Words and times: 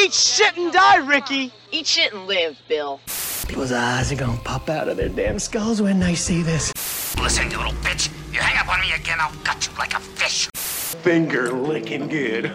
Eat 0.00 0.12
shit 0.12 0.56
and 0.56 0.72
die, 0.72 0.98
Ricky. 0.98 1.52
Eat 1.72 1.86
shit 1.86 2.12
and 2.12 2.28
live, 2.28 2.56
Bill. 2.68 3.00
People's 3.48 3.72
eyes 3.72 4.12
are 4.12 4.16
gonna 4.16 4.38
pop 4.44 4.68
out 4.68 4.88
of 4.88 4.96
their 4.96 5.08
damn 5.08 5.40
skulls 5.40 5.82
when 5.82 5.98
they 5.98 6.14
see 6.14 6.40
this. 6.40 6.72
Listen, 7.20 7.50
you 7.50 7.56
little 7.56 7.72
bitch. 7.82 8.08
You 8.32 8.38
hang 8.38 8.58
up 8.58 8.72
on 8.72 8.80
me 8.80 8.92
again, 8.92 9.18
I'll 9.20 9.34
gut 9.42 9.66
you 9.66 9.76
like 9.76 9.94
a 9.94 10.00
fish. 10.00 10.48
Finger 10.54 11.50
licking 11.50 12.06
good. 12.06 12.54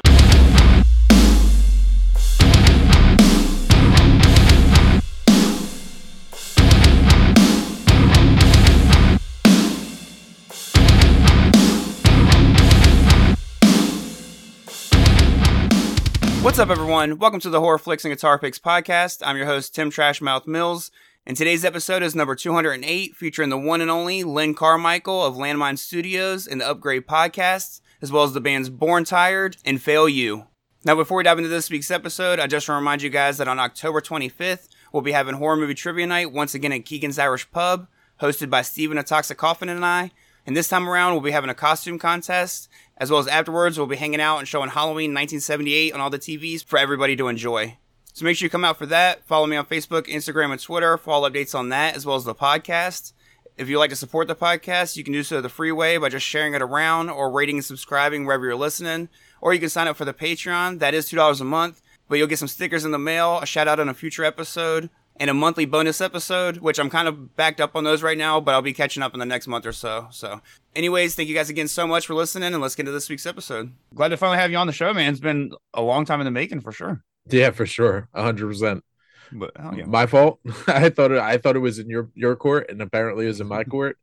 What's 16.54 16.62
up, 16.62 16.70
everyone? 16.70 17.18
Welcome 17.18 17.40
to 17.40 17.50
the 17.50 17.60
Horror 17.60 17.80
Flicks 17.80 18.06
and 18.06 18.12
Guitar 18.12 18.38
Picks 18.38 18.60
podcast. 18.60 19.24
I'm 19.26 19.38
your 19.38 19.48
host, 19.48 19.74
Tim 19.74 19.90
Trashmouth 19.90 20.46
Mills, 20.46 20.92
and 21.26 21.36
today's 21.36 21.66
episode 21.66 22.04
is 22.04 22.14
number 22.14 22.36
208, 22.36 23.16
featuring 23.16 23.50
the 23.50 23.58
one 23.58 23.82
and 23.82 23.90
only 23.90 24.24
Len 24.24 24.54
Carmichael 24.54 25.26
of 25.26 25.34
Landmine 25.34 25.80
Studios 25.80 26.46
and 26.46 26.62
the 26.62 26.70
Upgrade 26.70 27.08
Podcast, 27.08 27.82
as 28.04 28.12
well 28.12 28.24
as 28.24 28.34
the 28.34 28.40
bands 28.40 28.70
Born 28.70 29.04
Tired 29.04 29.58
and 29.66 29.82
Fail 29.82 30.08
You. 30.08 30.46
Now, 30.86 30.94
before 30.94 31.18
we 31.18 31.24
dive 31.24 31.40
into 31.40 31.50
this 31.50 31.72
week's 31.72 31.90
episode, 31.90 32.40
I 32.40 32.46
just 32.46 32.70
want 32.70 32.78
to 32.78 32.82
remind 32.82 33.02
you 33.02 33.10
guys 33.10 33.40
that 33.40 33.48
on 33.48 33.58
October 33.58 34.00
25th, 34.00 34.68
we'll 34.92 35.02
be 35.02 35.14
having 35.14 35.34
Horror 35.34 35.58
Movie 35.58 35.74
Trivia 35.74 36.06
Night 36.06 36.32
once 36.32 36.54
again 36.54 36.72
at 36.72 36.86
Keegan's 36.86 37.18
Irish 37.18 37.50
Pub, 37.50 37.88
hosted 38.22 38.52
by 38.52 38.62
Steven 38.62 39.00
A 39.00 39.04
Coffin 39.04 39.70
and 39.70 39.84
I. 39.84 40.12
And 40.46 40.56
this 40.56 40.70
time 40.70 40.88
around, 40.88 41.14
we'll 41.14 41.22
be 41.22 41.32
having 41.32 41.50
a 41.50 41.56
costume 41.56 41.98
contest, 41.98 42.70
as 42.98 43.10
well 43.10 43.20
as 43.20 43.28
afterwards, 43.28 43.78
we'll 43.78 43.88
be 43.88 43.96
hanging 43.96 44.22
out 44.22 44.38
and 44.40 44.48
showing 44.48 44.70
Halloween 44.70 45.12
1978 45.12 45.94
on 45.94 46.00
all 46.00 46.10
the 46.10 46.20
TVs 46.20 46.64
for 46.64 46.78
everybody 46.78 47.16
to 47.16 47.28
enjoy. 47.28 47.78
So 48.14 48.26
make 48.26 48.38
sure 48.38 48.46
you 48.46 48.52
come 48.52 48.66
out 48.66 48.78
for 48.78 48.86
that. 48.86 49.26
Follow 49.26 49.48
me 49.48 49.56
on 49.56 49.66
Facebook, 49.66 50.08
Instagram, 50.08 50.52
and 50.52 50.62
Twitter 50.62 50.98
for 50.98 51.12
all 51.12 51.30
updates 51.30 51.58
on 51.58 51.70
that, 51.70 51.96
as 51.96 52.06
well 52.06 52.16
as 52.16 52.26
the 52.26 52.36
podcast. 52.36 53.14
If 53.58 53.70
you'd 53.70 53.80
like 53.80 53.90
to 53.90 53.96
support 53.96 54.28
the 54.28 54.36
podcast, 54.36 54.96
you 54.96 55.04
can 55.04 55.14
do 55.14 55.24
so 55.24 55.42
the 55.42 55.50
free 55.50 55.72
way 55.72 55.98
by 55.98 56.10
just 56.10 56.26
sharing 56.26 56.54
it 56.54 56.62
around 56.62 57.10
or 57.10 57.32
rating 57.32 57.58
and 57.58 57.66
subscribing 57.66 58.26
wherever 58.26 58.46
you're 58.46 58.56
listening. 58.56 59.10
Or 59.42 59.54
you 59.54 59.60
can 59.60 59.70
sign 59.70 59.88
up 59.88 59.98
for 59.98 60.06
the 60.06 60.14
Patreon. 60.14 60.80
That 60.80 60.94
is 60.94 61.10
$2 61.10 61.42
a 61.42 61.44
month, 61.44 61.82
but 62.08 62.18
you'll 62.18 62.28
get 62.28 62.40
some 62.40 62.48
stickers 62.48 62.86
in 62.86 62.92
the 62.92 63.00
mail, 63.00 63.40
a 63.40 63.46
shout 63.46 63.68
out 63.68 63.80
on 63.80 63.90
a 63.90 63.94
future 63.94 64.24
episode, 64.24 64.90
and 65.18 65.30
a 65.30 65.34
monthly 65.34 65.66
bonus 65.66 66.02
episode, 66.02 66.58
which 66.58 66.80
I'm 66.80 66.90
kind 66.90 67.08
of 67.08 67.36
backed 67.36 67.62
up 67.62 67.76
on 67.76 67.84
those 67.84 68.02
right 68.02 68.18
now, 68.18 68.40
but 68.40 68.54
I'll 68.54 68.62
be 68.62 68.74
catching 68.74 69.04
up 69.04 69.14
in 69.14 69.20
the 69.20 69.26
next 69.26 69.48
month 69.48 69.66
or 69.66 69.74
so. 69.74 70.08
So, 70.12 70.42
anyways, 70.76 71.16
thank 71.16 71.30
you 71.30 71.36
guys 71.36 71.50
again 71.50 71.68
so 71.68 71.88
much 71.88 72.08
for 72.08 72.14
listening, 72.14 72.54
and 72.54 72.62
let's 72.62 72.76
get 72.76 72.84
into 72.84 72.92
this 72.92 73.10
week's 73.10 73.26
episode. 73.26 73.72
Glad 73.94 74.10
to 74.10 74.18
finally 74.18 74.38
have 74.38 74.52
you 74.52 74.58
on 74.58 74.68
the 74.68 74.74
show, 74.74 74.94
man. 74.94 75.12
It's 75.12 75.20
been 75.20 75.52
a 75.74 75.82
long 75.82 76.06
time 76.06 76.20
in 76.22 76.26
the 76.26 76.32
making 76.32 76.62
for 76.62 76.72
sure. 76.72 77.04
Yeah, 77.30 77.52
for 77.52 77.66
sure, 77.66 78.10
hundred 78.14 78.48
percent. 78.48 78.84
But 79.32 79.52
oh, 79.58 79.74
yeah. 79.74 79.86
My 79.86 80.06
fault. 80.06 80.40
I 80.68 80.90
thought 80.90 81.12
it. 81.12 81.20
I 81.20 81.38
thought 81.38 81.56
it 81.56 81.60
was 81.60 81.80
in 81.80 81.90
your 81.90 82.10
your 82.16 82.36
court, 82.36 82.70
and 82.70 82.82
apparently 82.82 83.26
it 83.26 83.30
was 83.30 83.42
in 83.42 83.48
my 83.48 83.64
court. 83.64 83.98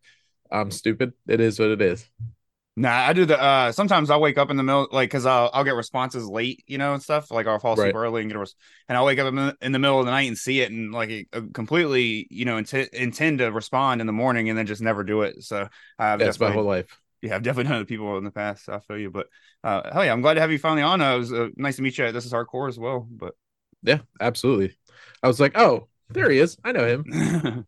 I'm 0.50 0.70
stupid. 0.70 1.12
It 1.28 1.40
is 1.40 1.58
what 1.58 1.70
it 1.70 1.80
is. 1.80 2.08
Nah, 2.76 2.90
I 3.08 3.12
do 3.12 3.26
the. 3.26 3.38
uh 3.40 3.72
Sometimes 3.72 4.10
I'll 4.10 4.20
wake 4.20 4.38
up 4.38 4.50
in 4.50 4.56
the 4.56 4.62
middle, 4.62 4.88
like, 4.92 5.10
cause 5.10 5.26
I'll 5.26 5.50
I'll 5.52 5.64
get 5.64 5.74
responses 5.74 6.26
late, 6.28 6.62
you 6.66 6.78
know, 6.78 6.94
and 6.94 7.02
stuff. 7.02 7.30
Like 7.30 7.46
I'll 7.46 7.58
fall 7.58 7.74
asleep 7.74 7.94
Right. 7.94 7.96
early 7.96 8.22
and 8.22 8.30
get 8.30 8.36
a 8.36 8.40
res- 8.40 8.54
and 8.88 8.96
I'll 8.96 9.04
wake 9.04 9.18
up 9.18 9.28
in 9.28 9.34
the, 9.34 9.56
in 9.60 9.72
the 9.72 9.78
middle 9.78 9.98
of 10.00 10.06
the 10.06 10.12
night 10.12 10.28
and 10.28 10.38
see 10.38 10.60
it 10.60 10.70
and 10.70 10.92
like 10.92 11.28
uh, 11.32 11.42
completely, 11.52 12.26
you 12.30 12.44
know, 12.44 12.56
int- 12.58 12.72
intend 12.74 13.38
to 13.38 13.50
respond 13.52 14.00
in 14.00 14.06
the 14.06 14.12
morning 14.12 14.48
and 14.48 14.56
then 14.58 14.66
just 14.66 14.80
never 14.82 15.04
do 15.04 15.22
it. 15.22 15.42
So 15.42 15.68
I've 15.98 16.22
That's 16.22 16.38
my 16.40 16.50
whole 16.52 16.64
life. 16.64 17.00
yeah, 17.22 17.34
I've 17.36 17.42
definitely 17.42 17.74
it 17.76 17.78
to 17.80 17.84
people 17.86 18.16
in 18.18 18.24
the 18.24 18.30
past. 18.30 18.64
So 18.66 18.74
I 18.74 18.80
feel 18.80 18.98
you, 18.98 19.10
but 19.10 19.28
uh, 19.64 19.92
hell 19.92 20.04
yeah, 20.04 20.12
I'm 20.12 20.22
glad 20.22 20.34
to 20.34 20.40
have 20.40 20.50
you 20.52 20.58
finally 20.58 20.82
on. 20.82 21.00
Uh, 21.00 21.14
it 21.14 21.18
was 21.18 21.32
uh, 21.32 21.48
nice 21.56 21.76
to 21.76 21.82
meet 21.82 21.98
you. 21.98 22.06
at 22.06 22.14
This 22.14 22.26
is 22.26 22.32
hardcore 22.32 22.68
as 22.68 22.78
well, 22.78 23.06
but 23.10 23.34
Yeah, 23.82 24.00
absolutely. 24.20 24.76
I 25.22 25.26
was 25.28 25.40
like, 25.40 25.56
oh, 25.56 25.88
there 26.10 26.30
he 26.30 26.38
is. 26.38 26.56
I 26.64 26.72
know 26.72 26.86
him. 26.86 27.04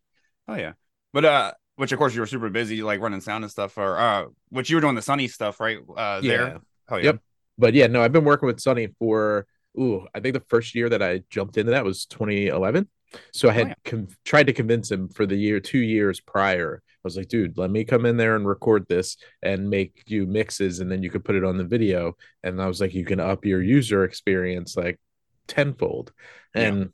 oh 0.48 0.54
yeah, 0.54 0.72
but 1.12 1.24
uh, 1.24 1.52
which 1.82 1.90
of 1.90 1.98
course 1.98 2.14
you 2.14 2.20
were 2.20 2.26
super 2.28 2.48
busy, 2.48 2.80
like 2.80 3.00
running 3.00 3.20
sound 3.20 3.42
and 3.42 3.50
stuff, 3.50 3.76
or 3.76 3.98
uh, 3.98 4.26
which 4.50 4.70
you 4.70 4.76
were 4.76 4.80
doing 4.80 4.94
the 4.94 5.02
sunny 5.02 5.26
stuff, 5.26 5.58
right? 5.58 5.78
Uh, 5.96 6.20
Yeah. 6.22 6.36
there. 6.36 6.60
Oh 6.90 6.96
yeah. 6.96 7.04
Yep. 7.04 7.18
But 7.58 7.74
yeah, 7.74 7.88
no, 7.88 8.00
I've 8.02 8.12
been 8.12 8.24
working 8.24 8.46
with 8.46 8.60
Sunny 8.60 8.86
for 9.00 9.46
ooh, 9.76 10.06
I 10.14 10.20
think 10.20 10.34
the 10.34 10.44
first 10.48 10.74
year 10.76 10.88
that 10.90 11.02
I 11.02 11.22
jumped 11.28 11.56
into 11.56 11.72
that 11.72 11.84
was 11.84 12.06
2011. 12.06 12.88
So 13.32 13.48
I 13.48 13.52
had 13.52 13.66
Oh, 13.66 13.68
yeah. 13.70 13.74
con- 13.84 14.08
tried 14.24 14.46
to 14.46 14.52
convince 14.52 14.90
him 14.90 15.08
for 15.08 15.26
the 15.26 15.34
year, 15.36 15.58
two 15.60 15.80
years 15.80 16.20
prior. 16.20 16.82
I 16.86 17.00
was 17.04 17.16
like, 17.16 17.26
dude, 17.28 17.58
let 17.58 17.70
me 17.70 17.84
come 17.84 18.06
in 18.06 18.16
there 18.16 18.36
and 18.36 18.46
record 18.46 18.86
this 18.88 19.16
and 19.42 19.68
make 19.68 20.04
you 20.06 20.24
mixes, 20.26 20.78
and 20.78 20.88
then 20.90 21.02
you 21.02 21.10
could 21.10 21.24
put 21.24 21.34
it 21.34 21.42
on 21.44 21.58
the 21.58 21.64
video. 21.64 22.16
And 22.44 22.62
I 22.62 22.68
was 22.68 22.80
like, 22.80 22.94
you 22.94 23.04
can 23.04 23.18
up 23.18 23.44
your 23.44 23.60
user 23.60 24.04
experience 24.04 24.76
like 24.76 25.00
tenfold. 25.48 26.12
Yeah. 26.54 26.62
And 26.62 26.90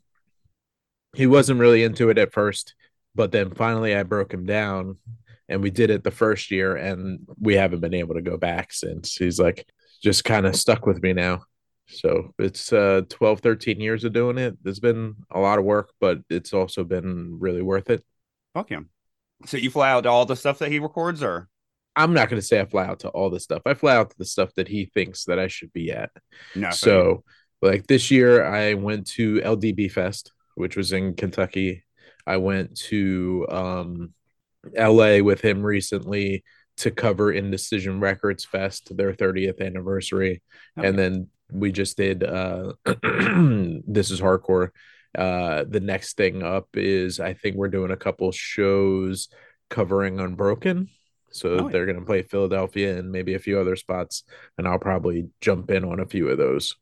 he 1.15 1.27
wasn't 1.27 1.59
really 1.59 1.83
into 1.83 2.09
it 2.09 2.17
at 2.17 2.33
first, 2.33 2.75
but 3.15 3.31
then 3.31 3.51
finally 3.51 3.95
I 3.95 4.03
broke 4.03 4.33
him 4.33 4.45
down 4.45 4.97
and 5.47 5.61
we 5.61 5.71
did 5.71 5.89
it 5.89 6.03
the 6.03 6.11
first 6.11 6.51
year 6.51 6.75
and 6.75 7.19
we 7.39 7.55
haven't 7.55 7.79
been 7.79 7.93
able 7.93 8.15
to 8.15 8.21
go 8.21 8.37
back 8.37 8.71
since. 8.71 9.15
He's 9.15 9.39
like 9.39 9.65
just 10.01 10.23
kind 10.23 10.45
of 10.45 10.55
stuck 10.55 10.85
with 10.85 11.01
me 11.01 11.13
now. 11.13 11.41
So 11.87 12.33
it's 12.37 12.71
uh 12.71 13.01
12, 13.09 13.39
13 13.39 13.79
years 13.79 14.03
of 14.03 14.13
doing 14.13 14.37
it. 14.37 14.57
There's 14.63 14.79
been 14.79 15.15
a 15.31 15.39
lot 15.39 15.57
of 15.57 15.65
work, 15.65 15.91
but 15.99 16.19
it's 16.29 16.53
also 16.53 16.83
been 16.83 17.37
really 17.39 17.63
worth 17.63 17.89
it. 17.89 18.03
Fuck 18.53 18.69
him. 18.69 18.89
So 19.45 19.57
you 19.57 19.71
fly 19.71 19.89
out 19.89 20.01
to 20.01 20.09
all 20.09 20.25
the 20.25 20.35
stuff 20.35 20.59
that 20.59 20.71
he 20.71 20.79
records, 20.79 21.23
or 21.23 21.47
I'm 21.95 22.13
not 22.13 22.29
going 22.29 22.41
to 22.41 22.45
say 22.45 22.59
I 22.59 22.65
fly 22.65 22.85
out 22.85 22.99
to 22.99 23.09
all 23.09 23.29
the 23.29 23.39
stuff. 23.39 23.61
I 23.65 23.73
fly 23.73 23.95
out 23.95 24.11
to 24.11 24.17
the 24.17 24.25
stuff 24.25 24.53
that 24.55 24.67
he 24.67 24.85
thinks 24.85 25.25
that 25.25 25.39
I 25.39 25.47
should 25.47 25.73
be 25.73 25.91
at. 25.91 26.11
no? 26.55 26.67
I 26.67 26.71
feel 26.71 26.93
you. 26.93 27.21
So, 27.21 27.23
like 27.61 27.87
this 27.87 28.11
year, 28.11 28.45
I 28.45 28.75
went 28.75 29.07
to 29.07 29.41
LDB 29.41 29.91
Fest, 29.91 30.31
which 30.55 30.77
was 30.77 30.91
in 30.91 31.15
Kentucky. 31.15 31.83
I 32.29 32.37
went 32.37 32.77
to 32.89 33.45
um, 33.49 34.13
LA 34.77 35.19
with 35.19 35.41
him 35.41 35.63
recently 35.63 36.43
to 36.77 36.91
cover 36.91 37.31
Indecision 37.31 37.99
Records 37.99 38.45
Fest, 38.45 38.95
their 38.95 39.13
30th 39.13 39.59
anniversary. 39.65 40.41
Oh, 40.77 40.83
and 40.83 40.97
then 40.97 41.27
we 41.51 41.71
just 41.71 41.97
did 41.97 42.23
uh, 42.23 42.73
This 42.85 44.11
is 44.11 44.21
Hardcore. 44.21 44.69
Uh, 45.17 45.65
the 45.67 45.79
next 45.79 46.17
thing 46.17 46.43
up 46.43 46.67
is 46.75 47.19
I 47.19 47.33
think 47.33 47.55
we're 47.55 47.67
doing 47.67 47.91
a 47.91 47.97
couple 47.97 48.31
shows 48.31 49.27
covering 49.69 50.19
Unbroken. 50.19 50.89
So 51.31 51.49
Oh, 51.49 51.65
yeah. 51.65 51.71
they're 51.71 51.85
going 51.85 51.99
to 51.99 52.05
play 52.05 52.21
Philadelphia 52.21 52.97
and 52.97 53.11
maybe 53.11 53.33
a 53.33 53.39
few 53.39 53.59
other 53.59 53.75
spots. 53.75 54.23
And 54.57 54.67
I'll 54.67 54.79
probably 54.79 55.29
jump 55.41 55.71
in 55.71 55.83
on 55.83 55.99
a 55.99 56.05
few 56.05 56.29
of 56.29 56.37
those. 56.37 56.75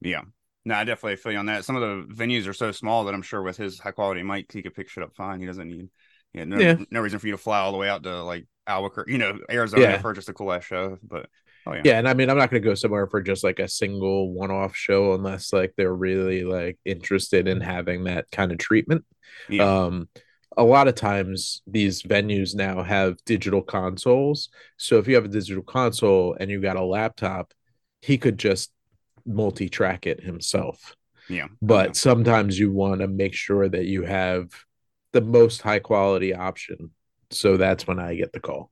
Yeah. 0.00 0.22
No, 0.68 0.74
I 0.74 0.84
definitely 0.84 1.16
feel 1.16 1.32
you 1.32 1.38
on 1.38 1.46
that. 1.46 1.64
Some 1.64 1.76
of 1.76 1.82
the 1.82 2.14
venues 2.14 2.46
are 2.46 2.52
so 2.52 2.72
small 2.72 3.04
that 3.04 3.14
I'm 3.14 3.22
sure 3.22 3.40
with 3.42 3.56
his 3.56 3.78
high 3.78 3.90
quality 3.92 4.22
mic, 4.22 4.52
he 4.52 4.60
could 4.62 4.74
pick 4.74 4.90
shit 4.90 5.02
up 5.02 5.14
fine. 5.16 5.40
He 5.40 5.46
doesn't 5.46 5.66
need, 5.66 5.88
yeah, 6.34 6.44
no, 6.44 6.58
Yeah. 6.58 6.76
no 6.90 7.00
reason 7.00 7.18
for 7.18 7.26
you 7.26 7.32
to 7.32 7.38
fly 7.38 7.58
all 7.60 7.72
the 7.72 7.78
way 7.78 7.88
out 7.88 8.02
to 8.02 8.22
like 8.22 8.46
Albuquerque, 8.66 9.12
you 9.12 9.16
know, 9.18 9.38
Arizona 9.50 9.82
Yeah. 9.82 9.98
for 9.98 10.12
just 10.12 10.28
a 10.28 10.34
cool 10.34 10.52
ass 10.52 10.64
show. 10.64 10.98
But 11.02 11.30
oh 11.66 11.72
yeah, 11.72 11.82
Yeah, 11.86 11.98
and 11.98 12.06
I 12.06 12.12
mean, 12.12 12.28
I'm 12.28 12.36
not 12.36 12.50
going 12.50 12.62
to 12.62 12.68
go 12.68 12.74
somewhere 12.74 13.06
for 13.06 13.22
just 13.22 13.42
like 13.42 13.60
a 13.60 13.66
single 13.66 14.30
one-off 14.30 14.76
show 14.76 15.14
unless 15.14 15.54
like 15.54 15.72
they're 15.78 15.94
really 15.94 16.44
like 16.44 16.78
interested 16.84 17.48
in 17.48 17.62
having 17.62 18.04
that 18.04 18.30
kind 18.30 18.52
of 18.52 18.58
treatment. 18.58 19.06
Yeah. 19.48 19.84
Um, 19.84 20.10
a 20.54 20.64
lot 20.64 20.86
of 20.88 20.96
times 20.96 21.62
these 21.66 22.02
venues 22.02 22.54
now 22.54 22.82
have 22.82 23.16
digital 23.24 23.62
consoles. 23.62 24.50
So 24.76 24.98
if 24.98 25.08
you 25.08 25.14
have 25.14 25.24
a 25.24 25.28
digital 25.28 25.62
console 25.62 26.36
and 26.38 26.50
you 26.50 26.60
got 26.60 26.76
a 26.76 26.84
laptop, 26.84 27.54
he 28.02 28.18
could 28.18 28.38
just 28.38 28.70
multi-track 29.28 30.06
it 30.06 30.22
himself. 30.22 30.96
yeah. 31.28 31.46
But 31.60 31.96
sometimes 31.96 32.58
you 32.58 32.72
want 32.72 33.00
to 33.00 33.08
make 33.08 33.34
sure 33.34 33.68
that 33.68 33.84
you 33.84 34.02
have 34.02 34.50
the 35.12 35.20
most 35.20 35.62
high 35.62 35.78
quality 35.78 36.34
option. 36.34 36.90
So 37.30 37.56
that's 37.56 37.86
when 37.86 37.98
I 37.98 38.14
get 38.14 38.32
the 38.32 38.40
call. 38.40 38.70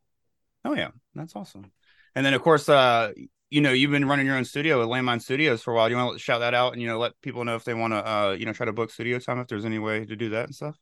Oh 0.65 0.75
yeah, 0.75 0.89
that's 1.15 1.37
awesome. 1.37 1.71
And 2.15 2.25
then 2.25 2.35
of 2.35 2.43
course, 2.43 2.69
uh, 2.69 3.13
you 3.51 3.61
know, 3.61 3.73
you've 3.73 3.91
been 3.91 4.09
running 4.09 4.27
your 4.27 4.37
own 4.37 4.45
studio 4.45 4.83
at 4.83 4.89
Landmine 4.89 5.23
Studios 5.23 5.63
for 5.63 5.73
a 5.73 5.77
while. 5.77 5.89
Do 5.89 5.95
you 5.95 6.01
want 6.01 6.15
to 6.15 6.23
shout 6.23 6.41
that 6.41 6.55
out 6.55 6.73
and 6.73 6.83
you 6.83 6.89
know 6.89 6.99
let 6.99 7.13
people 7.21 7.45
know 7.45 7.55
if 7.55 7.65
they 7.65 7.75
want 7.75 7.93
to, 7.93 8.09
uh, 8.09 8.37
you 8.39 8.47
know, 8.47 8.53
try 8.53 8.67
to 8.67 8.73
book 8.73 8.91
studio 8.91 9.19
time 9.19 9.39
if 9.39 9.47
there's 9.47 9.65
any 9.65 9.79
way 9.79 10.05
to 10.05 10.17
do 10.17 10.31
that 10.31 10.47
and 10.47 10.55
stuff. 10.55 10.77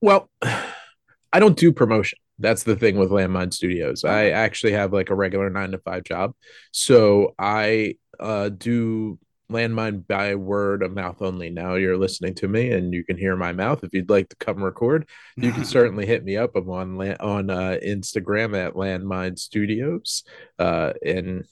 Well, 0.00 0.28
I 0.42 1.40
don't 1.40 1.56
do 1.56 1.72
promotion. 1.72 2.18
That's 2.38 2.62
the 2.62 2.76
thing 2.76 2.96
with 2.96 3.10
Landmine 3.10 3.52
Studios. 3.52 4.04
I 4.04 4.30
actually 4.30 4.72
have 4.72 4.92
like 4.92 5.10
a 5.10 5.14
regular 5.14 5.50
nine 5.50 5.72
to 5.72 5.78
five 5.78 6.04
job. 6.04 6.34
So 6.72 7.34
I 7.38 7.96
uh, 8.20 8.48
do 8.48 9.18
Landmine 9.50 10.06
by 10.06 10.34
word 10.34 10.82
of 10.82 10.92
mouth 10.92 11.22
only. 11.22 11.48
Now 11.48 11.74
you're 11.74 11.96
listening 11.96 12.34
to 12.36 12.48
me 12.48 12.70
and 12.72 12.92
you 12.92 13.02
can 13.02 13.16
hear 13.16 13.34
my 13.34 13.52
mouth. 13.52 13.82
If 13.82 13.94
you'd 13.94 14.10
like 14.10 14.28
to 14.28 14.36
come 14.36 14.62
record, 14.62 15.08
you 15.36 15.52
can 15.52 15.64
certainly 15.64 16.04
hit 16.04 16.22
me 16.22 16.36
up. 16.36 16.54
I'm 16.54 16.68
on 16.68 17.00
on 17.20 17.48
uh, 17.50 17.78
Instagram 17.82 18.56
at 18.56 18.74
Landmine 18.74 19.38
Studios. 19.38 20.24
Uh, 20.58 20.92
and, 21.04 21.44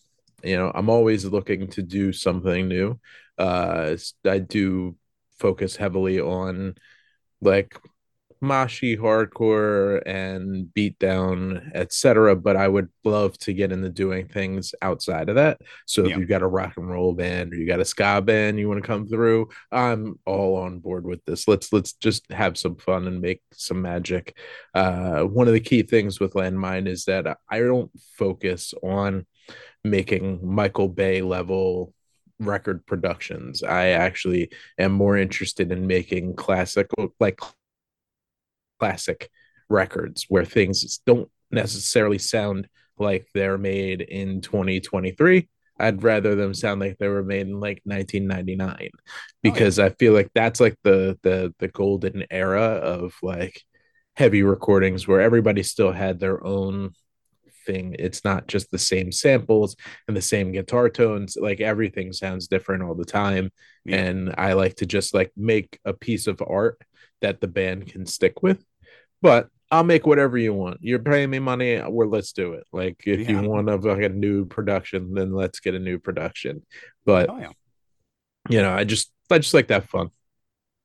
you 0.44 0.56
know, 0.56 0.70
I'm 0.74 0.90
always 0.90 1.24
looking 1.24 1.68
to 1.68 1.82
do 1.82 2.12
something 2.12 2.68
new. 2.68 3.00
Uh, 3.38 3.96
I 4.26 4.38
do 4.40 4.96
focus 5.38 5.76
heavily 5.76 6.20
on 6.20 6.74
like 7.40 7.78
Mashi 8.42 8.98
hardcore 8.98 10.02
and 10.06 10.66
beatdown, 10.76 11.70
etc. 11.74 12.36
But 12.36 12.56
I 12.56 12.68
would 12.68 12.88
love 13.04 13.38
to 13.38 13.52
get 13.52 13.72
into 13.72 13.88
doing 13.88 14.28
things 14.28 14.74
outside 14.82 15.28
of 15.28 15.36
that. 15.36 15.60
So 15.86 16.04
if 16.04 16.10
Yeah. 16.10 16.18
you 16.18 16.26
got 16.26 16.42
a 16.42 16.46
rock 16.46 16.74
and 16.76 16.88
roll 16.88 17.12
band 17.14 17.52
or 17.52 17.56
you 17.56 17.66
got 17.66 17.80
a 17.80 17.84
ska 17.84 18.20
band 18.22 18.58
you 18.58 18.68
want 18.68 18.82
to 18.82 18.86
come 18.86 19.06
through, 19.06 19.48
I'm 19.72 20.18
all 20.26 20.56
on 20.56 20.78
board 20.80 21.04
with 21.06 21.24
this. 21.24 21.48
Let's 21.48 21.72
let's 21.72 21.92
just 21.94 22.30
have 22.30 22.58
some 22.58 22.76
fun 22.76 23.06
and 23.06 23.20
make 23.20 23.42
some 23.52 23.82
magic. 23.82 24.36
Uh, 24.74 25.22
one 25.22 25.48
of 25.48 25.54
the 25.54 25.60
key 25.60 25.82
things 25.82 26.20
with 26.20 26.34
Landmine 26.34 26.86
is 26.86 27.04
that 27.06 27.38
I 27.48 27.60
don't 27.60 27.90
focus 28.16 28.74
on 28.82 29.26
making 29.84 30.40
Michael 30.42 30.88
Bay 30.88 31.22
level 31.22 31.94
record 32.38 32.84
productions. 32.84 33.62
I 33.62 33.88
actually 33.88 34.50
am 34.78 34.92
more 34.92 35.16
interested 35.16 35.72
in 35.72 35.86
making 35.86 36.34
classical 36.36 37.14
like 37.18 37.40
classic 38.78 39.30
records 39.68 40.26
where 40.28 40.44
things 40.44 41.00
don't 41.06 41.28
necessarily 41.50 42.18
sound 42.18 42.68
like 42.98 43.26
they're 43.34 43.58
made 43.58 44.00
in 44.00 44.40
2023. 44.40 45.48
I'd 45.78 46.02
rather 46.02 46.34
them 46.34 46.54
sound 46.54 46.80
like 46.80 46.96
they 46.98 47.08
were 47.08 47.22
made 47.22 47.46
in 47.46 47.60
like 47.60 47.82
1999 47.84 48.88
because 49.42 49.78
I 49.78 49.90
feel 49.90 50.14
like 50.14 50.30
that's 50.34 50.58
like 50.58 50.76
the 50.82 51.18
the 51.22 51.54
the 51.58 51.68
golden 51.68 52.24
era 52.30 52.62
of 52.62 53.14
like 53.22 53.60
heavy 54.16 54.42
recordings 54.42 55.06
where 55.06 55.20
everybody 55.20 55.62
still 55.62 55.92
had 55.92 56.18
their 56.18 56.44
own 56.44 56.92
thing. 57.66 57.96
It's 57.98 58.24
not 58.24 58.46
just 58.46 58.70
the 58.70 58.78
same 58.78 59.12
samples 59.12 59.76
and 60.08 60.16
the 60.16 60.22
same 60.22 60.52
guitar 60.52 60.88
tones. 60.88 61.36
Like 61.38 61.60
everything 61.60 62.12
sounds 62.12 62.48
different 62.48 62.82
all 62.82 62.94
the 62.94 63.04
time. 63.04 63.50
Yeah. 63.84 63.96
And 63.96 64.34
I 64.38 64.54
like 64.54 64.76
to 64.76 64.86
just 64.86 65.12
like 65.12 65.32
make 65.36 65.78
a 65.84 65.92
piece 65.92 66.26
of 66.26 66.42
art 66.46 66.80
that 67.20 67.40
the 67.40 67.48
band 67.48 67.86
can 67.88 68.06
stick 68.06 68.42
with. 68.42 68.64
But 69.22 69.48
I'll 69.70 69.84
make 69.84 70.06
whatever 70.06 70.38
you 70.38 70.54
want. 70.54 70.78
You're 70.80 71.00
paying 71.00 71.30
me 71.30 71.38
money, 71.38 71.80
well, 71.88 72.08
let's 72.08 72.32
do 72.32 72.52
it. 72.52 72.64
Like 72.72 73.02
if 73.06 73.20
Yeah. 73.20 73.42
you 73.42 73.48
want 73.48 73.68
a 73.68 73.76
like 73.76 74.02
a 74.02 74.08
new 74.08 74.44
production, 74.46 75.14
then 75.14 75.32
let's 75.32 75.60
get 75.60 75.74
a 75.74 75.78
new 75.78 75.98
production. 75.98 76.64
But 77.04 77.30
Oh 77.30 77.38
yeah. 77.38 77.52
you 78.48 78.62
know, 78.62 78.72
I 78.72 78.84
just 78.84 79.10
I 79.30 79.38
just 79.38 79.54
like 79.54 79.68
that 79.68 79.88
fun. 79.88 80.10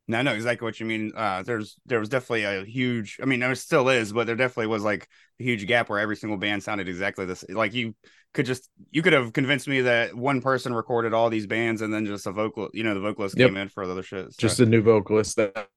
No, 0.08 0.18
I 0.18 0.22
know 0.24 0.34
exactly 0.34 0.66
what 0.66 0.80
you 0.80 0.86
mean. 0.86 1.14
Uh, 1.16 1.44
there's 1.44 1.78
there 1.86 2.00
was 2.00 2.10
definitely 2.10 2.44
a 2.44 2.66
huge. 2.66 3.18
I 3.22 3.26
mean, 3.26 3.40
there 3.40 3.54
still 3.56 3.88
is, 3.90 4.12
but 4.12 4.28
there 4.28 4.36
definitely 4.36 4.68
was 4.68 4.84
like 4.84 5.08
a 5.40 5.44
huge 5.44 5.68
gap 5.68 5.90
where 5.90 6.00
every 6.00 6.16
single 6.18 6.38
band 6.38 6.64
sounded 6.64 6.90
exactly 6.90 7.26
this. 7.26 7.46
Like 7.48 7.74
you 7.74 7.96
could 8.34 8.46
just 8.46 8.70
you 8.90 9.04
could 9.04 9.14
have 9.14 9.32
convinced 9.32 9.68
me 9.68 9.82
that 9.82 10.16
one 10.16 10.42
person 10.42 10.74
recorded 10.74 11.14
all 11.14 11.30
these 11.30 11.48
bands 11.48 11.82
and 11.82 11.94
then 11.94 12.06
just 12.06 12.26
a 12.26 12.32
vocal, 12.32 12.70
you 12.74 12.84
know, 12.84 12.94
the 12.94 13.00
vocalist 13.00 13.38
Yep. 13.38 13.50
came 13.50 13.58
in 13.58 13.70
for 13.70 13.86
the 13.86 13.94
other 13.94 14.04
shit. 14.04 14.34
So, 14.34 14.48
just 14.48 14.60
a 14.60 14.66
new 14.66 14.82
vocalist 14.82 15.36
that 15.38 15.70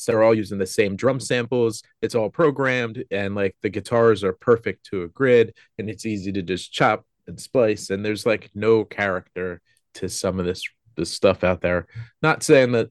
so 0.00 0.12
they're 0.12 0.22
all 0.22 0.34
using 0.34 0.58
the 0.58 0.66
same 0.66 0.96
drum 0.96 1.20
samples. 1.20 1.82
It's 2.02 2.14
all 2.14 2.30
programmed 2.30 3.04
and 3.10 3.34
like 3.34 3.56
the 3.62 3.68
guitars 3.68 4.24
are 4.24 4.32
perfect 4.32 4.86
to 4.86 5.02
a 5.02 5.08
grid 5.08 5.54
and 5.78 5.88
it's 5.90 6.06
easy 6.06 6.32
to 6.32 6.42
just 6.42 6.72
chop 6.72 7.04
and 7.26 7.40
splice 7.40 7.90
and 7.90 8.04
there's 8.04 8.26
like 8.26 8.50
no 8.54 8.84
character 8.84 9.60
to 9.94 10.08
some 10.08 10.38
of 10.40 10.46
this 10.46 10.64
this 10.96 11.10
stuff 11.10 11.44
out 11.44 11.60
there. 11.60 11.86
Not 12.22 12.42
saying 12.42 12.72
that 12.72 12.90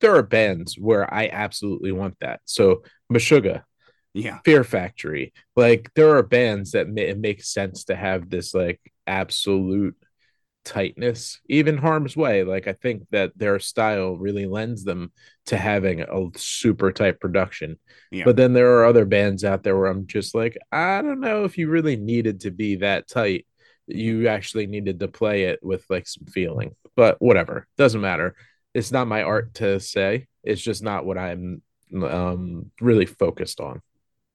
there 0.00 0.14
are 0.16 0.22
bands 0.22 0.76
where 0.78 1.12
i 1.12 1.28
absolutely 1.28 1.92
want 1.92 2.16
that. 2.20 2.40
So 2.44 2.82
meshuggah 3.12 3.62
yeah, 4.14 4.40
fear 4.44 4.62
factory 4.62 5.32
like 5.56 5.90
there 5.94 6.16
are 6.16 6.22
bands 6.22 6.72
that 6.72 6.88
ma- 6.88 7.00
it 7.00 7.18
makes 7.18 7.52
sense 7.52 7.84
to 7.84 7.96
have 7.96 8.28
this 8.28 8.52
like 8.54 8.80
absolute 9.06 9.96
tightness 10.64 11.40
even 11.48 11.76
harm's 11.76 12.16
way. 12.16 12.44
Like 12.44 12.68
i 12.68 12.72
think 12.72 13.04
that 13.10 13.36
their 13.36 13.58
style 13.58 14.16
really 14.16 14.46
lends 14.46 14.84
them 14.84 15.12
to 15.46 15.56
having 15.56 16.00
a 16.00 16.26
super 16.36 16.92
tight 16.92 17.20
production. 17.20 17.78
Yeah. 18.10 18.24
but 18.24 18.36
then 18.36 18.52
there 18.52 18.78
are 18.78 18.84
other 18.86 19.04
bands 19.04 19.44
out 19.44 19.62
there 19.62 19.76
where 19.76 19.86
i'm 19.86 20.06
just 20.06 20.34
like 20.34 20.56
i 20.70 21.00
don't 21.02 21.20
know 21.20 21.44
if 21.44 21.58
you 21.58 21.68
really 21.68 21.96
needed 21.96 22.40
to 22.40 22.50
be 22.50 22.76
that 22.76 23.08
tight. 23.08 23.46
You 23.86 24.28
actually 24.28 24.66
needed 24.66 25.00
to 25.00 25.08
play 25.08 25.44
it 25.44 25.58
with 25.62 25.84
like 25.90 26.06
some 26.06 26.26
feeling 26.26 26.74
but 26.94 27.20
whatever 27.20 27.66
doesn't 27.76 28.00
matter. 28.00 28.34
It's 28.74 28.92
not 28.92 29.08
my 29.08 29.22
art 29.22 29.54
to 29.54 29.80
say. 29.80 30.26
It's 30.44 30.62
just 30.62 30.82
not 30.82 31.04
what 31.04 31.18
i'm 31.18 31.62
um 31.92 32.70
really 32.80 33.06
focused 33.06 33.60
on. 33.60 33.82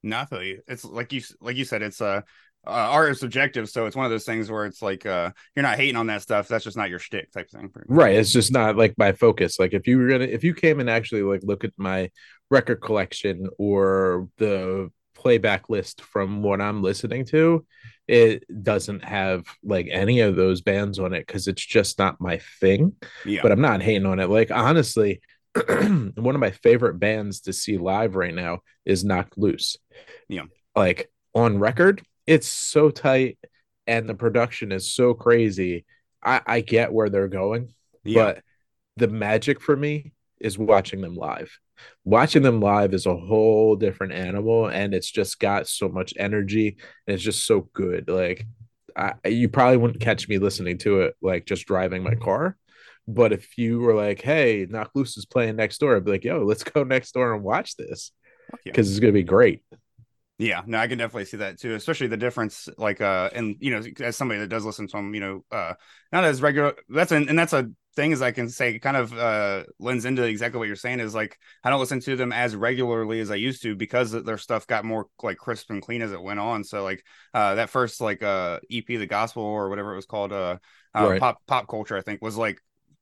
No, 0.04 0.24
I 0.32 0.42
you. 0.42 0.62
It's 0.68 0.86
like 0.86 1.12
you 1.12 1.22
like 1.42 1.58
you 1.58 1.66
said, 1.66 1.82
it's 1.82 2.02
uh, 2.02 2.22
uh 2.68 2.90
art 2.92 3.12
is 3.12 3.20
subjective, 3.20 3.70
so 3.70 3.86
it's 3.86 3.96
one 3.96 4.06
of 4.06 4.12
those 4.12 4.26
things 4.26 4.52
where 4.52 4.66
it's 4.66 4.82
like 4.82 5.06
uh 5.06 5.32
you're 5.56 5.64
not 5.64 5.78
hating 5.78 5.96
on 5.96 6.08
that 6.08 6.22
stuff. 6.22 6.48
That's 6.48 6.64
just 6.64 6.78
not 6.78 6.90
your 6.90 7.00
shtick 7.00 7.32
type 7.32 7.50
thing. 7.50 7.72
right 7.88 8.16
it's 8.16 8.32
just 8.32 8.52
not 8.52 8.76
like 8.78 8.94
my 8.98 9.12
focus 9.14 9.60
like 9.60 9.74
if 9.74 9.88
you 9.88 9.98
were 9.98 10.08
gonna 10.08 10.26
if 10.26 10.44
you 10.44 10.54
came 10.54 10.80
and 10.80 10.90
actually 10.90 11.24
like 11.24 11.42
look 11.44 11.64
at 11.64 11.72
my 11.78 12.10
record 12.52 12.82
collection 12.82 13.48
or 13.58 14.28
the 14.38 14.90
playback 15.16 15.68
list 15.70 16.02
from 16.02 16.44
what 16.44 16.62
i'm 16.62 16.84
listening 16.84 17.26
to 17.26 17.66
it 18.08 18.44
doesn't 18.64 19.04
have 19.04 19.46
like 19.64 19.88
any 19.92 20.20
of 20.20 20.36
those 20.36 20.62
bands 20.62 21.00
on 21.00 21.12
it 21.14 21.26
because 21.26 21.48
it's 21.48 21.66
just 21.66 21.98
not 21.98 22.22
my 22.22 22.40
thing 22.60 22.94
Yeah. 23.26 23.42
but 23.42 23.52
i'm 23.52 23.62
not 23.62 23.82
hating 23.82 24.06
on 24.06 24.20
it 24.20 24.30
like 24.30 24.52
honestly 24.52 25.22
one 25.68 26.14
of 26.36 26.40
my 26.40 26.52
favorite 26.52 27.00
bands 27.00 27.42
to 27.42 27.54
see 27.54 27.78
live 27.80 28.16
right 28.16 28.34
now 28.34 28.60
is 28.86 29.04
knocked 29.04 29.38
loose 29.38 29.76
Yeah. 30.30 30.44
like 30.76 31.10
on 31.34 31.58
record 31.60 32.04
it's 32.28 32.48
so 32.48 32.90
tight 32.90 33.40
and 33.88 34.08
the 34.08 34.16
production 34.16 34.72
is 34.72 34.94
so 34.94 35.14
crazy 35.14 35.86
i 36.24 36.42
i 36.46 36.62
get 36.62 36.94
where 36.94 37.10
they're 37.10 37.28
going 37.28 37.74
yeah. 38.04 38.24
but 38.24 38.44
the 38.98 39.08
magic 39.08 39.62
for 39.62 39.76
me 39.76 40.12
is 40.40 40.58
watching 40.58 41.02
them 41.02 41.16
live. 41.16 41.58
Watching 42.04 42.42
them 42.42 42.60
live 42.60 42.94
is 42.94 43.06
a 43.06 43.16
whole 43.16 43.76
different 43.76 44.14
animal, 44.14 44.68
and 44.68 44.94
it's 44.94 45.10
just 45.10 45.40
got 45.40 45.68
so 45.68 45.88
much 45.88 46.14
energy, 46.18 46.78
and 47.06 47.14
it's 47.14 47.24
just 47.24 47.46
so 47.46 47.70
good. 47.74 48.10
Like, 48.10 48.46
I, 48.96 49.14
you 49.28 49.50
probably 49.50 49.78
wouldn't 49.78 50.02
catch 50.02 50.28
me 50.28 50.40
listening 50.40 50.80
to 50.80 51.02
it 51.02 51.16
like 51.22 51.46
just 51.46 51.68
driving 51.68 52.04
my 52.04 52.16
car, 52.16 52.58
but 53.08 53.32
if 53.32 53.58
you 53.58 53.80
were 53.80 53.94
like, 53.94 54.22
"Hey, 54.22 54.66
Knocked 54.68 54.96
Loose 54.96 55.18
is 55.18 55.26
playing 55.26 55.56
next 55.56 55.78
door," 55.78 55.96
I'd 55.96 56.06
be 56.06 56.12
like, 56.12 56.24
"Yo, 56.24 56.44
let's 56.44 56.64
go 56.64 56.84
next 56.84 57.12
door 57.12 57.34
and 57.34 57.44
watch 57.44 57.78
this 57.78 58.12
Fuck 58.50 58.62
yeah. 58.66 58.72
because 58.72 58.90
it's 58.90 59.00
gonna 59.00 59.14
be 59.14 59.24
great." 59.24 59.62
Yeah, 60.40 60.62
no, 60.68 60.78
I 60.78 60.88
can 60.88 61.00
definitely 61.00 61.26
see 61.26 61.38
that 61.38 61.58
too, 61.60 61.74
especially 61.74 62.08
the 62.08 62.18
difference, 62.18 62.70
like, 62.78 63.02
uh, 63.02 63.30
and 63.34 63.56
you 63.60 63.72
know, 63.72 63.82
as 64.02 64.16
somebody 64.16 64.40
that 64.40 64.50
does 64.50 64.66
listen 64.66 64.86
to 64.88 64.98
them, 64.98 65.16
you 65.16 65.20
know, 65.20 65.46
uh, 65.52 65.74
not 66.12 66.26
as 66.26 66.44
regular. 66.44 66.76
That's 66.90 67.12
an, 67.12 67.28
and 67.28 67.38
that's 67.40 67.54
a 67.54 67.72
thing 67.96 68.12
is 68.12 68.22
I 68.22 68.32
can 68.32 68.48
say 68.48 68.78
kind 68.78 68.96
of 68.96 69.12
uh 69.12 69.64
lends 69.80 70.06
into 70.06 70.22
exactly 70.22 70.60
what 70.60 70.68
you're 70.68 70.76
saying 70.76 71.00
is 71.00 71.16
like 71.16 71.36
I 71.64 71.72
don't 71.72 71.80
listen 71.80 72.00
to 72.02 72.16
them 72.16 72.32
as 72.32 72.56
regularly 72.56 73.20
as 73.22 73.32
I 73.32 73.36
used 73.36 73.64
to 73.64 73.76
because 73.76 74.12
their 74.12 74.38
stuff 74.38 74.68
got 74.68 74.86
more 74.86 75.08
like 75.24 75.38
crisp 75.38 75.72
and 75.72 75.82
clean 75.82 76.04
as 76.04 76.12
it 76.12 76.22
went 76.22 76.40
on. 76.40 76.64
So 76.64 76.84
like 76.84 77.04
uh 77.34 77.56
that 77.56 77.72
first 77.72 78.00
like 78.00 78.22
uh 78.22 78.60
EP, 78.70 78.98
the 78.98 79.08
gospel 79.08 79.42
or 79.42 79.68
whatever 79.70 79.94
it 79.94 79.96
was 79.96 80.06
called, 80.06 80.32
uh, 80.32 80.58
uh 80.94 81.10
Right. 81.10 81.14
pop 81.14 81.42
pop 81.48 81.68
culture, 81.68 81.98
I 81.98 82.02
think 82.02 82.22
was 82.22 82.38
like 82.38 82.62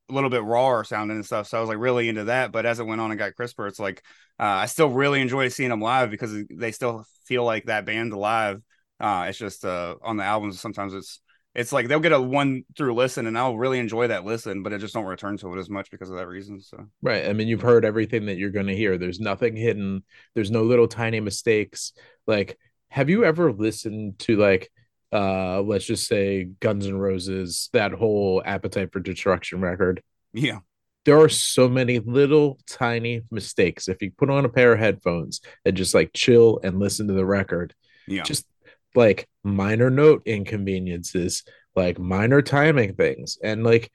a 0.09 0.13
little 0.13 0.29
bit 0.29 0.43
rawer 0.43 0.83
sounding 0.83 1.17
and 1.17 1.25
stuff. 1.25 1.47
So 1.47 1.57
I 1.57 1.61
was 1.61 1.69
like 1.69 1.79
really 1.79 2.09
into 2.09 2.25
that. 2.25 2.51
But 2.51 2.65
as 2.65 2.79
it 2.79 2.85
went 2.85 3.01
on 3.01 3.11
and 3.11 3.19
got 3.19 3.35
crisper, 3.35 3.67
it's 3.67 3.79
like 3.79 4.03
uh, 4.39 4.43
I 4.43 4.65
still 4.67 4.89
really 4.89 5.21
enjoy 5.21 5.47
seeing 5.47 5.69
them 5.69 5.81
live 5.81 6.09
because 6.09 6.35
they 6.49 6.71
still 6.71 7.05
feel 7.25 7.43
like 7.43 7.65
that 7.65 7.85
band 7.85 8.13
live. 8.13 8.61
Uh, 8.99 9.25
it's 9.27 9.37
just 9.37 9.65
uh, 9.65 9.95
on 10.01 10.17
the 10.17 10.23
albums 10.23 10.61
sometimes 10.61 10.93
it's 10.93 11.19
it's 11.55 11.71
like 11.71 11.87
they'll 11.87 11.99
get 12.01 12.11
a 12.11 12.21
one 12.21 12.63
through 12.75 12.93
listen 12.93 13.27
and 13.27 13.37
I'll 13.37 13.57
really 13.57 13.79
enjoy 13.79 14.07
that 14.07 14.25
listen, 14.25 14.61
but 14.61 14.73
I 14.73 14.77
just 14.77 14.93
don't 14.93 15.05
return 15.05 15.37
to 15.37 15.53
it 15.53 15.59
as 15.59 15.69
much 15.69 15.89
because 15.89 16.09
of 16.09 16.17
that 16.17 16.27
reason. 16.27 16.59
So 16.59 16.85
Right. 17.01 17.25
I 17.27 17.33
mean, 17.33 17.47
you've 17.47 17.61
heard 17.61 17.85
everything 17.85 18.25
that 18.25 18.37
you're 18.37 18.49
going 18.49 18.67
to 18.67 18.75
hear. 18.75 18.97
There's 18.97 19.21
nothing 19.21 19.55
hidden. 19.55 20.03
There's 20.33 20.51
no 20.51 20.63
little 20.63 20.87
tiny 20.87 21.21
mistakes. 21.21 21.93
Like, 22.27 22.57
have 22.89 23.09
you 23.09 23.23
ever 23.23 23.53
listened 23.53 24.19
to 24.19 24.35
like, 24.35 24.69
uh, 25.15 25.61
let's 25.61 25.85
just 25.85 26.07
say 26.07 26.43
Guns 26.59 26.85
N' 26.85 26.97
Roses, 26.97 27.69
that 27.71 27.93
whole 27.93 28.41
Appetite 28.45 28.91
for 28.91 28.99
Destruction 28.99 29.61
record? 29.61 30.03
yeah, 30.33 30.59
There 31.05 31.19
are 31.19 31.29
so 31.29 31.69
many 31.69 31.99
little 31.99 32.59
tiny 32.67 33.21
mistakes. 33.31 33.87
If 33.87 34.01
you 34.01 34.11
put 34.11 34.29
on 34.29 34.43
a 34.43 34.49
pair 34.49 34.73
of 34.73 34.79
headphones 34.79 35.39
and 35.63 35.77
just 35.77 35.93
like 35.93 36.11
chill 36.13 36.59
and 36.63 36.79
listen 36.79 37.07
to 37.07 37.13
the 37.13 37.25
record, 37.25 37.73
yeah, 38.07 38.23
just 38.23 38.45
like 38.93 39.27
minor 39.43 39.89
note 39.89 40.23
inconveniences, 40.25 41.43
like 41.75 41.97
minor 41.97 42.41
timing 42.41 42.95
things, 42.95 43.37
and 43.41 43.63
like 43.63 43.91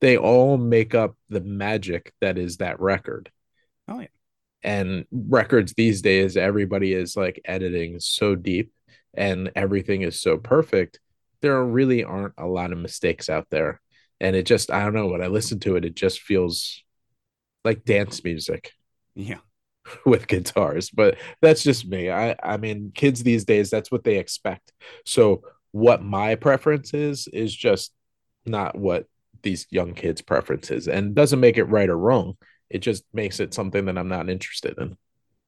they 0.00 0.16
all 0.16 0.56
make 0.58 0.94
up 0.94 1.16
the 1.28 1.40
magic 1.40 2.12
that 2.20 2.36
is 2.36 2.56
that 2.56 2.80
record. 2.80 3.30
Oh, 3.86 4.00
yeah. 4.00 4.08
And 4.62 5.04
records 5.12 5.74
these 5.74 6.02
days, 6.02 6.36
everybody 6.36 6.94
is 6.94 7.16
like 7.16 7.40
editing 7.44 8.00
so 8.00 8.34
deep 8.34 8.72
and 9.16 9.50
everything 9.54 10.02
is 10.02 10.20
so 10.20 10.36
perfect. 10.36 11.00
There 11.40 11.62
really 11.64 12.04
aren't 12.04 12.34
a 12.38 12.46
lot 12.46 12.72
of 12.72 12.78
mistakes 12.78 13.28
out 13.28 13.48
there. 13.50 13.80
And 14.20 14.36
it 14.36 14.46
just, 14.46 14.70
I 14.70 14.84
don't 14.84 14.94
know, 14.94 15.08
when 15.08 15.22
I 15.22 15.26
listen 15.26 15.60
to 15.60 15.76
it, 15.76 15.84
it 15.84 15.94
just 15.94 16.20
feels 16.20 16.82
like 17.64 17.84
dance 17.84 18.22
music. 18.24 18.72
Yeah, 19.14 19.38
with 20.06 20.26
guitars 20.26 20.90
but 20.90 21.16
that's 21.40 21.62
just 21.62 21.86
me. 21.86 22.10
I 22.10 22.36
i 22.42 22.56
mean 22.56 22.92
kids 22.94 23.22
these 23.22 23.44
days 23.44 23.70
that's 23.70 23.90
what 23.90 24.04
they 24.04 24.18
expect. 24.18 24.72
So 25.04 25.42
what 25.72 26.02
my 26.02 26.34
preference 26.36 26.94
is 26.94 27.28
is 27.32 27.54
just 27.54 27.92
not 28.46 28.76
what 28.76 29.06
these 29.42 29.66
young 29.70 29.94
kids 29.94 30.22
preference 30.22 30.70
is. 30.70 30.88
And 30.88 31.14
doesn't 31.14 31.40
make 31.40 31.58
it 31.58 31.64
right 31.64 31.88
or 31.88 31.98
wrong. 31.98 32.36
It 32.70 32.78
just 32.78 33.04
makes 33.12 33.40
it 33.40 33.54
something 33.54 33.84
that 33.86 33.98
i'm 33.98 34.08
not 34.08 34.30
interested 34.30 34.78
in. 34.78 34.96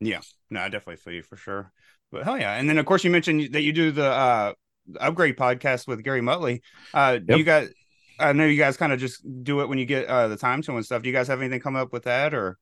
Yeah, 0.00 0.20
no, 0.50 0.61
I 0.61 0.68
definitely 0.68 0.96
feel 0.96 1.14
you 1.14 1.23
for 1.23 1.37
sure. 1.37 1.73
But 2.16 2.25
hell 2.25 2.38
yeah! 2.38 2.54
And 2.54 2.68
then 2.68 2.78
of 2.78 2.87
course 2.87 3.04
you 3.04 3.11
mentioned 3.11 3.52
that 3.52 3.61
you 3.62 3.73
do 3.73 3.90
the 3.90 4.06
uh 4.06 4.52
upgrade 4.99 5.37
podcast 5.37 5.87
with 5.87 6.02
Gary 6.02 6.23
Muttley. 6.23 6.61
Uh, 6.94 7.18
Yep. 7.28 7.38
you 7.38 7.44
guys, 7.44 7.68
I 8.18 8.32
know 8.32 8.46
you 8.46 8.56
guys 8.56 8.76
kind 8.78 8.92
of 8.92 8.99
just 8.99 9.20
do 9.44 9.61
it 9.61 9.68
when 9.68 9.78
you 9.78 9.85
get 9.85 10.06
uh 10.06 10.28
the 10.28 10.37
time 10.37 10.62
to 10.62 10.75
and 10.76 10.85
stuff. 10.85 11.02
Do 11.02 11.08
you 11.11 11.14
guys 11.14 11.28
have 11.28 11.40
anything 11.40 11.61
come 11.61 11.76
up 11.76 11.92
with 11.92 12.04
that 12.04 12.32
or? 12.32 12.56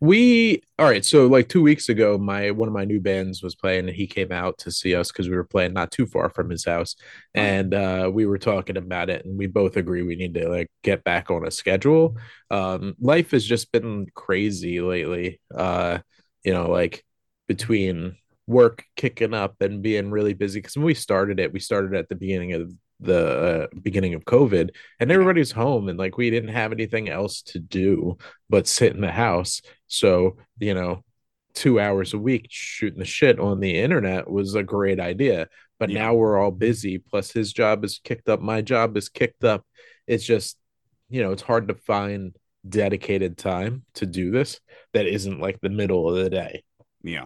We 0.00 0.62
all 0.78 0.86
right. 0.86 1.04
So 1.04 1.26
like 1.26 1.48
two 1.48 1.62
weeks 1.62 1.88
ago, 1.88 2.16
my 2.16 2.52
one 2.52 2.68
of 2.68 2.72
my 2.72 2.84
new 2.84 3.00
bands 3.00 3.42
was 3.42 3.56
playing, 3.56 3.88
and 3.88 3.96
he 3.96 4.06
came 4.06 4.30
out 4.30 4.58
to 4.58 4.70
see 4.70 4.94
us 4.94 5.10
because 5.10 5.28
we 5.28 5.34
were 5.34 5.42
playing 5.42 5.72
not 5.72 5.90
too 5.90 6.06
far 6.06 6.30
from 6.30 6.50
his 6.50 6.64
house, 6.64 6.94
and 7.34 7.74
uh, 7.74 8.08
we 8.12 8.24
were 8.24 8.38
talking 8.38 8.76
about 8.76 9.10
it, 9.10 9.24
and 9.24 9.36
we 9.36 9.48
both 9.48 9.76
agree 9.76 10.02
we 10.02 10.14
need 10.14 10.34
to 10.34 10.48
like 10.48 10.70
get 10.84 11.02
back 11.02 11.32
on 11.32 11.44
a 11.44 11.50
schedule. 11.50 12.16
Um, 12.48 12.94
life 13.00 13.32
has 13.32 13.44
just 13.44 13.72
been 13.72 14.06
crazy 14.14 14.80
lately. 14.80 15.40
Uh, 15.52 15.98
you 16.44 16.52
know, 16.52 16.70
like 16.70 17.04
between 17.48 18.16
work 18.46 18.84
kicking 18.96 19.34
up 19.34 19.56
and 19.60 19.82
being 19.82 20.10
really 20.10 20.34
busy 20.34 20.60
because 20.60 20.76
when 20.76 20.84
we 20.84 20.94
started 20.94 21.38
it, 21.40 21.52
we 21.52 21.60
started 21.60 21.94
at 21.94 22.08
the 22.08 22.14
beginning 22.16 22.52
of 22.52 22.72
the 23.00 23.68
uh, 23.72 23.76
beginning 23.82 24.14
of 24.14 24.24
COVID, 24.24 24.70
and 25.00 25.10
everybody's 25.10 25.50
home, 25.50 25.88
and 25.88 25.98
like 25.98 26.16
we 26.16 26.30
didn't 26.30 26.50
have 26.50 26.70
anything 26.72 27.08
else 27.08 27.42
to 27.42 27.58
do 27.58 28.16
but 28.48 28.68
sit 28.68 28.94
in 28.94 29.00
the 29.00 29.10
house. 29.10 29.60
So, 29.88 30.36
you 30.60 30.74
know, 30.74 31.02
two 31.54 31.80
hours 31.80 32.14
a 32.14 32.18
week 32.18 32.46
shooting 32.48 32.98
the 33.00 33.04
shit 33.04 33.40
on 33.40 33.60
the 33.60 33.78
internet 33.78 34.30
was 34.30 34.54
a 34.54 34.62
great 34.62 35.00
idea. 35.00 35.48
But 35.80 35.90
Yeah. 35.90 35.98
now 35.98 36.14
we're 36.14 36.38
all 36.38 36.52
busy. 36.52 36.98
Plus, 36.98 37.32
his 37.32 37.52
job 37.52 37.84
is 37.84 38.00
kicked 38.04 38.28
up. 38.28 38.40
My 38.40 38.62
job 38.62 38.96
is 38.96 39.08
kicked 39.08 39.42
up. 39.42 39.66
It's 40.06 40.24
just, 40.24 40.56
you 41.10 41.22
know, 41.22 41.32
it's 41.32 41.42
hard 41.42 41.68
to 41.68 41.74
find 41.74 42.36
dedicated 42.68 43.36
time 43.36 43.84
to 43.94 44.06
do 44.06 44.30
this 44.30 44.60
that 44.92 45.06
isn't 45.06 45.40
like 45.40 45.60
the 45.60 45.68
middle 45.68 46.08
of 46.08 46.22
the 46.22 46.30
day. 46.30 46.62
Yeah, 47.02 47.24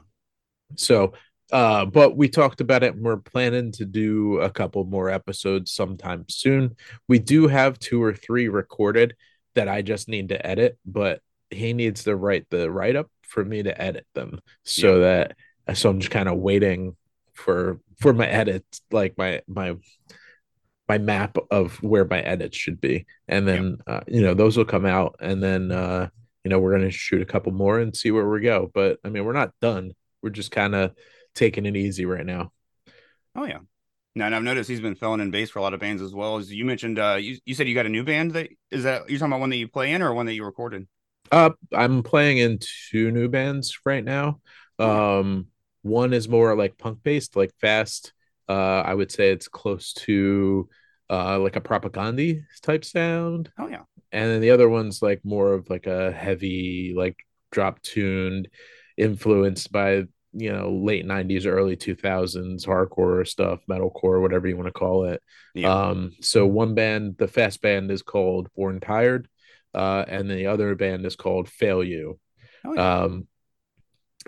So, 0.75 1.13
uh, 1.53 1.85
but 1.85 2.17
we 2.17 2.29
talked 2.29 2.61
about 2.61 2.83
it 2.83 2.95
and 2.95 3.05
we're 3.05 3.19
planning 3.19 3.73
to 3.73 3.85
do 3.85 4.39
a 4.41 4.51
couple 4.51 4.85
more 4.85 5.09
episodes 5.09 5.73
sometime 5.73 6.25
soon. 6.29 6.77
We 7.07 7.19
do 7.19 7.47
have 7.47 7.79
two 7.79 8.03
or 8.03 8.13
three 8.15 8.49
recorded 8.49 9.15
that 9.55 9.69
I 9.69 9.83
just 9.83 10.09
need 10.09 10.31
to 10.31 10.47
edit, 10.47 10.77
but 10.85 11.21
he 11.51 11.73
needs 11.73 12.05
to 12.05 12.17
write 12.17 12.47
the 12.51 12.71
write 12.71 12.97
up 12.97 13.09
for 13.23 13.45
me 13.45 13.63
to 13.63 13.81
edit 13.81 14.07
them 14.15 14.41
so 14.65 15.01
that 15.01 15.37
so 15.75 15.91
I'm 15.91 16.01
just 16.01 16.11
kind 16.11 16.29
of 16.29 16.39
waiting 16.39 16.97
for 17.35 17.81
for 18.01 18.13
my 18.13 18.27
edits, 18.27 18.81
like 18.91 19.17
my 19.17 19.43
my 19.47 19.77
my 20.89 20.99
map 20.99 21.37
of 21.51 21.83
where 21.83 22.05
my 22.05 22.21
edits 22.21 22.57
should 22.57 22.81
be. 22.81 23.07
And 23.29 23.47
then 23.47 23.79
uh, 23.87 24.01
you 24.07 24.23
know, 24.23 24.35
those 24.35 24.57
will 24.57 24.65
come 24.65 24.87
out 24.87 25.17
and 25.21 25.43
then 25.43 25.71
uh 25.71 26.09
you 26.45 26.51
know, 26.51 26.61
we're 26.61 26.71
going 26.79 26.89
to 26.89 26.93
shoot 26.93 27.21
a 27.23 27.27
couple 27.27 27.51
more 27.51 27.81
and 27.81 27.97
see 27.97 28.13
where 28.13 28.29
we 28.29 28.41
go. 28.41 28.71
But 28.73 29.01
I 29.05 29.09
mean, 29.09 29.25
we're 29.25 29.33
not 29.33 29.51
done. 29.61 29.91
We're 30.27 30.31
just 30.31 30.51
kind 30.51 30.75
of 30.75 30.93
taking 31.37 31.67
it 31.67 31.77
easy 31.77 32.05
right 32.05 32.27
now. 32.27 32.51
oh 33.37 33.45
yeah. 33.45 33.61
No, 34.17 34.25
and 34.25 34.35
I've 34.35 34.43
noticed 34.43 34.69
he's 34.69 34.81
been 34.81 34.97
filling 34.97 35.21
in 35.21 35.31
bass 35.31 35.51
for 35.51 35.61
a 35.61 35.63
lot 35.63 35.73
of 35.73 35.79
bands 35.79 36.03
as 36.03 36.13
well. 36.13 36.39
As 36.39 36.53
you 36.53 36.65
mentioned, 36.65 36.99
uh, 36.99 37.17
you 37.21 37.39
you 37.45 37.55
said 37.55 37.69
you 37.69 37.75
got 37.77 37.87
a 37.87 37.91
new 37.91 38.03
band 38.03 38.33
that 38.33 38.49
is 38.73 38.83
that 38.83 39.09
you're 39.09 39.21
talking 39.21 39.31
about 39.31 39.39
one 39.41 39.51
that 39.51 39.57
you 39.57 39.69
play 39.69 39.93
in 39.93 40.03
or 40.03 40.13
one 40.13 40.27
that 40.27 40.35
you 40.35 40.45
recorded? 40.45 40.89
Uh, 41.31 41.51
I'm 41.73 42.03
playing 42.03 42.39
in 42.39 42.59
two 42.91 43.13
new 43.13 43.29
bands 43.29 43.79
right 43.87 44.03
now. 44.03 44.41
Um, 44.81 45.47
one 45.83 46.13
is 46.13 46.29
more 46.29 46.57
like 46.57 46.77
punk 46.77 47.05
based, 47.05 47.37
like 47.37 47.53
fast. 47.61 48.13
Uh, 48.49 48.83
I 48.85 48.95
would 48.95 49.13
say 49.13 49.31
it's 49.31 49.47
close 49.47 49.93
to 49.93 50.69
uh 51.09 51.39
like 51.39 51.55
a 51.55 51.61
propaganda 51.61 52.41
type 52.63 52.85
sound, 52.85 53.53
Oh 53.59 53.69
yeah, 53.69 53.83
and 54.11 54.29
then 54.29 54.41
the 54.41 54.51
other 54.51 54.69
one's 54.69 55.03
like 55.03 55.21
more 55.25 55.53
of 55.53 55.71
like 55.71 55.87
a 55.87 56.11
heavy, 56.11 56.95
like 56.97 57.17
drop 57.53 57.83
tuned, 57.83 58.49
influenced 58.97 59.71
by 59.71 60.05
you 60.37 60.53
know 60.53 60.71
late 60.71 61.07
'90s, 61.07 61.47
early 61.47 61.77
2000s 61.77 62.67
hardcore 62.67 63.27
stuff, 63.27 63.61
metalcore, 63.69 64.21
whatever 64.21 64.47
you 64.47 64.57
want 64.57 64.67
to 64.67 64.73
call 64.73 65.05
it. 65.05 65.23
yeah, 65.55 65.73
Um, 65.73 66.13
so 66.21 66.47
one 66.47 66.75
band, 66.75 67.17
the 67.19 67.29
fast 67.29 67.63
band 67.63 67.91
is 67.91 68.03
called 68.03 68.49
Born 68.55 68.81
Tired, 68.81 69.29
uh, 69.75 70.05
and 70.07 70.31
the 70.31 70.47
other 70.47 70.75
band 70.75 71.07
is 71.07 71.17
called 71.17 71.49
Fail 71.49 71.83
You. 71.83 72.19
oh, 72.65 72.75
yeah. 72.75 73.03
Um, 73.03 73.27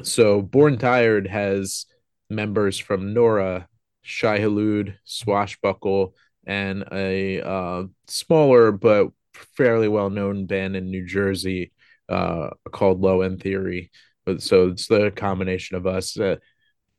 so 0.02 0.40
Born 0.42 0.78
Tired 0.78 1.26
has 1.26 1.86
members 2.30 2.78
from 2.78 3.14
Nora, 3.14 3.68
Shai 4.02 4.38
Hulud, 4.38 4.94
Swashbuckle, 5.04 6.14
and 6.46 6.84
a 6.92 7.40
uh, 7.42 7.84
smaller 8.06 8.72
but 8.72 9.08
fairly 9.56 9.88
well 9.88 10.10
known 10.10 10.46
band 10.46 10.76
in 10.76 10.90
New 10.90 11.04
Jersey 11.06 11.72
uh, 12.08 12.50
called 12.70 13.00
Low 13.00 13.22
End 13.22 13.40
Theory. 13.42 13.90
But 14.28 14.42
so 14.42 14.68
it's 14.68 14.88
the 14.88 15.10
combination 15.10 15.76
of 15.76 15.86
us. 15.86 16.18
Uh, 16.18 16.36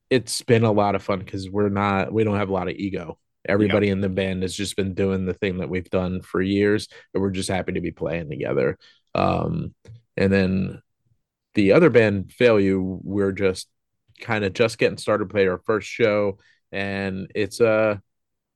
it's 0.09 0.41
been 0.41 0.63
a 0.63 0.71
lot 0.71 0.95
of 0.95 1.03
fun 1.03 1.19
because 1.19 1.49
we're 1.49 1.69
not 1.69 2.11
we 2.11 2.23
don't 2.23 2.37
have 2.37 2.49
a 2.49 2.53
lot 2.53 2.69
of 2.69 2.75
ego. 2.75 3.19
Everybody 3.47 3.89
in 3.89 4.01
the 4.01 4.09
band 4.09 4.41
has 4.43 4.55
just 4.55 4.75
been 4.75 4.95
doing 4.95 5.25
the 5.25 5.35
thing 5.35 5.59
that 5.59 5.69
we've 5.69 5.89
done 5.89 6.21
for 6.21 6.41
years, 6.41 6.87
and 7.13 7.21
we're 7.21 7.29
just 7.31 7.49
happy 7.49 7.73
to 7.73 7.81
be 7.81 7.91
playing 7.91 8.29
together. 8.29 8.77
Um, 9.15 9.75
and 10.17 10.33
then 10.33 10.81
the 11.55 11.73
other 11.73 11.89
band, 11.89 12.31
Fail 12.31 12.59
You, 12.59 12.99
we're 13.03 13.31
just 13.31 13.67
kind 14.21 14.43
of 14.43 14.53
just 14.53 14.77
getting 14.77 14.97
started, 14.97 15.29
played 15.29 15.47
our 15.47 15.59
first 15.59 15.87
show, 15.87 16.37
and 16.71 17.31
it's 17.35 17.61
uh 17.61 17.97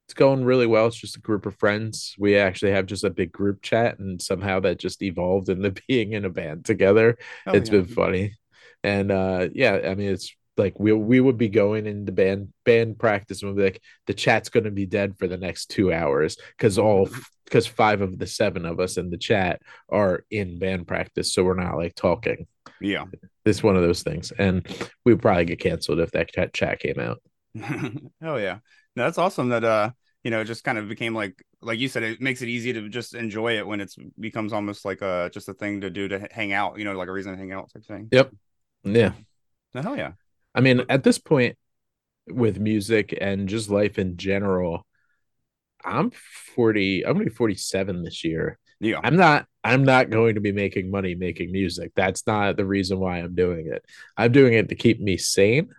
it's 0.08 0.14
going 0.14 0.44
really 0.44 0.68
well. 0.68 0.88
It's 0.88 0.98
just 0.98 1.18
a 1.18 1.22
group 1.22 1.46
of 1.46 1.56
friends. 1.56 2.16
We 2.20 2.38
actually 2.38 2.72
have 2.72 2.86
just 2.86 3.06
a 3.06 3.10
big 3.10 3.32
group 3.32 3.62
chat, 3.62 4.00
and 4.00 4.22
somehow 4.22 4.60
that 4.62 4.80
just 4.80 5.02
evolved 5.02 5.50
into 5.50 5.74
being 5.88 6.14
in 6.14 6.26
a 6.26 6.30
band 6.30 6.66
together. 6.66 7.18
Oh, 7.46 7.54
It's 7.54 7.70
yeah. 7.70 7.72
been 7.72 7.86
funny, 7.88 8.34
and 8.84 9.12
uh 9.12 9.50
yeah, 9.54 9.80
I 9.86 9.96
mean 9.96 10.10
it's 10.10 10.34
like 10.58 10.80
we 10.80 10.94
we 10.94 11.20
would 11.20 11.38
be 11.38 11.50
going 11.50 11.88
into 11.88 12.12
band 12.12 12.54
band 12.64 13.00
practice 13.00 13.42
and 13.42 13.52
we'd 13.52 13.58
be 13.58 13.64
like 13.64 13.82
the 14.08 14.14
chat's 14.14 14.50
going 14.50 14.66
to 14.66 14.72
be 14.72 14.86
dead 14.86 15.18
for 15.18 15.28
the 15.28 15.38
next 15.38 15.68
two 15.68 15.92
hours 15.92 16.38
because 16.58 16.78
all 16.78 17.10
because 17.46 17.66
five 17.68 18.02
of 18.02 18.18
the 18.18 18.28
seven 18.28 18.66
of 18.66 18.80
us 18.80 18.98
in 18.98 19.10
the 19.10 19.18
chat 19.18 19.62
are 19.90 20.26
in 20.32 20.60
band 20.60 20.88
practice, 20.88 21.34
so 21.34 21.44
we're 21.44 21.54
not 21.54 21.78
like 21.78 21.96
talking. 21.96 22.48
yeah. 22.80 23.06
It's 23.46 23.62
one 23.62 23.76
of 23.76 23.82
those 23.82 24.04
things, 24.04 24.32
and 24.32 24.66
we 25.04 25.14
would 25.14 25.22
probably 25.22 25.46
get 25.46 25.60
canceled 25.60 26.00
if 26.00 26.12
that 26.12 26.32
chat, 26.32 26.54
chat 26.54 26.80
came 26.80 27.00
out. 27.00 27.22
oh 28.24 28.38
yeah 28.38 28.60
no, 28.96 29.04
that's 29.04 29.20
awesome 29.20 29.50
that 29.50 29.64
uh 29.64 29.92
you 30.24 30.32
know 30.32 30.42
it 30.42 30.46
just 30.46 30.64
kind 30.64 30.78
of 30.78 30.88
became 30.88 31.14
like 31.14 31.44
like 31.62 31.80
you 31.80 31.88
said 31.88 32.02
it 32.04 32.22
makes 32.22 32.42
it 32.42 32.50
easy 32.50 32.74
to 32.74 32.90
just 32.90 33.14
enjoy 33.14 33.58
it 33.58 33.68
when 33.68 33.80
it's 33.82 33.96
becomes 34.20 34.54
almost 34.54 34.86
like 34.86 35.02
a 35.02 35.30
just 35.34 35.50
a 35.50 35.54
thing 35.54 35.82
to 35.82 35.90
do 35.90 36.08
to 36.08 36.28
hang 36.32 36.52
out 36.52 36.80
you 36.80 36.86
know 36.86 36.94
like 36.94 37.10
a 37.10 37.12
reason 37.12 37.32
to 37.32 37.38
hang 37.38 37.52
out 37.52 37.72
type 37.72 37.86
thing 37.86 38.08
Yep. 38.12 38.32
Yeah, 38.84 39.14
no, 39.74 39.82
hell 39.82 39.98
yeah 39.98 40.12
I 40.56 40.62
mean, 40.62 40.84
at 40.90 41.04
this 41.04 41.18
point 41.18 41.58
with 42.28 42.60
music 42.60 43.18
and 43.20 43.50
just 43.50 43.70
life 43.70 43.98
in 43.98 44.18
general, 44.18 44.86
I'm 45.84 46.12
40. 46.56 47.06
I'm 47.06 47.14
gonna 47.14 47.26
be 47.26 47.32
47 47.32 48.04
this 48.04 48.24
year. 48.24 48.58
yeah 48.80 49.00
I'm 49.04 49.16
not 49.18 49.46
I'm 49.64 49.84
not 49.84 50.10
going 50.10 50.36
to 50.36 50.42
be 50.42 50.52
making 50.52 50.92
money 50.92 51.16
making 51.16 51.52
music. 51.52 51.92
That's 51.96 52.28
not 52.28 52.58
the 52.58 52.66
reason 52.66 53.00
why 53.00 53.18
I'm 53.20 53.34
doing 53.36 53.68
it. 53.68 53.84
I'm 54.18 54.32
doing 54.32 54.54
it 54.54 54.70
to 54.70 54.76
keep 54.76 55.00
me 55.00 55.18
sane. 55.18 55.70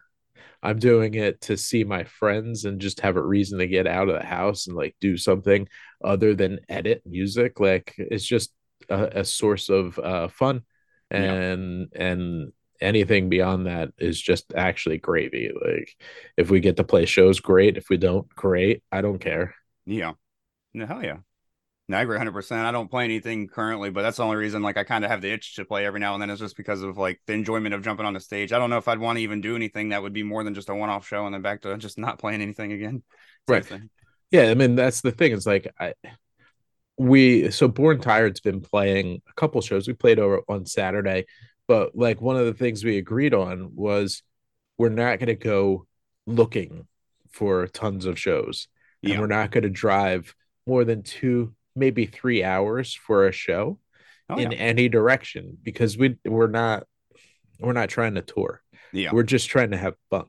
I'm 0.62 0.78
doing 0.78 1.14
it 1.14 1.42
to 1.42 1.56
see 1.58 1.84
my 1.84 2.04
friends 2.04 2.64
and 2.64 2.80
just 2.80 3.00
have 3.00 3.16
a 3.16 3.22
reason 3.22 3.58
to 3.58 3.66
get 3.66 3.86
out 3.86 4.08
of 4.08 4.14
the 4.18 4.26
house 4.26 4.66
and 4.66 4.74
like 4.76 4.96
do 5.00 5.16
something 5.18 5.68
other 6.02 6.34
than 6.34 6.60
edit 6.68 7.02
music. 7.06 7.60
Like 7.60 7.94
it's 7.98 8.24
just 8.24 8.52
a, 8.88 9.20
a 9.20 9.24
source 9.24 9.68
of 9.68 9.98
uh, 9.98 10.28
fun, 10.28 10.62
Yeah. 11.10 11.32
and 11.34 11.88
and 11.94 12.52
anything 12.84 13.28
beyond 13.28 13.66
that 13.66 13.90
is 13.98 14.20
just 14.20 14.52
actually 14.54 14.98
gravy. 14.98 15.50
Like 15.54 15.96
if 16.36 16.50
we 16.50 16.60
get 16.60 16.76
to 16.76 16.84
play 16.84 17.06
shows, 17.06 17.40
great. 17.40 17.76
If 17.76 17.88
we 17.88 17.96
don't, 17.96 18.28
great. 18.34 18.82
I 18.92 19.00
don't 19.00 19.18
care. 19.18 19.54
yeah 19.86 20.12
no 20.72 20.86
hell 20.86 21.02
yeah 21.02 21.18
no, 21.86 21.98
I 21.98 22.02
agree 22.02 22.16
100%. 22.16 22.64
I 22.64 22.72
don't 22.72 22.90
play 22.90 23.04
anything 23.04 23.46
currently, 23.46 23.90
but 23.90 24.00
that's 24.02 24.16
the 24.16 24.22
only 24.22 24.36
reason 24.36 24.62
like 24.62 24.78
I 24.78 24.84
kind 24.84 25.04
of 25.04 25.10
have 25.10 25.20
the 25.20 25.30
itch 25.30 25.56
to 25.56 25.66
play 25.66 25.84
every 25.84 26.00
now 26.00 26.14
and 26.14 26.22
then 26.22 26.30
is 26.30 26.38
just 26.38 26.56
because 26.56 26.80
of 26.82 26.96
like 26.96 27.20
the 27.26 27.34
enjoyment 27.34 27.74
of 27.74 27.82
jumping 27.82 28.06
on 28.06 28.14
the 28.14 28.20
stage. 28.20 28.54
I 28.54 28.58
don't 28.58 28.70
know 28.70 28.78
if 28.78 28.88
I'd 28.88 28.98
want 28.98 29.18
to 29.18 29.22
even 29.22 29.42
do 29.42 29.54
anything 29.54 29.90
that 29.90 30.02
would 30.02 30.14
be 30.14 30.22
more 30.22 30.42
than 30.44 30.54
just 30.54 30.70
a 30.70 30.74
one-off 30.74 31.06
show 31.06 31.26
and 31.26 31.34
then 31.34 31.42
back 31.42 31.60
to 31.62 31.76
just 31.78 31.98
not 31.98 32.18
playing 32.18 32.40
anything 32.40 32.72
again. 32.72 33.02
Right. 33.46 33.66
thing. 33.66 33.90
Yeah, 34.30 34.44
I 34.44 34.54
mean 34.54 34.76
that's 34.76 35.02
the 35.02 35.12
thing. 35.12 35.32
It's 35.32 35.46
like 35.46 35.72
I 35.78 35.92
we 36.96 37.50
so 37.50 37.68
Born 37.68 38.00
Tired's 38.00 38.40
been 38.40 38.62
playing 38.62 39.20
a 39.28 39.34
couple 39.34 39.60
shows. 39.60 39.86
We 39.86 39.92
played 39.92 40.18
over 40.18 40.40
on 40.48 40.64
Saturday, 40.64 41.26
but 41.68 41.96
like 41.96 42.20
one 42.20 42.36
of 42.36 42.46
the 42.46 42.54
things 42.54 42.84
we 42.84 42.98
agreed 42.98 43.34
on 43.34 43.74
was 43.74 44.22
we're 44.78 44.88
not 44.88 45.18
going 45.18 45.28
to 45.28 45.34
go 45.34 45.86
looking 46.26 46.86
for 47.30 47.66
tons 47.66 48.06
of 48.06 48.18
shows, 48.18 48.68
and 49.02 49.12
Yeah. 49.12 49.20
we're 49.20 49.26
not 49.26 49.50
going 49.50 49.64
to 49.64 49.70
drive 49.70 50.34
more 50.66 50.84
than 50.84 51.02
two, 51.02 51.54
maybe 51.76 52.06
three 52.06 52.42
hours 52.44 52.94
for 52.94 53.26
a 53.26 53.32
show 53.32 53.78
Oh, 54.30 54.36
in 54.38 54.52
yeah. 54.52 54.58
any 54.58 54.88
direction 54.88 55.58
because 55.62 55.98
we 55.98 56.16
we're 56.24 56.46
not 56.46 56.84
we're 57.60 57.72
not 57.74 57.88
trying 57.90 58.14
to 58.14 58.22
tour. 58.22 58.62
Yeah. 58.92 59.10
We're 59.12 59.22
just 59.22 59.48
trying 59.48 59.72
to 59.72 59.76
have 59.76 59.94
fun. 60.10 60.26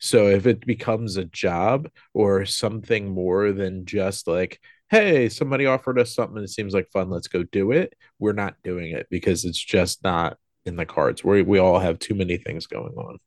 So 0.00 0.28
if 0.28 0.46
it 0.46 0.64
becomes 0.66 1.16
a 1.18 1.24
job 1.26 1.88
or 2.14 2.46
something 2.46 3.10
more 3.10 3.52
than 3.52 3.84
just 3.84 4.26
like, 4.26 4.58
hey, 4.88 5.28
somebody 5.28 5.66
offered 5.66 5.98
us 5.98 6.14
something, 6.14 6.42
it 6.42 6.48
seems 6.48 6.72
like 6.72 6.88
fun, 6.90 7.10
let's 7.10 7.28
go 7.28 7.42
do 7.42 7.70
it. 7.72 7.94
We're 8.18 8.32
not 8.32 8.54
doing 8.64 8.92
it 8.92 9.06
because 9.10 9.44
it's 9.44 9.62
just 9.62 10.02
not 10.02 10.38
in 10.66 10.76
the 10.76 10.86
cards. 10.86 11.22
We 11.24 11.42
we 11.42 11.58
all 11.58 11.78
have 11.78 11.98
too 11.98 12.14
many 12.14 12.36
things 12.36 12.66
going 12.66 12.94
on. 12.94 13.18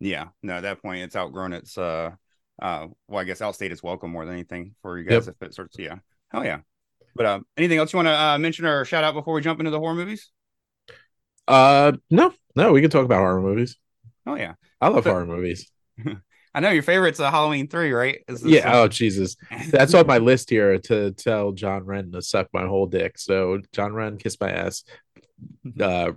Yeah, 0.00 0.28
no, 0.42 0.54
at 0.54 0.62
that 0.62 0.82
point 0.82 1.02
it's 1.02 1.16
outgrown 1.16 1.52
its 1.52 1.76
uh 1.78 2.10
uh 2.60 2.86
well 3.08 3.20
I 3.20 3.24
guess 3.24 3.40
outstate 3.40 3.70
its 3.70 3.82
welcome 3.82 4.10
more 4.10 4.24
than 4.24 4.34
anything 4.34 4.74
for 4.82 4.98
you 4.98 5.04
guys 5.04 5.26
Yep. 5.26 5.36
if 5.40 5.48
it 5.48 5.54
sorts 5.54 5.76
yeah. 5.78 5.96
Hell 6.30 6.44
yeah. 6.44 6.60
But 7.14 7.26
um 7.26 7.46
anything 7.56 7.78
else 7.78 7.92
you 7.92 7.98
want 7.98 8.06
to 8.08 8.18
uh, 8.18 8.38
mention 8.38 8.64
or 8.66 8.84
shout 8.84 9.04
out 9.04 9.14
before 9.14 9.34
we 9.34 9.40
jump 9.40 9.60
into 9.60 9.70
the 9.70 9.78
horror 9.78 9.94
movies? 9.94 10.30
Uh, 11.48 11.92
no, 12.10 12.32
no, 12.54 12.72
we 12.72 12.80
can 12.80 12.90
talk 12.90 13.04
about 13.04 13.18
horror 13.18 13.40
movies. 13.42 13.76
Oh 14.26 14.36
yeah. 14.36 14.54
I 14.80 14.88
love 14.88 15.04
So- 15.04 15.10
horror 15.10 15.26
movies. 15.26 15.70
I 16.52 16.58
know 16.58 16.70
your 16.70 16.82
favorite's 16.82 17.20
uh, 17.20 17.30
Halloween 17.30 17.68
3, 17.68 17.92
right? 17.92 18.18
Is 18.26 18.40
this, 18.40 18.50
Yeah. 18.52 18.72
uh, 18.72 18.76
Oh 18.82 18.88
Jesus, 18.88 19.36
that's 19.70 19.94
on 19.94 20.06
my 20.08 20.18
list 20.18 20.50
here 20.50 20.78
to 20.78 21.12
tell 21.12 21.52
John 21.52 21.84
Wren 21.84 22.10
to 22.10 22.20
suck 22.22 22.48
my 22.52 22.66
whole 22.66 22.86
dick. 22.86 23.18
So 23.18 23.60
John 23.72 23.92
Wren, 23.92 24.16
kiss 24.18 24.36
my 24.40 24.50
ass. 24.50 24.82
Uh, 25.80 26.12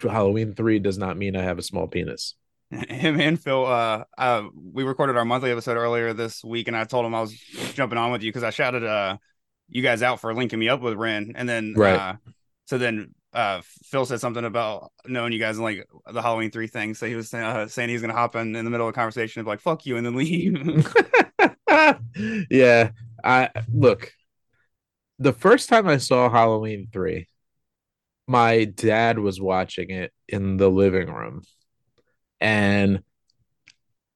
Halloween 0.00 0.54
three 0.54 0.78
does 0.78 0.98
not 0.98 1.16
mean 1.16 1.34
I 1.34 1.42
have 1.42 1.58
a 1.58 1.62
small 1.62 1.88
penis. 1.88 2.34
him 2.70 3.18
and 3.20 3.40
Phil, 3.40 3.64
uh, 3.64 4.04
uh, 4.18 4.42
we 4.72 4.84
recorded 4.84 5.16
our 5.16 5.24
monthly 5.24 5.50
episode 5.50 5.76
earlier 5.76 6.12
this 6.12 6.44
week, 6.44 6.68
and 6.68 6.76
I 6.76 6.84
told 6.84 7.06
him 7.06 7.14
I 7.14 7.20
was 7.20 7.32
jumping 7.74 7.98
on 7.98 8.12
with 8.12 8.22
you 8.22 8.30
because 8.30 8.44
I 8.44 8.50
shouted 8.50 8.84
uh 8.84 9.16
you 9.70 9.82
guys 9.82 10.02
out 10.02 10.20
for 10.20 10.32
linking 10.34 10.58
me 10.58 10.68
up 10.68 10.80
with 10.80 10.94
Ren, 10.94 11.32
and 11.34 11.48
then 11.48 11.74
Right. 11.76 11.96
uh, 11.96 12.16
so 12.66 12.78
then 12.78 13.14
uh 13.32 13.62
Phil 13.84 14.04
said 14.04 14.20
something 14.20 14.44
about 14.44 14.92
knowing 15.06 15.32
you 15.32 15.38
guys 15.38 15.56
and 15.56 15.64
like 15.64 15.86
the 16.12 16.22
Halloween 16.22 16.50
three 16.50 16.66
thing, 16.66 16.94
so 16.94 17.06
he 17.06 17.14
was 17.14 17.32
uh, 17.32 17.66
saying 17.68 17.88
he's 17.88 18.02
gonna 18.02 18.12
hop 18.12 18.36
in 18.36 18.54
in 18.54 18.64
the 18.64 18.70
middle 18.70 18.86
of 18.86 18.90
a 18.90 18.94
conversation 18.94 19.40
and 19.40 19.46
be 19.46 19.50
like 19.50 19.60
fuck 19.60 19.86
you 19.86 19.96
and 19.96 20.04
then 20.04 20.14
leave. 20.14 20.94
yeah, 22.50 22.90
I 23.24 23.50
look. 23.72 24.12
The 25.18 25.32
first 25.32 25.68
time 25.68 25.88
I 25.88 25.96
saw 25.96 26.30
Halloween 26.30 26.88
three, 26.92 27.28
my 28.28 28.64
dad 28.64 29.18
was 29.18 29.40
watching 29.40 29.90
it 29.90 30.12
in 30.28 30.58
the 30.58 30.68
living 30.68 31.10
room, 31.10 31.42
and 32.40 33.02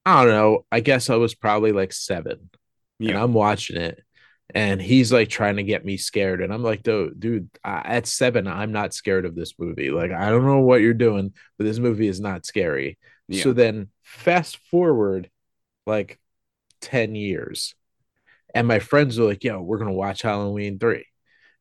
I 0.05 0.23
don't 0.23 0.33
know. 0.33 0.65
I 0.71 0.81
guess 0.81 1.09
I 1.09 1.15
was 1.15 1.33
probably 1.33 1.71
like 1.71 1.91
seven, 1.91 2.51
and 2.99 3.17
I'm 3.17 3.33
watching 3.33 3.77
it, 3.77 3.99
and 4.53 4.79
he's 4.79 5.11
like 5.11 5.29
trying 5.29 5.55
to 5.55 5.63
get 5.63 5.83
me 5.83 5.97
scared, 5.97 6.41
and 6.41 6.53
I'm 6.53 6.61
like, 6.61 6.83
dude, 6.83 7.19
dude, 7.19 7.49
I, 7.63 7.81
at 7.85 8.07
seven, 8.07 8.47
I'm 8.47 8.71
not 8.71 8.93
scared 8.93 9.25
of 9.25 9.35
this 9.35 9.55
movie. 9.57 9.89
Like, 9.89 10.11
I 10.11 10.29
don't 10.29 10.45
know 10.45 10.59
what 10.59 10.81
you're 10.81 10.93
doing, 10.93 11.33
but 11.57 11.63
this 11.63 11.79
movie 11.79 12.07
is 12.07 12.21
not 12.21 12.45
scary. 12.45 12.99
Yeah. 13.27 13.43
So 13.43 13.53
then, 13.53 13.89
fast 14.03 14.57
forward 14.69 15.31
like 15.87 16.19
10 16.81 17.15
years, 17.15 17.73
and 18.53 18.67
my 18.67 18.77
friends 18.77 19.17
are 19.17 19.23
like, 19.23 19.43
yo, 19.43 19.59
we're 19.59 19.79
gonna 19.79 19.91
watch 19.91 20.21
Halloween 20.21 20.77
3. 20.77 21.03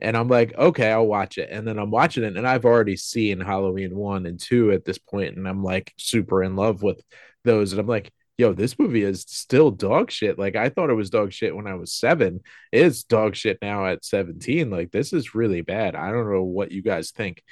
And 0.03 0.17
I'm 0.17 0.29
like, 0.29 0.53
okay, 0.59 0.91
I'll 0.91 1.07
watch 1.07 1.39
it. 1.39 1.49
And 1.51 1.67
then 1.67 1.79
I'm 1.79 1.91
watching 1.91 2.25
it, 2.25 2.37
and 2.37 2.47
I've 2.47 2.65
already 2.65 2.97
seen 2.97 3.41
Halloween 3.41 3.97
1 3.97 4.27
and 4.27 4.39
2 4.39 4.73
at 4.73 4.85
this 4.85 4.99
point, 4.99 5.37
and 5.37 5.49
I'm 5.49 5.63
like 5.63 5.95
super 5.97 6.43
in 6.43 6.57
love 6.57 6.83
with 6.83 7.01
those. 7.45 7.73
And 7.73 7.81
I'm 7.81 7.87
like, 7.87 8.13
yo, 8.37 8.53
this 8.53 8.79
movie 8.79 9.03
is 9.03 9.25
still 9.29 9.71
dog 9.71 10.11
shit. 10.11 10.39
Like 10.39 10.57
I 10.57 10.69
thought 10.69 10.91
it 10.91 10.95
was 10.95 11.11
dog 11.11 11.33
shit 11.33 11.55
when 11.55 11.67
I 11.67 11.75
was 11.75 11.93
seven. 11.93 12.41
It's 12.73 13.05
dog 13.05 13.37
shit 13.37 13.59
now 13.63 13.87
at 13.87 14.05
17. 14.05 14.71
Like 14.71 14.91
this 14.91 15.13
is 15.13 15.35
really 15.35 15.61
bad. 15.61 15.95
I 15.95 16.11
don't 16.11 16.31
know 16.31 16.43
what 16.43 16.73
you 16.73 16.83
guys 16.83 17.11
think. 17.11 17.43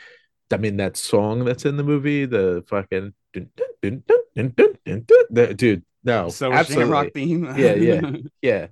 I 0.52 0.56
mean, 0.56 0.78
that 0.78 0.96
song 0.96 1.44
that's 1.44 1.64
in 1.64 1.76
the 1.76 1.84
movie, 1.84 2.26
the 2.26 2.64
fucking 2.66 3.14
dun, 3.32 3.50
dun, 3.56 3.68
dun, 3.80 4.02
dun, 4.34 4.52
dun, 4.56 4.76
dun, 4.84 5.04
dun, 5.06 5.24
the- 5.30 5.54
dude, 5.54 5.84
no, 6.02 6.28
so 6.28 6.52
absolutely. 6.52 6.90
rock 6.90 7.08
theme. 7.14 7.44
Yeah, 7.56 7.74
yeah. 7.74 8.10
yeah, 8.42 8.66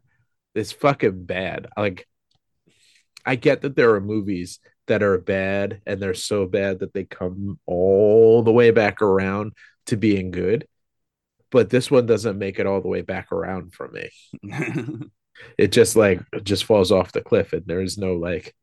it's 0.55 0.73
fucking 0.73 1.25
bad. 1.25 1.69
Like, 1.77 2.09
I 3.29 3.37
get 3.37 3.61
that 3.61 3.77
there 3.77 3.95
are 3.95 4.01
movies 4.01 4.59
that 4.87 5.03
are 5.03 5.19
bad 5.19 5.83
and 5.85 6.01
they're 6.01 6.15
so 6.15 6.47
bad 6.47 6.79
that 6.79 6.95
they 6.95 7.05
come 7.05 7.59
all 7.67 8.43
the 8.43 8.53
way 8.53 8.71
back 8.71 9.03
around 9.03 9.53
to 9.87 9.99
being 9.99 10.31
good, 10.31 10.67
but 11.51 11.69
this 11.69 11.91
one 11.91 12.07
doesn't 12.07 12.39
make 12.39 12.59
it 12.59 12.67
all 12.67 12.81
the 12.81 12.89
way 12.89 13.03
back 13.03 13.31
around 13.31 13.75
for 13.75 13.89
me. 13.89 14.11
It 15.57 15.71
just 15.71 15.95
like 15.95 16.21
it 16.33 16.43
just 16.43 16.65
falls 16.65 16.91
off 16.91 17.13
the 17.13 17.21
cliff, 17.21 17.53
and 17.53 17.65
there 17.65 17.81
is 17.81 17.97
no 17.97 18.15
like 18.15 18.57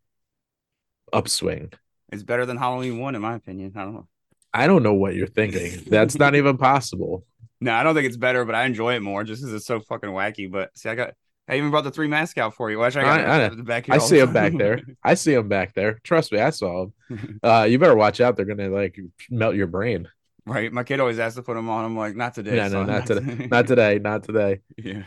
upswing. 1.14 1.72
it's 2.12 2.24
better 2.24 2.46
than 2.46 2.58
Halloween 2.58 3.00
one 3.00 3.16
in 3.16 3.22
my 3.22 3.36
opinion. 3.36 3.72
I 3.78 3.84
don't 3.86 3.94
know. 3.94 4.08
I 4.54 4.68
don't 4.68 4.84
know 4.84 4.94
what 4.94 5.16
you're 5.16 5.26
thinking. 5.28 5.84
That's 5.88 6.18
not 6.18 6.36
even 6.42 6.58
possible. 6.58 7.26
No, 7.62 7.74
I 7.74 7.84
don't 7.84 7.96
think 7.96 8.08
it's 8.08 8.18
better, 8.18 8.44
but 8.44 8.56
I 8.56 8.66
enjoy 8.66 8.96
it 8.96 9.02
more 9.02 9.24
just 9.24 9.42
because 9.42 9.54
it's 9.54 9.66
so 9.66 9.80
fucking 9.80 10.10
wacky. 10.10 10.52
But 10.52 10.78
see, 10.78 10.90
I 10.90 10.96
got 10.96 11.14
I 11.48 11.58
even 11.58 11.70
brought 11.70 11.84
the 11.84 11.92
three 11.92 12.08
mask 12.08 12.38
out 12.40 12.56
for 12.56 12.72
you. 12.72 12.80
Watch, 12.80 12.96
I 12.96 13.04
got 13.04 13.20
I- 13.20 13.46
I 13.46 13.50
back 13.50 13.86
here. 13.86 13.96
I 13.96 13.98
see 14.00 14.18
him 14.20 14.34
back 14.34 14.54
there. 14.58 14.82
I 15.04 15.14
see 15.14 15.34
him 15.34 15.48
back 15.48 15.74
there. 15.76 16.00
Trust 16.04 16.32
me, 16.32 16.40
I 16.40 16.50
saw 16.50 16.84
him. 16.86 16.94
Uh, 17.44 17.68
you 17.70 17.78
better 17.78 17.96
watch 17.96 18.20
out. 18.20 18.36
They're 18.36 18.46
gonna 18.46 18.70
like 18.70 18.98
melt 19.30 19.56
your 19.56 19.68
brain. 19.68 20.08
right. 20.48 20.72
My 20.74 20.84
kid 20.84 21.00
always 21.00 21.18
has 21.18 21.36
to 21.36 21.44
put 21.44 21.54
them 21.56 21.70
on. 21.70 21.86
I'm 21.86 21.96
like, 21.98 22.16
not 22.16 22.34
today. 22.34 22.56
No, 22.56 22.68
no, 22.70 22.84
not 22.84 23.06
today. 23.06 23.48
Not 23.52 23.68
today. 23.68 24.00
Not 24.00 24.24
today. 24.24 24.62
yeah. 24.78 25.04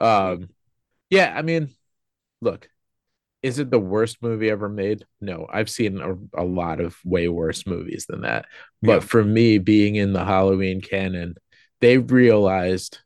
Um, 0.00 0.48
yeah. 1.10 1.32
I 1.36 1.42
mean, 1.42 1.68
look, 2.40 2.68
is 3.42 3.58
it 3.58 3.70
the 3.70 3.78
worst 3.80 4.22
movie 4.22 4.50
ever 4.50 4.68
made? 4.68 5.04
No, 5.20 5.48
I've 5.52 5.68
seen 5.70 6.00
a, 6.00 6.14
a 6.40 6.44
lot 6.44 6.80
of 6.80 6.96
way 7.04 7.28
worse 7.28 7.66
movies 7.66 8.06
than 8.08 8.20
that. 8.20 8.44
But 8.80 8.92
Yeah. 8.94 9.00
for 9.00 9.24
me, 9.24 9.58
being 9.58 9.96
in 9.96 10.12
the 10.12 10.24
Halloween 10.24 10.80
canon, 10.80 11.34
they 11.80 11.98
realized, 11.98 12.98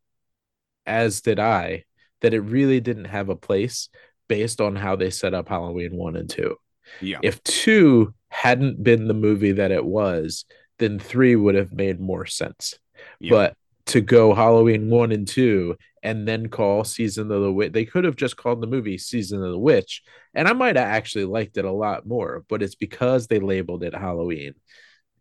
as 0.84 1.22
did 1.22 1.38
I, 1.38 1.84
that 2.20 2.34
it 2.34 2.40
really 2.40 2.80
didn't 2.80 3.06
have 3.06 3.28
a 3.28 3.36
place 3.36 3.88
based 4.28 4.60
on 4.60 4.76
how 4.76 4.96
they 4.96 5.10
set 5.10 5.34
up 5.34 5.48
Halloween 5.48 5.96
one 5.96 6.16
and 6.16 6.28
two. 6.28 6.56
Yeah. 7.00 7.18
If 7.22 7.42
two 7.42 8.14
hadn't 8.28 8.82
been 8.82 9.08
the 9.08 9.14
movie 9.14 9.52
that 9.52 9.70
it 9.70 9.84
was, 9.84 10.44
then 10.78 10.98
three 10.98 11.36
would 11.36 11.54
have 11.54 11.72
made 11.72 12.00
more 12.00 12.26
sense. 12.26 12.74
Yeah. 13.20 13.30
But 13.30 13.56
to 13.86 14.00
go 14.00 14.34
Halloween 14.34 14.90
one 14.90 15.12
and 15.12 15.26
two 15.26 15.76
and 16.02 16.26
then 16.26 16.48
call 16.48 16.84
Season 16.84 17.30
of 17.30 17.42
the 17.42 17.52
Witch, 17.52 17.72
they 17.72 17.84
could 17.84 18.04
have 18.04 18.16
just 18.16 18.36
called 18.36 18.60
the 18.60 18.66
movie 18.66 18.98
Season 18.98 19.42
of 19.42 19.50
the 19.50 19.58
Witch. 19.58 20.02
And 20.34 20.48
I 20.48 20.52
might 20.52 20.76
have 20.76 20.88
actually 20.88 21.24
liked 21.24 21.56
it 21.56 21.64
a 21.64 21.72
lot 21.72 22.06
more, 22.06 22.44
but 22.48 22.62
it's 22.62 22.74
because 22.74 23.26
they 23.26 23.38
labeled 23.38 23.82
it 23.82 23.94
Halloween 23.94 24.54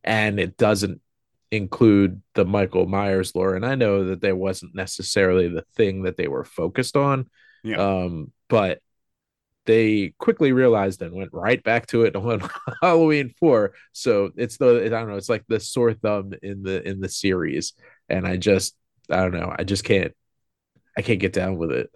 and 0.03 0.39
it 0.39 0.57
doesn't 0.57 1.01
include 1.51 2.21
the 2.33 2.45
Michael 2.45 2.85
Myers 2.85 3.35
lore. 3.35 3.55
And 3.55 3.65
I 3.65 3.75
know 3.75 4.05
that 4.05 4.21
there 4.21 4.35
wasn't 4.35 4.75
necessarily 4.75 5.47
the 5.47 5.63
thing 5.75 6.03
that 6.03 6.17
they 6.17 6.27
were 6.27 6.43
focused 6.43 6.97
on. 6.97 7.29
Yeah. 7.63 7.77
Um, 7.77 8.31
but 8.47 8.81
they 9.65 10.13
quickly 10.19 10.51
realized 10.51 11.01
and 11.01 11.13
went 11.13 11.33
right 11.33 11.61
back 11.63 11.87
to 11.87 12.03
it 12.03 12.15
on 12.15 12.47
Halloween 12.81 13.33
four. 13.39 13.73
So 13.91 14.31
it's 14.35 14.57
the 14.57 14.85
I 14.85 14.89
don't 14.89 15.09
know, 15.09 15.17
it's 15.17 15.29
like 15.29 15.45
the 15.47 15.59
sore 15.59 15.93
thumb 15.93 16.33
in 16.41 16.63
the 16.63 16.87
in 16.87 17.01
the 17.01 17.09
series. 17.09 17.73
And 18.09 18.27
I 18.27 18.37
just 18.37 18.75
I 19.09 19.17
don't 19.17 19.33
know, 19.33 19.53
I 19.57 19.63
just 19.63 19.83
can't 19.83 20.13
I 20.97 21.01
can't 21.01 21.19
get 21.19 21.33
down 21.33 21.57
with 21.57 21.71
it. 21.71 21.91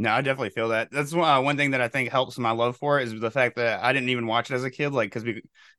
No, 0.00 0.12
I 0.12 0.22
definitely 0.22 0.48
feel 0.50 0.68
that. 0.70 0.90
That's 0.90 1.12
uh, 1.12 1.40
one 1.42 1.58
thing 1.58 1.72
that 1.72 1.82
I 1.82 1.88
think 1.88 2.08
helps 2.08 2.38
my 2.38 2.52
love 2.52 2.78
for 2.78 2.98
it 3.00 3.04
is 3.08 3.20
the 3.20 3.30
fact 3.30 3.56
that 3.56 3.84
I 3.84 3.92
didn't 3.92 4.08
even 4.08 4.26
watch 4.26 4.50
it 4.50 4.54
as 4.54 4.64
a 4.64 4.70
kid, 4.70 4.90
like 4.94 5.12
because 5.12 5.28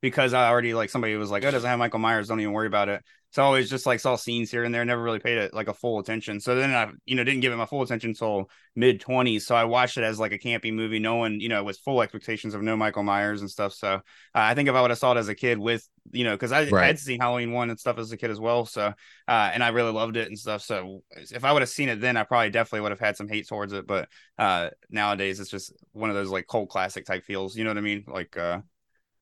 because 0.00 0.32
I 0.32 0.48
already 0.48 0.74
like 0.74 0.90
somebody 0.90 1.16
was 1.16 1.28
like, 1.32 1.42
"Oh, 1.44 1.50
doesn't 1.50 1.68
have 1.68 1.78
Michael 1.80 1.98
Myers, 1.98 2.28
don't 2.28 2.38
even 2.38 2.52
worry 2.52 2.68
about 2.68 2.88
it." 2.88 3.02
So 3.32 3.42
I 3.42 3.46
always 3.46 3.70
just 3.70 3.86
like 3.86 3.98
saw 4.00 4.16
scenes 4.16 4.50
here 4.50 4.64
and 4.64 4.74
there, 4.74 4.84
never 4.84 5.02
really 5.02 5.18
paid 5.18 5.38
it 5.38 5.54
like 5.54 5.68
a 5.68 5.74
full 5.74 5.98
attention. 5.98 6.38
So 6.38 6.54
then 6.54 6.70
I, 6.74 6.90
you 7.06 7.14
know, 7.14 7.24
didn't 7.24 7.40
give 7.40 7.52
it 7.52 7.56
my 7.56 7.66
full 7.66 7.82
attention 7.82 8.10
until 8.10 8.50
mid 8.76 9.00
twenties. 9.00 9.46
So 9.46 9.54
I 9.54 9.64
watched 9.64 9.96
it 9.98 10.04
as 10.04 10.20
like 10.20 10.32
a 10.32 10.38
campy 10.38 10.72
movie, 10.72 10.98
no 10.98 11.16
one, 11.16 11.40
you 11.40 11.48
know, 11.48 11.64
with 11.64 11.78
full 11.78 12.02
expectations 12.02 12.54
of 12.54 12.62
no 12.62 12.76
Michael 12.76 13.02
Myers 13.02 13.40
and 13.40 13.50
stuff. 13.50 13.72
So 13.72 13.94
uh, 13.94 14.00
I 14.34 14.54
think 14.54 14.68
if 14.68 14.74
I 14.74 14.80
would 14.82 14.90
have 14.90 14.98
saw 14.98 15.12
it 15.12 15.18
as 15.18 15.28
a 15.28 15.34
kid 15.34 15.58
with, 15.58 15.88
you 16.10 16.24
know, 16.24 16.32
because 16.32 16.52
I 16.52 16.66
Right. 16.68 16.78
had 16.78 16.98
seen 16.98 17.20
Halloween 17.20 17.52
one 17.52 17.70
and 17.70 17.80
stuff 17.80 17.98
as 17.98 18.12
a 18.12 18.16
kid 18.16 18.30
as 18.30 18.40
well. 18.40 18.66
So 18.66 18.92
uh, 19.28 19.50
and 19.54 19.62
I 19.62 19.68
really 19.68 19.92
loved 19.92 20.16
it 20.16 20.28
and 20.28 20.38
stuff. 20.38 20.62
So 20.62 21.02
if 21.16 21.44
I 21.44 21.52
would 21.52 21.62
have 21.62 21.68
seen 21.68 21.88
it 21.88 22.00
then, 22.00 22.16
I 22.16 22.24
probably 22.24 22.50
definitely 22.50 22.80
would 22.82 22.92
have 22.92 23.00
had 23.00 23.16
some 23.16 23.28
hate 23.28 23.48
towards 23.48 23.72
it. 23.72 23.86
But 23.86 24.08
uh 24.38 24.70
nowadays 24.90 25.40
it's 25.40 25.50
just 25.50 25.72
one 25.92 26.10
of 26.10 26.16
those 26.16 26.30
like 26.30 26.46
cult 26.46 26.68
classic 26.70 27.04
type 27.04 27.22
feels 27.24 27.54
you 27.56 27.64
know 27.64 27.70
what 27.70 27.76
i 27.76 27.82
mean 27.82 28.02
like 28.08 28.34
uh 28.36 28.58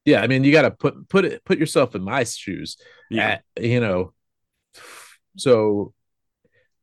Yeah, 0.04 0.22
I 0.22 0.26
mean 0.26 0.44
you 0.44 0.52
gotta 0.52 0.70
put 0.70 1.08
put 1.08 1.24
it 1.24 1.44
put 1.44 1.58
yourself 1.58 1.94
in 1.94 2.02
my 2.02 2.24
shoes. 2.24 2.76
yeah 3.10 3.38
At, 3.56 3.64
you 3.64 3.80
know. 3.80 4.12
So 5.36 5.92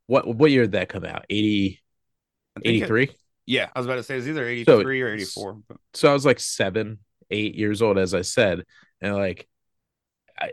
what 0.08 0.28
what 0.28 0.52
year 0.52 0.64
did 0.64 0.74
that 0.74 0.90
come 0.90 1.04
out? 1.04 1.26
80 1.30 1.82
I 2.56 2.60
think 2.62 2.76
it- 2.76 2.78
83? 2.84 3.10
yeah 3.46 3.70
i 3.76 3.80
was 3.80 3.86
about 3.86 3.96
to 3.96 4.04
say 4.04 4.18
it's 4.18 4.28
either 4.28 4.46
83 4.48 5.02
or 5.02 5.14
84 5.14 5.54
but 5.68 5.78
so 5.94 6.10
I 6.10 6.14
was 6.14 6.26
like 6.26 6.40
seven, 6.40 7.00
eight 7.32 7.56
years 7.56 7.82
old, 7.82 7.98
as 7.98 8.14
I 8.14 8.22
said, 8.22 8.64
and 9.02 9.16
like 9.16 9.48
I 10.40 10.52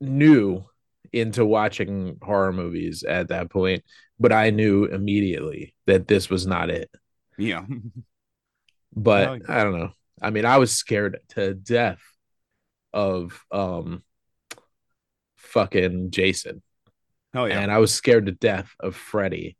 knew 0.00 0.64
into 1.12 1.44
watching 1.44 2.18
horror 2.22 2.52
movies 2.52 3.04
at 3.04 3.28
that 3.28 3.50
point, 3.50 3.84
but 4.18 4.32
I 4.32 4.50
knew 4.50 4.84
immediately 4.84 5.74
that 5.86 6.08
this 6.08 6.28
was 6.30 6.46
not 6.46 6.70
it. 6.70 6.90
yeah 7.38 7.64
But. 8.98 9.42
I 9.48 9.62
don't 9.64 9.78
know. 9.78 9.90
I 10.20 10.30
mean, 10.30 10.44
I 10.44 10.58
was 10.58 10.72
scared 10.72 11.18
to 11.30 11.54
death 11.54 12.00
of 12.92 13.44
um 13.50 14.02
fucking 15.36 16.10
Jason, 16.10 16.62
oh 17.34 17.44
yeah 17.44 17.60
and 17.60 17.70
I 17.70 17.78
was 17.78 17.92
scared 17.92 18.26
to 18.26 18.32
death 18.32 18.74
of 18.80 18.96
Freddy 18.96 19.56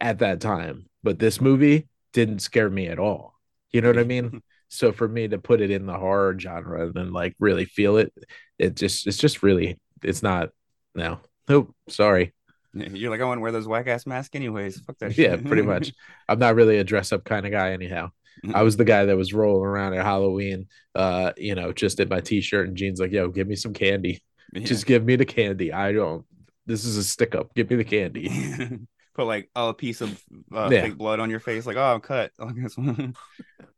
at 0.00 0.20
that 0.20 0.40
time. 0.40 0.86
But 1.02 1.18
this 1.18 1.40
movie 1.40 1.88
didn't 2.12 2.40
scare 2.40 2.70
me 2.70 2.88
at 2.88 2.98
all. 2.98 3.34
You 3.70 3.80
know 3.80 3.88
what 3.88 3.98
I 3.98 4.04
mean? 4.04 4.42
So 4.72 4.92
for 4.92 5.08
me 5.08 5.26
to 5.26 5.36
put 5.38 5.60
it 5.60 5.72
in 5.72 5.84
the 5.84 5.98
horror 5.98 6.38
genre 6.38 6.86
and 6.86 6.94
then 6.94 7.12
like 7.12 7.34
really 7.40 7.64
feel 7.64 7.96
it, 7.96 8.12
it 8.56 8.76
just 8.76 9.04
it's 9.08 9.16
just 9.16 9.42
really 9.42 9.80
it's 10.00 10.22
not. 10.22 10.50
No, 10.94 11.18
nope. 11.48 11.74
Sorry. 11.88 12.32
You're 12.72 13.10
like, 13.10 13.20
I 13.20 13.24
want 13.24 13.38
to 13.38 13.42
wear 13.42 13.50
those 13.50 13.66
whack 13.66 13.88
ass 13.88 14.06
masks 14.06 14.36
anyways. 14.36 14.78
Fuck 14.80 14.98
that 14.98 15.18
Yeah, 15.18 15.34
pretty 15.36 15.62
much. 15.62 15.92
I'm 16.28 16.38
not 16.38 16.54
really 16.54 16.78
a 16.78 16.84
dress 16.84 17.10
up 17.10 17.24
kind 17.24 17.46
of 17.46 17.50
guy, 17.50 17.72
anyhow. 17.72 18.10
I 18.54 18.62
was 18.62 18.76
the 18.76 18.84
guy 18.84 19.04
that 19.04 19.16
was 19.16 19.32
rolling 19.34 19.66
around 19.66 19.94
at 19.94 20.04
Halloween, 20.04 20.68
uh, 20.94 21.32
you 21.36 21.54
know, 21.54 21.72
just 21.72 22.00
in 22.00 22.08
my 22.08 22.20
t-shirt 22.20 22.68
and 22.68 22.76
jeans, 22.76 23.00
like, 23.00 23.12
yo, 23.12 23.28
give 23.28 23.46
me 23.46 23.56
some 23.56 23.72
candy. 23.74 24.22
Yeah. 24.52 24.64
Just 24.64 24.86
give 24.86 25.04
me 25.04 25.16
the 25.16 25.24
candy. 25.26 25.72
I 25.72 25.92
don't. 25.92 26.24
This 26.66 26.84
is 26.84 26.96
a 26.96 27.04
stick 27.04 27.34
up. 27.34 27.54
Give 27.54 27.68
me 27.70 27.76
the 27.76 27.84
candy. 27.84 28.28
Put 29.14 29.24
like 29.26 29.50
a 29.54 29.74
piece 29.74 30.00
of 30.00 30.22
uh, 30.54 30.68
Yeah. 30.72 30.82
fake 30.82 30.96
blood 30.96 31.20
on 31.20 31.30
your 31.30 31.40
face, 31.40 31.66
like, 31.66 31.76
oh, 31.76 31.94
I'm 31.94 32.00
cut. 32.00 32.30
but, 32.38 32.46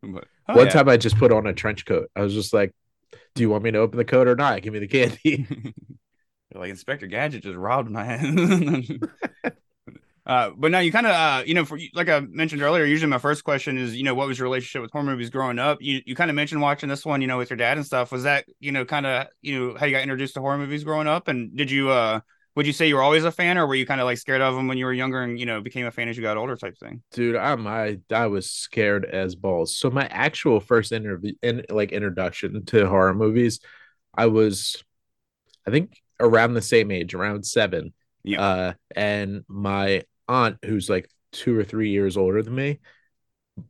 oh, 0.03 0.55
One 0.55 0.67
yeah. 0.67 0.73
time 0.73 0.89
I 0.89 0.97
just 0.97 1.19
put 1.19 1.33
on 1.33 1.47
a 1.47 1.53
trench 1.53 1.85
coat. 1.87 2.11
I 2.15 2.21
was 2.21 2.35
just 2.35 2.53
like, 2.53 2.73
"Do 3.35 3.43
you 3.43 3.51
want 3.51 3.65
me 3.65 3.71
to 3.71 3.79
open 3.79 3.97
the 3.99 4.05
coat 4.05 4.29
or 4.29 4.37
not? 4.37 4.63
Give 4.63 4.73
me 4.73 4.79
the 4.79 4.89
candy." 4.89 5.47
Like 6.55 6.69
Inspector 6.69 7.07
Gadget 7.07 7.45
just 7.45 7.57
robbed 7.57 7.91
my 7.91 8.05
hand. 8.05 9.09
Uh, 10.25 10.51
but 10.57 10.71
now 10.71 10.79
you 10.79 10.93
kind 10.93 11.07
of, 11.07 11.13
uh, 11.13 11.43
you 11.45 11.55
know, 11.55 11.65
for 11.65 11.79
like 11.95 12.09
I 12.09 12.21
mentioned 12.21 12.63
earlier, 12.63 12.85
usually 12.85 13.11
my 13.11 13.19
first 13.19 13.43
question 13.43 13.77
is, 13.77 13.97
you 13.97 14.05
know, 14.05 14.15
what 14.15 14.29
was 14.29 14.39
your 14.39 14.45
relationship 14.45 14.83
with 14.83 14.93
horror 14.93 15.05
movies 15.05 15.31
growing 15.31 15.59
up? 15.59 15.79
You 15.81 16.01
you 16.07 16.15
kind 16.15 16.31
of 16.31 16.37
mentioned 16.37 16.61
watching 16.61 16.89
this 16.89 17.05
one, 17.05 17.21
you 17.21 17.27
know, 17.27 17.39
with 17.39 17.51
your 17.51 17.57
dad 17.57 17.77
and 17.77 17.85
stuff. 17.85 18.13
Was 18.13 18.23
that, 18.23 18.45
you 18.61 18.71
know, 18.71 18.85
kind 18.85 19.05
of, 19.05 19.27
you 19.41 19.59
know, 19.59 19.77
how 19.77 19.87
you 19.87 19.93
got 19.93 20.03
introduced 20.03 20.35
to 20.35 20.41
horror 20.41 20.59
movies 20.59 20.85
growing 20.85 21.09
up? 21.09 21.27
And 21.27 21.57
did 21.57 21.71
you, 21.71 21.91
uh, 21.91 22.21
would 22.55 22.67
you 22.67 22.73
say 22.73 22.87
you 22.87 22.97
were 22.97 23.03
always 23.03 23.25
a 23.25 23.33
fan, 23.33 23.59
or 23.59 23.67
were 23.67 23.75
you 23.75 23.87
kind 23.87 24.01
of 24.01 24.05
like 24.05 24.19
scared 24.19 24.43
of 24.43 24.55
them 24.55 24.69
when 24.69 24.79
you 24.79 24.85
were 24.85 24.93
younger 24.93 25.23
and 25.23 25.41
you 25.41 25.47
know 25.47 25.61
became 25.61 25.87
a 25.87 25.91
fan 25.91 26.09
as 26.09 26.17
you 26.17 26.23
got 26.23 26.37
older, 26.37 26.55
type 26.55 26.77
thing? 26.79 27.03
Dude, 27.13 27.35
I'm 27.35 27.67
I 27.67 27.99
I 28.11 28.27
was 28.27 28.51
scared 28.51 29.05
as 29.05 29.35
balls. 29.35 29.77
So 29.77 29.91
my 29.91 30.07
actual 30.07 30.61
first 30.61 30.93
interview 30.93 31.33
in 31.43 31.65
like 31.69 31.93
introduction 31.93 32.65
to 32.67 32.87
horror 32.87 33.15
movies, 33.15 33.61
I 34.15 34.27
was, 34.27 34.85
I 35.67 35.71
think 35.71 36.01
around 36.21 36.55
the 36.55 36.63
same 36.63 36.91
age, 36.91 37.15
around 37.15 37.47
seven. 37.47 37.95
Yeah. 38.23 38.41
Uh, 38.41 38.73
and 38.95 39.45
my 39.49 40.03
aunt, 40.33 40.57
who's 40.65 40.89
like 40.91 41.09
two 41.33 41.59
or 41.59 41.65
three 41.65 41.91
years 41.91 42.17
older 42.17 42.43
than 42.43 42.55
me, 42.55 42.81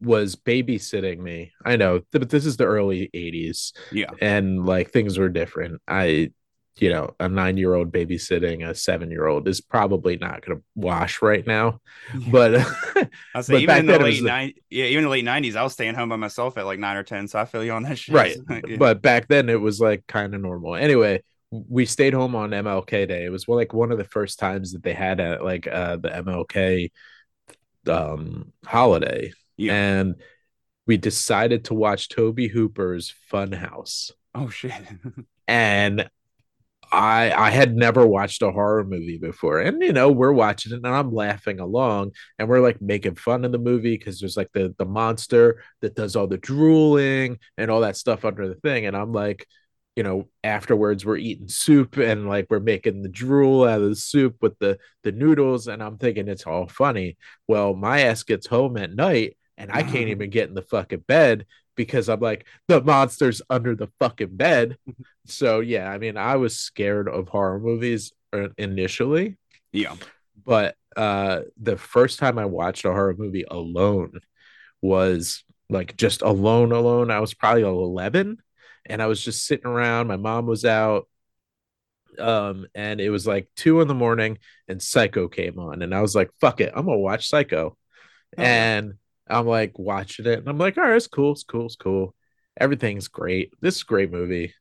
was 0.00 0.36
babysitting 0.36 1.18
me. 1.18 1.52
I 1.64 1.76
know, 1.76 1.98
th- 1.98 2.06
but 2.12 2.30
this 2.30 2.46
is 2.46 2.56
the 2.56 2.66
early 2.66 3.10
'80s. 3.14 3.72
Yeah. 3.90 4.10
and 4.20 4.64
like 4.64 4.90
things 4.90 5.18
were 5.18 5.28
different. 5.28 5.80
I, 5.88 6.30
you 6.78 6.88
know, 6.88 7.14
a 7.20 7.28
nine 7.28 7.56
year 7.58 7.74
old 7.74 7.92
babysitting 7.92 8.66
a 8.66 8.74
seven 8.74 9.10
year 9.10 9.26
old 9.26 9.46
is 9.46 9.60
probably 9.60 10.16
not 10.16 10.44
going 10.44 10.58
to 10.58 10.64
wash 10.74 11.20
right 11.20 11.46
now. 11.46 11.80
But 12.30 12.54
I 13.34 13.40
say 13.42 13.52
But 13.54 13.62
even 13.62 13.76
in 13.80 13.86
the 13.86 13.98
late 13.98 14.20
the- 14.22 14.26
nine, 14.28 14.52
yeah, 14.70 14.84
even 14.86 14.98
in 14.98 15.04
the 15.04 15.10
late 15.10 15.24
nineties, 15.24 15.56
I 15.56 15.62
was 15.64 15.72
staying 15.74 15.94
home 15.96 16.08
by 16.08 16.16
myself 16.16 16.56
at 16.56 16.64
like 16.64 16.78
nine 16.78 16.96
or 16.96 17.02
ten, 17.02 17.28
so 17.28 17.38
I 17.38 17.44
feel 17.44 17.62
you 17.64 17.72
on 17.72 17.82
that 17.82 17.98
shit. 17.98 18.14
right, 18.14 18.36
Yeah. 18.66 18.76
but 18.78 19.02
back 19.02 19.28
then 19.28 19.48
it 19.48 19.60
was 19.60 19.80
like 19.80 20.06
kind 20.06 20.34
of 20.34 20.40
normal. 20.40 20.76
Anyway, 20.76 21.22
we 21.52 21.86
stayed 21.86 22.14
home 22.14 22.34
on 22.34 22.50
MLK 22.50 23.06
Day. 23.06 23.24
It 23.24 23.30
was 23.30 23.46
like 23.46 23.72
one 23.74 23.92
of 23.92 23.98
the 23.98 24.04
first 24.04 24.38
times 24.38 24.72
that 24.72 24.82
they 24.82 24.94
had 24.94 25.20
a, 25.20 25.42
like 25.44 25.66
uh, 25.66 25.96
the 25.96 26.08
MLK 26.08 26.90
um 27.88 28.52
holiday, 28.64 29.32
Yeah. 29.56 29.74
and 29.74 30.14
we 30.86 30.96
decided 30.96 31.66
to 31.66 31.74
watch 31.74 32.08
Tobe 32.08 32.40
Hooper's 32.52 33.14
Funhouse. 33.32 34.12
oh 34.34 34.48
shit. 34.48 34.72
and 35.48 36.08
I 36.92 37.32
I 37.32 37.50
had 37.50 37.74
never 37.74 38.06
watched 38.06 38.42
a 38.42 38.50
horror 38.52 38.84
movie 38.84 39.18
before. 39.18 39.60
And 39.60 39.82
you 39.82 39.92
know, 39.92 40.10
we're 40.12 40.32
watching 40.32 40.72
it 40.72 40.76
and 40.76 40.86
I'm 40.86 41.12
laughing 41.12 41.58
along 41.60 42.12
and 42.38 42.48
we're 42.48 42.60
like 42.60 42.80
making 42.82 43.14
fun 43.16 43.44
of 43.44 43.52
the 43.52 43.58
movie 43.58 43.96
because 43.96 44.20
there's 44.20 44.36
like 44.36 44.50
the 44.52 44.74
the 44.78 44.84
monster 44.84 45.62
that 45.80 45.94
does 45.96 46.16
all 46.16 46.26
the 46.26 46.38
drooling 46.38 47.38
and 47.56 47.70
all 47.70 47.80
that 47.80 47.96
stuff 47.96 48.24
under 48.24 48.46
the 48.48 48.56
thing. 48.56 48.86
And 48.86 48.96
I'm 48.96 49.12
like, 49.12 49.46
you 49.96 50.02
know, 50.02 50.28
afterwards 50.42 51.04
we're 51.04 51.16
eating 51.16 51.48
soup 51.48 51.96
and 51.98 52.28
like 52.28 52.46
we're 52.48 52.60
making 52.60 53.02
the 53.02 53.08
drool 53.08 53.64
out 53.64 53.82
of 53.82 53.90
the 53.90 53.96
soup 53.96 54.36
with 54.40 54.58
the 54.58 54.78
the 55.02 55.12
noodles, 55.12 55.68
and 55.68 55.82
I'm 55.82 55.98
thinking 55.98 56.28
it's 56.28 56.46
all 56.46 56.66
funny. 56.66 57.16
Well, 57.46 57.74
my 57.74 58.02
ass 58.02 58.22
gets 58.22 58.46
home 58.46 58.76
at 58.76 58.94
night 58.94 59.36
and 59.58 59.70
I 59.70 59.82
can't 59.82 60.08
even 60.08 60.30
get 60.30 60.48
in 60.48 60.54
the 60.54 60.62
fucking 60.62 61.04
bed 61.06 61.46
because 61.76 62.08
I'm 62.08 62.20
like, 62.20 62.46
the 62.68 62.82
monster's 62.82 63.42
under 63.50 63.74
the 63.74 63.88
fucking 63.98 64.36
bed. 64.36 64.76
So 65.24 65.60
yeah, 65.60 65.88
I 65.88 65.98
mean, 65.98 66.16
I 66.16 66.34
was 66.34 66.58
scared 66.58 67.08
of 67.08 67.28
horror 67.28 67.60
movies 67.60 68.12
uh, 68.32 68.48
initially, 68.58 69.36
yeah. 69.72 69.94
but 70.44 70.74
uh 70.96 71.42
the 71.60 71.76
first 71.76 72.18
time 72.18 72.38
I 72.38 72.44
watched 72.46 72.84
a 72.84 72.90
horror 72.90 73.14
movie 73.16 73.44
alone 73.48 74.20
was 74.80 75.44
like 75.70 75.96
just 75.96 76.22
alone 76.22 76.72
alone. 76.72 77.10
I 77.10 77.20
was 77.20 77.34
probably 77.34 77.62
11 77.62 78.38
and 78.86 79.02
I 79.02 79.06
was 79.06 79.22
just 79.22 79.46
sitting 79.46 79.66
around. 79.66 80.06
My 80.08 80.16
mom 80.16 80.46
was 80.46 80.64
out 80.64 81.08
um 82.18 82.66
and 82.74 83.00
it 83.00 83.08
was 83.10 83.26
like 83.26 83.48
2 83.56 83.80
in 83.80 83.88
the 83.88 83.94
morning 83.94 84.38
and 84.68 84.82
Psycho 84.82 85.28
came 85.28 85.58
on 85.58 85.80
and 85.82 85.94
I 85.94 86.02
was 86.02 86.14
like, 86.14 86.30
fuck 86.40 86.60
it, 86.60 86.72
I'm 86.74 86.86
to 86.86 86.96
watch 86.96 87.28
Psycho. 87.28 87.76
Oh, 88.38 88.42
and 88.42 88.94
I'm 89.28 89.46
like 89.46 89.78
watching 89.78 90.26
it 90.26 90.38
and 90.38 90.48
I'm 90.48 90.58
like, 90.58 90.76
all 90.76 90.84
right, 90.84 90.96
it's 90.96 91.06
cool, 91.06 91.32
it's 91.32 91.42
cool, 91.44 91.66
it's 91.66 91.76
cool. 91.76 92.14
Everything's 92.60 93.08
great. 93.08 93.52
This 93.60 93.76
is 93.76 93.82
a 93.82 93.86
great 93.86 94.10
movie. 94.12 94.52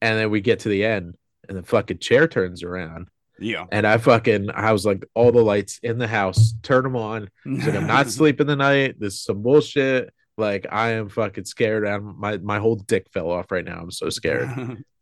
And 0.00 0.18
then 0.18 0.30
we 0.30 0.40
get 0.40 0.60
to 0.60 0.68
the 0.68 0.84
end 0.84 1.16
and 1.48 1.56
the 1.58 1.62
fucking 1.62 1.98
chair 1.98 2.26
turns 2.26 2.62
around 2.62 3.08
Yeah. 3.38 3.66
and 3.70 3.86
I 3.86 3.98
fucking 3.98 4.50
I 4.52 4.72
was 4.72 4.84
like 4.86 5.04
all 5.14 5.30
the 5.32 5.42
lights 5.42 5.78
in 5.82 5.98
the 5.98 6.08
house, 6.08 6.54
turn 6.62 6.84
them 6.84 6.96
on. 6.96 7.28
Like, 7.44 7.74
I'm 7.74 7.86
not 7.86 8.08
sleeping 8.10 8.46
the 8.46 8.56
night. 8.56 8.96
This 8.98 9.14
is 9.14 9.24
some 9.24 9.42
bullshit. 9.42 10.12
Like 10.36 10.66
I 10.70 10.92
am 10.92 11.08
fucking 11.08 11.44
scared. 11.44 11.86
And 11.86 12.16
my 12.16 12.38
my 12.38 12.58
whole 12.58 12.76
dick 12.76 13.06
fell 13.12 13.30
off 13.30 13.50
right 13.50 13.64
now. 13.64 13.78
I'm 13.80 13.90
so 13.90 14.10
scared. 14.10 14.84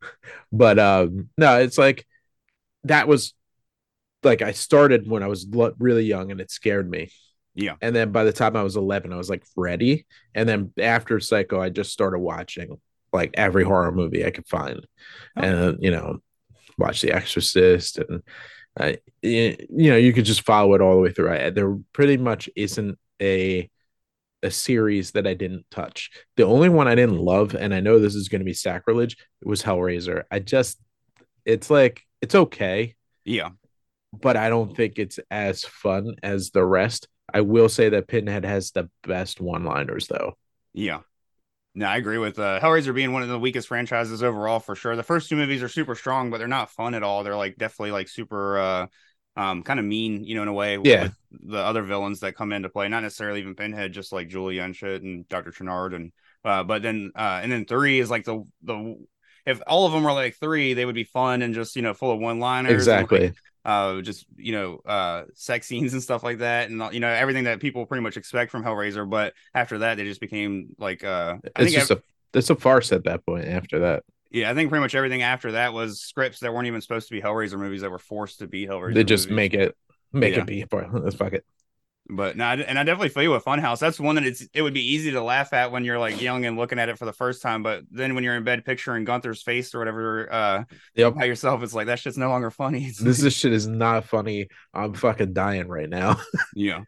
But 0.51 0.81
um 0.81 1.29
no, 1.38 1.61
it's 1.61 1.79
like 1.79 2.05
that 2.85 3.07
was 3.07 3.35
like 4.25 4.42
I 4.42 4.51
started 4.51 5.09
when 5.09 5.23
I 5.23 5.29
was 5.29 5.47
lo- 5.49 5.75
really 5.79 6.05
young 6.05 6.33
and 6.33 6.40
it 6.40 6.51
scared 6.51 6.90
me. 6.90 7.11
Yeah. 7.55 7.77
And 7.81 7.95
then 7.95 8.11
by 8.11 8.25
the 8.25 8.33
time 8.33 8.57
I 8.57 8.64
was 8.64 8.77
11, 8.77 9.12
I 9.12 9.16
was 9.16 9.31
like 9.31 9.45
ready. 9.57 10.07
And 10.35 10.49
then 10.49 10.73
after 10.79 11.21
Psycho, 11.21 11.61
I 11.61 11.68
just 11.68 11.92
started 11.92 12.18
watching 12.18 12.81
like 13.12 13.31
every 13.35 13.62
horror 13.62 13.92
movie 13.92 14.27
I 14.27 14.31
could 14.31 14.49
find. 14.49 14.87
Oh. 15.37 15.40
And 15.42 15.79
you 15.81 15.92
know, 15.92 16.18
watch 16.79 17.01
The 17.01 17.12
Exorcist 17.12 17.99
and 17.99 18.23
I 18.79 18.99
you 19.23 19.57
know, 19.71 19.97
you 19.97 20.12
could 20.12 20.25
just 20.25 20.42
follow 20.42 20.75
it 20.75 20.81
all 20.81 20.95
the 20.97 21.03
way 21.03 21.12
through. 21.12 21.33
I, 21.33 21.51
there 21.51 21.77
pretty 21.92 22.16
much 22.16 22.49
isn't 22.57 22.99
a 23.21 23.71
a 24.42 24.50
series 24.50 25.12
that 25.12 25.26
I 25.26 25.35
didn't 25.35 25.66
touch. 25.70 26.11
The 26.37 26.44
only 26.44 26.68
one 26.68 26.88
I 26.88 26.94
didn't 26.94 27.18
love, 27.18 27.55
and 27.55 27.72
I 27.74 27.81
know 27.81 27.98
this 27.98 28.14
is 28.14 28.28
going 28.28 28.40
to 28.40 28.44
be 28.44 28.55
sacrilege, 28.55 29.16
was 29.42 29.62
Hellraiser. 29.62 30.24
I 30.31 30.40
just, 30.40 30.81
it's 31.44 31.70
like, 31.70 32.02
it's 32.20 32.35
okay, 32.35 32.94
yeah. 33.24 33.50
but 34.12 34.37
I 34.37 34.48
don't 34.48 34.76
think 34.76 34.98
it's 34.98 35.18
as 35.31 35.64
fun 35.64 36.16
as 36.22 36.50
the 36.50 36.64
rest. 36.64 37.09
I 37.33 37.40
will 37.40 37.68
say 37.68 37.88
that 37.90 38.09
Pinhead 38.09 38.44
has 38.44 38.72
the 38.72 38.90
best 39.05 39.40
one 39.40 39.64
liners, 39.64 40.07
though. 40.09 40.37
Yeah. 40.72 41.00
No, 41.74 41.87
I 41.87 41.96
agree 41.96 42.18
with 42.18 42.38
uh, 42.38 42.61
Hellraiser 42.61 42.94
being 42.94 43.12
one 43.12 43.22
of 43.22 43.28
the 43.28 43.38
weakest 43.38 43.68
franchises 43.68 44.22
overall 44.22 44.61
for 44.61 44.74
sure. 44.74 44.94
The 44.94 45.02
first 45.02 45.31
two 45.31 45.37
movies 45.37 45.62
are 45.62 45.68
super 45.68 45.94
strong, 45.94 46.31
but 46.31 46.37
they're 46.38 46.48
not 46.48 46.70
fun 46.70 46.94
at 46.94 47.02
all. 47.02 47.24
They're 47.24 47.37
like 47.37 47.57
definitely 47.57 47.92
like 47.92 48.09
super 48.09 48.59
uh 48.59 48.87
um 49.37 49.62
kind 49.62 49.81
of 49.81 49.87
mean, 49.87 50.25
you 50.25 50.35
know, 50.35 50.42
in 50.42 50.49
a 50.49 50.53
way 50.53 50.79
Yeah. 50.83 51.05
with 51.05 51.14
the 51.31 51.59
other 51.59 51.83
villains 51.83 52.21
that 52.21 52.35
come 52.37 52.53
into 52.53 52.68
play. 52.68 52.88
Not 52.88 53.03
necessarily 53.03 53.40
even 53.40 53.55
Pinhead, 53.55 53.92
just 53.92 54.12
like 54.12 54.29
Julia 54.29 54.62
and 54.62 54.77
shit 54.77 55.03
and 55.03 55.27
Dr. 55.29 55.51
Channard 55.51 55.95
and 55.95 56.12
uh 56.45 56.64
but 56.64 56.83
then 56.83 57.12
uh 57.16 57.40
and 57.42 57.51
then 57.51 57.64
three 57.64 58.01
is 58.01 58.11
like 58.11 58.25
the 58.25 58.45
the 58.62 58.97
if 59.47 59.61
all 59.66 59.87
of 59.87 59.92
them 59.92 60.05
were 60.05 60.12
like 60.12 60.37
three, 60.37 60.75
they 60.75 60.85
would 60.85 60.95
be 60.95 61.05
fun 61.05 61.42
and 61.42 61.55
just 61.55 61.75
you 61.77 61.83
know 61.83 61.95
full 61.95 62.12
of 62.12 62.21
one 62.21 62.38
liners. 62.40 62.73
Exactly. 62.75 63.33
uh 63.64 64.01
just 64.03 64.27
you 64.37 64.53
know 64.53 64.79
uh 64.87 65.23
sex 65.35 65.66
scenes 65.68 65.92
and 65.92 66.03
stuff 66.03 66.23
like 66.25 66.38
that 66.38 66.68
and 66.68 66.83
you 66.92 67.01
know 67.01 67.09
everything 67.09 67.45
that 67.45 67.61
people 67.61 67.87
pretty 67.87 68.03
much 68.03 68.16
expect 68.16 68.51
from 68.51 68.64
hellraiser 68.64 69.09
but 69.09 69.35
after 69.55 69.79
that 69.79 69.97
they 69.97 70.05
just 70.05 70.21
became 70.21 70.75
like 70.79 71.05
uh 71.05 71.37
i 71.57 71.62
It's 71.62 71.73
just 71.73 71.90
a, 71.92 72.03
it's 72.35 72.51
a 72.51 72.57
farce 72.57 72.90
at 72.92 73.05
that 73.05 73.25
point 73.25 73.47
after 73.47 73.79
that. 73.81 74.03
Yeah 74.33 74.51
i 74.51 74.55
think 74.55 74.68
pretty 74.71 74.81
much 74.83 74.95
everything 74.95 75.23
after 75.23 75.53
that 75.53 75.73
was 75.73 76.01
scripts 76.01 76.40
that 76.40 76.53
weren't 76.53 76.66
even 76.66 76.81
supposed 76.81 77.09
to 77.09 77.14
be 77.14 77.21
hellraiser 77.21 77.59
movies 77.59 77.83
that 77.83 77.90
were 77.90 77.99
forced 77.99 78.38
to 78.40 78.47
be 78.47 78.66
hellraiser 78.66 78.95
They 78.95 79.05
just 79.05 79.27
movies. 79.31 79.37
make 79.37 79.55
it, 79.55 79.77
make 80.12 80.35
Yeah. 80.35 80.40
it 80.42 80.47
be. 80.47 80.64
Let's 80.92 81.16
fuck 81.16 81.33
it. 81.35 81.45
but 82.09 82.37
no 82.37 82.45
and 82.45 82.79
i 82.79 82.83
definitely 82.83 83.09
feel 83.11 83.23
you 83.23 83.31
with 83.31 83.45
funhouse 83.45 83.79
that's 83.79 84.01
one 84.01 84.16
that 84.16 84.25
it's 84.25 84.47
it 84.53 84.62
would 84.62 84.75
be 84.75 84.92
easy 84.95 85.12
to 85.12 85.23
laugh 85.23 85.53
at 85.53 85.71
when 85.71 85.85
you're 85.85 85.99
like 86.01 86.21
young 86.21 86.45
and 86.45 86.57
looking 86.57 86.79
at 86.81 86.88
it 86.88 86.99
for 86.99 87.05
the 87.05 87.12
first 87.12 87.40
time 87.42 87.62
but 87.62 87.85
then 87.92 88.14
when 88.14 88.25
you're 88.25 88.37
in 88.37 88.42
bed 88.42 88.64
picturing 88.64 89.05
gunther's 89.05 89.40
face 89.42 89.73
or 89.75 89.79
whatever 89.79 90.33
uh 90.33 90.64
Yep. 90.97 91.14
by 91.14 91.25
yourself 91.25 91.62
it's 91.62 91.73
like 91.75 91.87
that 91.87 92.01
shit's 92.01 92.18
no 92.18 92.29
longer 92.29 92.51
funny 92.51 92.87
It's 92.87 92.99
This 93.09 93.23
is 93.23 93.33
shit 93.35 93.53
is 93.53 93.68
not 93.68 94.05
funny. 94.05 94.49
I'm 94.75 94.95
fucking 94.95 95.33
dying 95.33 95.68
right 95.68 95.88
now. 95.88 96.16
yeah 96.57 96.83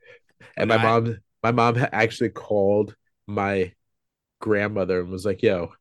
And 0.56 0.68
And 0.68 0.68
my 0.70 0.76
I- 0.76 0.82
mom, 0.82 1.18
my 1.44 1.52
mom 1.52 1.86
actually 1.92 2.30
called 2.30 2.96
my 3.28 3.72
grandmother 4.40 5.00
and 5.00 5.10
was 5.10 5.24
like, 5.24 5.42
"Yo, 5.42 5.72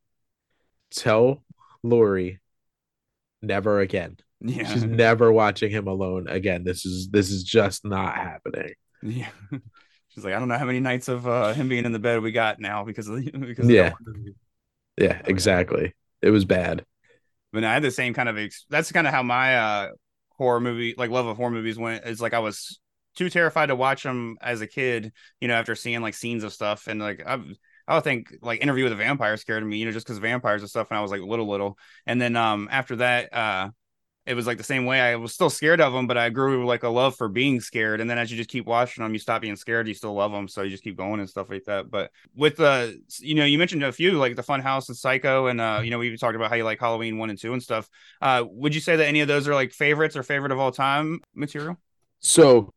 tell 0.90 1.42
Lori 1.84 2.40
never 3.42 3.80
again. 3.80 4.16
yeah 4.40 4.64
She's 4.72 4.84
never 4.84 5.32
watching 5.32 5.70
him 5.70 5.86
alone 5.86 6.28
again. 6.28 6.64
This 6.64 6.84
is 6.84 7.08
this 7.10 7.30
is 7.30 7.44
just 7.44 7.84
not 7.84 8.16
happening." 8.16 8.74
Yeah. 9.02 9.28
She's 10.08 10.24
like, 10.24 10.34
I 10.34 10.38
don't 10.38 10.48
know 10.48 10.58
how 10.58 10.64
many 10.64 10.78
nights 10.80 11.08
of 11.08 11.26
uh, 11.26 11.52
him 11.54 11.68
being 11.68 11.84
in 11.84 11.92
the 11.92 11.98
bed 11.98 12.22
we 12.22 12.30
got 12.30 12.60
now 12.60 12.84
because 12.84 13.08
of 13.08 13.16
the, 13.16 13.30
because 13.38 13.66
of 13.66 13.70
Yeah. 13.70 13.94
movie." 14.00 14.34
Yeah, 14.96 15.20
exactly. 15.24 15.92
It 16.22 16.30
was 16.30 16.44
bad. 16.44 16.84
But 17.52 17.64
I 17.64 17.74
had 17.74 17.82
the 17.82 17.90
same 17.90 18.14
kind 18.14 18.28
of 18.28 18.38
ex- 18.38 18.64
that's 18.70 18.92
kind 18.92 19.06
of 19.06 19.12
how 19.12 19.22
my 19.22 19.56
uh 19.56 19.88
horror 20.36 20.60
movie 20.60 20.94
like 20.96 21.10
love 21.10 21.26
of 21.26 21.36
horror 21.36 21.50
movies 21.50 21.78
went. 21.78 22.04
It's 22.04 22.20
like 22.20 22.34
I 22.34 22.40
was 22.40 22.80
too 23.16 23.30
terrified 23.30 23.66
to 23.66 23.76
watch 23.76 24.02
them 24.02 24.36
as 24.40 24.60
a 24.60 24.66
kid, 24.66 25.12
you 25.40 25.48
know, 25.48 25.54
after 25.54 25.74
seeing 25.74 26.00
like 26.00 26.14
scenes 26.14 26.44
of 26.44 26.52
stuff 26.52 26.86
and 26.88 27.00
like 27.00 27.22
I 27.26 27.40
I 27.86 27.94
would 27.94 28.04
think 28.04 28.34
like 28.42 28.62
Interview 28.62 28.84
with 28.84 28.92
a 28.92 28.96
Vampire 28.96 29.36
scared 29.36 29.64
me, 29.64 29.76
you 29.78 29.84
know, 29.84 29.92
just 29.92 30.06
because 30.06 30.18
vampires 30.18 30.62
and 30.62 30.70
stuff 30.70 30.90
when 30.90 30.98
I 30.98 31.02
was 31.02 31.10
like 31.10 31.20
little 31.20 31.48
little. 31.48 31.78
And 32.06 32.20
then 32.20 32.36
um 32.36 32.68
after 32.70 32.96
that 32.96 33.32
uh 33.32 33.70
it 34.26 34.34
was 34.34 34.46
like 34.46 34.56
the 34.56 34.64
same 34.64 34.86
way. 34.86 35.00
I 35.00 35.16
was 35.16 35.34
still 35.34 35.50
scared 35.50 35.82
of 35.82 35.92
them, 35.92 36.06
but 36.06 36.16
I 36.16 36.30
grew 36.30 36.66
like 36.66 36.82
a 36.82 36.88
love 36.88 37.14
for 37.14 37.28
being 37.28 37.60
scared. 37.60 38.00
And 38.00 38.08
then 38.08 38.16
as 38.16 38.30
you 38.30 38.38
just 38.38 38.48
keep 38.48 38.64
watching 38.64 39.04
them, 39.04 39.12
you 39.12 39.18
stop 39.18 39.42
being 39.42 39.56
scared. 39.56 39.86
You 39.86 39.92
still 39.92 40.14
love 40.14 40.32
them, 40.32 40.48
so 40.48 40.62
you 40.62 40.70
just 40.70 40.82
keep 40.82 40.96
going 40.96 41.20
and 41.20 41.28
stuff 41.28 41.50
like 41.50 41.64
that. 41.64 41.90
But 41.90 42.10
with 42.34 42.56
the, 42.56 42.66
uh, 42.66 42.90
you 43.20 43.34
know, 43.34 43.44
you 43.44 43.58
mentioned 43.58 43.84
a 43.84 43.92
few 43.92 44.12
like 44.12 44.34
the 44.34 44.42
Fun 44.42 44.60
House 44.60 44.88
and 44.88 44.96
Psycho, 44.96 45.48
and 45.48 45.60
uh, 45.60 45.82
you 45.84 45.90
know, 45.90 45.98
we 45.98 46.06
even 46.06 46.18
talked 46.18 46.36
about 46.36 46.48
how 46.48 46.56
you 46.56 46.64
like 46.64 46.80
Halloween 46.80 47.18
one 47.18 47.28
and 47.28 47.38
two 47.38 47.52
and 47.52 47.62
stuff. 47.62 47.88
Uh, 48.22 48.44
would 48.48 48.74
you 48.74 48.80
say 48.80 48.96
that 48.96 49.06
any 49.06 49.20
of 49.20 49.28
those 49.28 49.46
are 49.46 49.54
like 49.54 49.72
favorites 49.72 50.16
or 50.16 50.22
favorite 50.22 50.52
of 50.52 50.58
all 50.58 50.72
time 50.72 51.20
material? 51.34 51.76
So, 52.20 52.72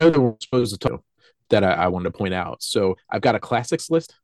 supposed 0.00 0.80
to 0.80 1.02
that 1.50 1.62
I, 1.64 1.72
I 1.72 1.88
wanted 1.88 2.04
to 2.04 2.18
point 2.18 2.34
out. 2.34 2.62
So 2.62 2.96
I've 3.10 3.20
got 3.20 3.34
a 3.34 3.40
classics 3.40 3.90
list 3.90 4.14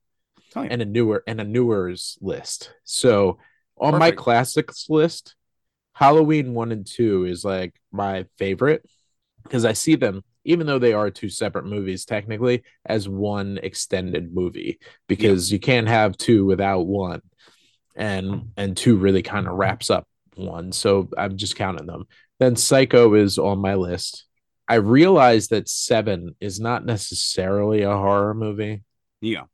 oh, 0.56 0.62
yeah. 0.62 0.68
and 0.70 0.82
a 0.82 0.84
newer 0.84 1.22
and 1.26 1.40
a 1.40 1.44
newers 1.44 2.18
list. 2.20 2.72
So 2.84 3.38
on 3.76 3.92
Perfect. 3.92 4.00
my 4.00 4.10
classics 4.10 4.86
list, 4.88 5.34
Halloween 5.92 6.54
1 6.54 6.72
and 6.72 6.86
2 6.86 7.26
is 7.26 7.44
like 7.44 7.74
my 7.92 8.26
favorite 8.38 8.84
because 9.42 9.64
I 9.64 9.72
see 9.72 9.96
them, 9.96 10.22
even 10.44 10.66
though 10.66 10.78
they 10.78 10.92
are 10.92 11.10
two 11.10 11.28
separate 11.28 11.66
movies, 11.66 12.04
technically, 12.04 12.62
as 12.84 13.08
one 13.08 13.58
extended 13.62 14.32
movie 14.34 14.78
because 15.08 15.50
yeah. 15.50 15.54
you 15.54 15.60
can't 15.60 15.88
have 15.88 16.16
two 16.16 16.44
without 16.44 16.86
one. 16.86 17.22
And 17.96 18.52
and 18.56 18.76
two 18.76 18.96
really 18.96 19.22
kind 19.22 19.48
of 19.48 19.54
wraps 19.54 19.90
up 19.90 20.06
one. 20.36 20.70
So 20.70 21.08
I'm 21.18 21.36
just 21.36 21.56
counting 21.56 21.86
them. 21.86 22.04
Then 22.38 22.54
Psycho 22.54 23.14
is 23.14 23.38
on 23.38 23.58
my 23.58 23.74
list. 23.74 24.24
I 24.68 24.76
realize 24.76 25.48
that 25.48 25.68
Seven 25.68 26.36
is 26.40 26.60
not 26.60 26.84
necessarily 26.84 27.82
a 27.82 27.96
horror 27.96 28.34
movie. 28.34 28.84
Yeah. 29.20 29.44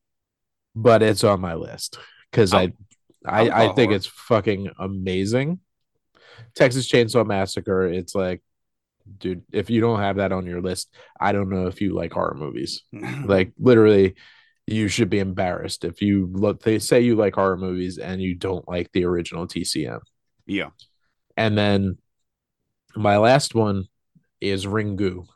But 0.75 1.03
it's 1.03 1.25
on 1.25 1.41
my 1.41 1.55
list 1.55 1.99
because 2.31 2.53
I 2.53 2.73
I, 3.25 3.49
I, 3.49 3.65
I 3.65 3.67
think 3.75 3.89
horror. 3.89 3.97
it's 3.97 4.07
fucking 4.07 4.71
amazing. 4.79 5.61
Texas 6.55 6.89
Chainsaw 6.91 7.27
Massacre, 7.27 7.87
it's 7.87 8.15
like, 8.15 8.43
dude, 9.19 9.43
if 9.53 9.71
you 9.71 9.81
don't 9.81 10.01
have 10.01 10.17
that 10.17 10.33
on 10.33 10.47
your 10.47 10.61
list, 10.61 10.95
I 11.19 11.33
don't 11.33 11.49
know 11.49 11.67
if 11.67 11.81
you 11.81 11.95
like 11.95 12.13
horror 12.13 12.37
movies. 12.37 12.83
like 13.25 13.53
literally, 13.59 14.15
you 14.67 14.89
should 14.89 15.11
be 15.11 15.19
embarrassed 15.19 15.85
if 15.85 16.03
you 16.03 16.29
look. 16.33 16.63
They 16.63 16.79
say 16.79 17.01
you 17.01 17.17
like 17.17 17.35
horror 17.35 17.57
movies 17.57 17.99
and 17.99 18.21
you 18.21 18.35
don't 18.35 18.67
like 18.69 18.91
the 18.93 19.05
original 19.05 19.47
TCM. 19.47 20.01
Yeah, 20.47 20.71
and 21.37 21.57
then 21.57 21.99
my 22.97 23.19
last 23.19 23.55
one 23.55 23.85
is 24.41 24.67
Ringu. 24.67 25.27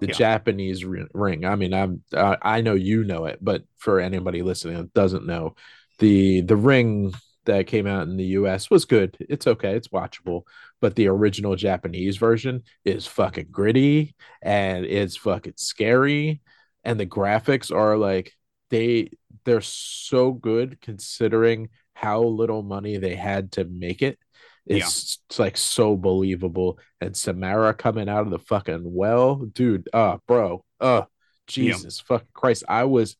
The 0.00 0.08
yeah. 0.08 0.14
Japanese 0.14 0.84
ring. 0.84 1.44
I 1.44 1.56
mean, 1.56 1.74
I'm 1.74 2.02
uh, 2.14 2.36
I 2.42 2.60
know 2.60 2.74
you 2.74 3.04
know 3.04 3.26
it, 3.26 3.38
but 3.42 3.64
for 3.78 4.00
anybody 4.00 4.42
listening 4.42 4.76
that 4.76 4.94
doesn't 4.94 5.26
know, 5.26 5.54
the 5.98 6.40
the 6.40 6.56
ring 6.56 7.12
that 7.44 7.66
came 7.66 7.86
out 7.86 8.06
in 8.06 8.16
the 8.16 8.24
US 8.24 8.70
was 8.70 8.84
good. 8.84 9.16
It's 9.20 9.46
okay, 9.46 9.74
it's 9.74 9.88
watchable. 9.88 10.42
But 10.80 10.96
the 10.96 11.08
original 11.08 11.56
Japanese 11.56 12.16
version 12.16 12.62
is 12.84 13.06
fucking 13.06 13.48
gritty 13.50 14.14
and 14.40 14.84
it's 14.84 15.16
fucking 15.16 15.54
scary. 15.56 16.40
And 16.84 16.98
the 16.98 17.06
graphics 17.06 17.74
are 17.74 17.96
like 17.96 18.32
they 18.70 19.10
they're 19.44 19.60
so 19.60 20.32
good 20.32 20.80
considering 20.80 21.68
how 21.94 22.22
little 22.22 22.62
money 22.62 22.96
they 22.96 23.14
had 23.14 23.52
to 23.52 23.64
make 23.64 24.02
it. 24.02 24.18
It's, 24.66 24.78
yeah. 24.78 25.24
it's 25.28 25.38
like 25.38 25.56
so 25.56 25.96
believable. 25.96 26.78
And 27.00 27.16
Samara 27.16 27.74
coming 27.74 28.08
out 28.08 28.22
of 28.22 28.30
the 28.30 28.38
fucking 28.38 28.82
well, 28.84 29.36
dude. 29.36 29.88
Uh, 29.92 30.18
bro. 30.26 30.64
Uh, 30.80 31.02
Jesus 31.46 32.00
yeah. 32.00 32.06
fucking 32.06 32.28
Christ. 32.32 32.64
I 32.68 32.84
was 32.84 33.16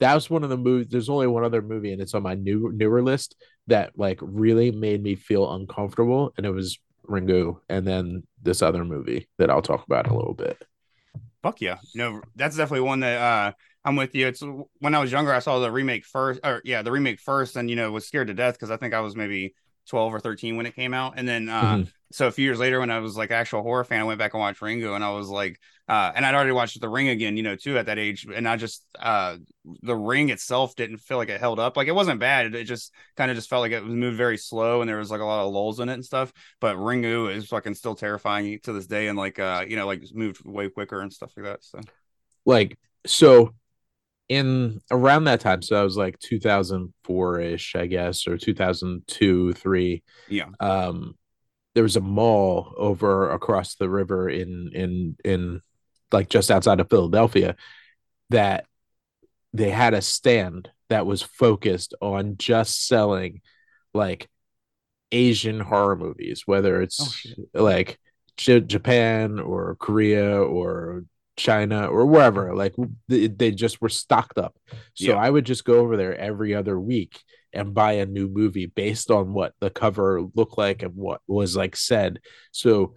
that 0.00 0.14
was 0.14 0.28
one 0.28 0.44
of 0.44 0.50
the 0.50 0.56
movies. 0.56 0.88
There's 0.90 1.08
only 1.08 1.26
one 1.26 1.44
other 1.44 1.62
movie, 1.62 1.92
and 1.92 2.02
it's 2.02 2.14
on 2.14 2.22
my 2.22 2.34
new 2.34 2.72
newer 2.74 3.02
list 3.02 3.36
that 3.68 3.92
like 3.96 4.18
really 4.20 4.70
made 4.70 5.02
me 5.02 5.14
feel 5.14 5.52
uncomfortable, 5.54 6.32
and 6.36 6.44
it 6.44 6.50
was 6.50 6.78
Ringu, 7.08 7.60
and 7.68 7.86
then 7.86 8.24
this 8.42 8.62
other 8.62 8.84
movie 8.84 9.28
that 9.38 9.50
I'll 9.50 9.62
talk 9.62 9.86
about 9.86 10.06
in 10.06 10.12
a 10.12 10.16
little 10.16 10.34
bit. 10.34 10.62
Fuck 11.42 11.60
yeah, 11.60 11.78
no, 11.94 12.22
that's 12.36 12.56
definitely 12.56 12.86
one 12.86 13.00
that 13.00 13.20
uh 13.20 13.52
I'm 13.84 13.96
with 13.96 14.14
you. 14.14 14.26
It's 14.26 14.42
when 14.78 14.94
I 14.94 14.98
was 14.98 15.12
younger, 15.12 15.32
I 15.32 15.40
saw 15.40 15.58
the 15.58 15.70
remake 15.70 16.06
first, 16.06 16.40
or 16.42 16.62
yeah, 16.64 16.82
the 16.82 16.92
remake 16.92 17.20
first, 17.20 17.56
and 17.56 17.68
you 17.68 17.76
know 17.76 17.90
was 17.92 18.06
scared 18.06 18.28
to 18.28 18.34
death 18.34 18.54
because 18.54 18.70
I 18.70 18.76
think 18.76 18.94
I 18.94 19.00
was 19.00 19.14
maybe 19.14 19.54
12 19.88 20.14
or 20.14 20.20
13 20.20 20.56
when 20.56 20.66
it 20.66 20.74
came 20.74 20.94
out. 20.94 21.14
And 21.16 21.28
then, 21.28 21.48
uh, 21.48 21.62
mm-hmm. 21.62 21.82
so 22.12 22.26
a 22.26 22.30
few 22.30 22.44
years 22.44 22.58
later, 22.58 22.80
when 22.80 22.90
I 22.90 22.98
was 22.98 23.16
like 23.16 23.30
actual 23.30 23.62
horror 23.62 23.84
fan, 23.84 24.00
I 24.00 24.04
went 24.04 24.18
back 24.18 24.34
and 24.34 24.40
watched 24.40 24.60
Ringu 24.60 24.94
and 24.94 25.04
I 25.04 25.10
was 25.10 25.28
like, 25.28 25.58
uh, 25.86 26.12
and 26.14 26.24
I'd 26.24 26.34
already 26.34 26.52
watched 26.52 26.80
The 26.80 26.88
Ring 26.88 27.08
again, 27.08 27.36
you 27.36 27.42
know, 27.42 27.56
too, 27.56 27.76
at 27.76 27.86
that 27.86 27.98
age. 27.98 28.26
And 28.32 28.48
I 28.48 28.56
just, 28.56 28.86
uh, 28.98 29.36
the 29.82 29.94
ring 29.94 30.30
itself 30.30 30.74
didn't 30.76 30.98
feel 30.98 31.18
like 31.18 31.28
it 31.28 31.40
held 31.40 31.60
up. 31.60 31.76
Like 31.76 31.88
it 31.88 31.94
wasn't 31.94 32.20
bad. 32.20 32.54
It 32.54 32.64
just 32.64 32.92
kind 33.16 33.30
of 33.30 33.36
just 33.36 33.50
felt 33.50 33.60
like 33.60 33.72
it 33.72 33.84
was 33.84 33.92
moved 33.92 34.16
very 34.16 34.38
slow 34.38 34.80
and 34.80 34.88
there 34.88 34.96
was 34.96 35.10
like 35.10 35.20
a 35.20 35.24
lot 35.24 35.44
of 35.44 35.52
lulls 35.52 35.80
in 35.80 35.88
it 35.88 35.94
and 35.94 36.04
stuff. 36.04 36.32
But 36.60 36.76
Ringu 36.76 37.34
is 37.34 37.48
fucking 37.48 37.74
still 37.74 37.94
terrifying 37.94 38.60
to 38.62 38.72
this 38.72 38.86
day. 38.86 39.08
And 39.08 39.18
like, 39.18 39.38
uh, 39.38 39.66
you 39.68 39.76
know, 39.76 39.86
like 39.86 40.02
moved 40.14 40.44
way 40.44 40.70
quicker 40.70 41.00
and 41.00 41.12
stuff 41.12 41.32
like 41.36 41.44
that. 41.44 41.64
So, 41.64 41.80
like, 42.46 42.78
so 43.06 43.54
in 44.28 44.80
around 44.90 45.24
that 45.24 45.40
time 45.40 45.60
so 45.60 45.78
i 45.78 45.84
was 45.84 45.96
like 45.96 46.18
2004ish 46.18 47.78
i 47.78 47.86
guess 47.86 48.26
or 48.26 48.38
2002 48.38 49.52
3 49.52 50.02
yeah. 50.28 50.46
um 50.60 51.14
there 51.74 51.82
was 51.82 51.96
a 51.96 52.00
mall 52.00 52.72
over 52.78 53.30
across 53.30 53.74
the 53.74 53.88
river 53.88 54.28
in 54.28 54.70
in 54.72 55.16
in 55.24 55.60
like 56.10 56.28
just 56.28 56.50
outside 56.50 56.80
of 56.80 56.88
philadelphia 56.88 57.54
that 58.30 58.64
they 59.52 59.70
had 59.70 59.92
a 59.92 60.00
stand 60.00 60.70
that 60.88 61.06
was 61.06 61.20
focused 61.20 61.94
on 62.00 62.36
just 62.38 62.86
selling 62.86 63.42
like 63.92 64.28
asian 65.12 65.60
horror 65.60 65.96
movies 65.96 66.44
whether 66.46 66.80
it's 66.80 67.26
oh, 67.54 67.62
like 67.62 67.98
J- 68.38 68.60
japan 68.60 69.38
or 69.38 69.76
korea 69.78 70.40
or 70.40 71.04
China 71.36 71.86
or 71.86 72.06
wherever. 72.06 72.54
Like 72.54 72.74
they, 73.08 73.26
they 73.26 73.50
just 73.50 73.80
were 73.80 73.88
stocked 73.88 74.38
up. 74.38 74.56
So 74.94 75.12
yeah. 75.12 75.16
I 75.16 75.28
would 75.28 75.46
just 75.46 75.64
go 75.64 75.78
over 75.78 75.96
there 75.96 76.16
every 76.16 76.54
other 76.54 76.78
week 76.78 77.22
and 77.52 77.74
buy 77.74 77.92
a 77.92 78.06
new 78.06 78.28
movie 78.28 78.66
based 78.66 79.10
on 79.10 79.32
what 79.32 79.54
the 79.60 79.70
cover 79.70 80.22
looked 80.34 80.58
like 80.58 80.82
and 80.82 80.94
what 80.94 81.20
was 81.26 81.56
like 81.56 81.76
said. 81.76 82.20
So 82.52 82.94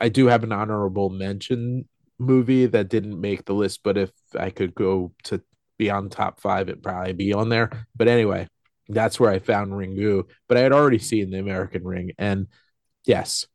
I 0.00 0.08
do 0.08 0.26
have 0.26 0.44
an 0.44 0.52
honorable 0.52 1.10
mention 1.10 1.88
movie 2.18 2.66
that 2.66 2.88
didn't 2.88 3.20
make 3.20 3.44
the 3.44 3.54
list, 3.54 3.80
but 3.82 3.98
if 3.98 4.10
I 4.38 4.50
could 4.50 4.74
go 4.74 5.12
to 5.24 5.42
be 5.78 5.90
on 5.90 6.10
top 6.10 6.40
five, 6.40 6.68
it'd 6.68 6.82
probably 6.82 7.14
be 7.14 7.32
on 7.32 7.48
there. 7.48 7.86
But 7.96 8.08
anyway, 8.08 8.48
that's 8.88 9.18
where 9.18 9.30
I 9.30 9.38
found 9.38 9.72
Ringu. 9.72 10.24
But 10.48 10.58
I 10.58 10.60
had 10.60 10.72
already 10.72 10.98
seen 10.98 11.30
the 11.30 11.38
American 11.38 11.84
Ring, 11.84 12.12
and 12.18 12.46
yes, 13.06 13.46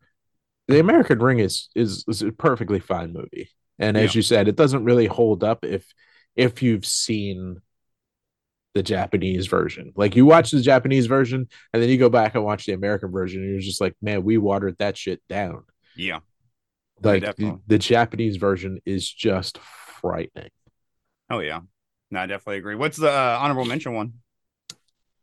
the 0.68 0.80
American 0.80 1.20
Ring 1.20 1.40
is 1.40 1.70
is, 1.76 2.04
is 2.08 2.22
a 2.24 2.32
perfectly 2.32 2.80
fine 2.80 3.14
movie. 3.14 3.50
And 3.80 3.98
as 3.98 4.14
yeah. 4.14 4.20
you 4.20 4.22
said, 4.22 4.48
it 4.48 4.56
doesn't 4.56 4.86
really 4.86 5.08
hold 5.08 5.44
up 5.44 5.66
if 5.66 5.86
if 6.36 6.62
you've 6.62 6.86
seen 6.86 7.62
the 8.76 8.84
Japanese 8.84 9.48
version. 9.48 9.94
Like 9.96 10.16
you 10.16 10.26
watch 10.26 10.52
the 10.52 10.62
Japanese 10.62 11.08
version 11.08 11.48
and 11.74 11.82
then 11.82 11.90
you 11.90 11.98
go 11.98 12.10
back 12.10 12.36
and 12.36 12.44
watch 12.44 12.66
the 12.66 12.74
American 12.74 13.10
version 13.10 13.42
and 13.42 13.52
you're 13.52 13.62
just 13.62 13.82
like, 13.82 13.96
man, 14.02 14.24
we 14.24 14.38
watered 14.38 14.78
that 14.80 14.98
shit 14.98 15.22
down. 15.30 15.64
Yeah. 15.96 16.20
Like 17.02 17.24
the, 17.38 17.60
the, 17.68 17.78
Japanese 17.78 18.36
version 18.36 18.80
is 18.86 19.10
just 19.10 19.58
frightening. 19.60 20.52
Oh 21.30 21.40
yeah. 21.40 21.62
No, 22.12 22.20
I 22.20 22.26
definitely 22.26 22.58
agree. 22.58 22.76
What's 22.76 22.98
the 22.98 23.10
uh, 23.10 23.38
honorable 23.42 23.66
mention 23.66 23.94
one? 23.94 24.14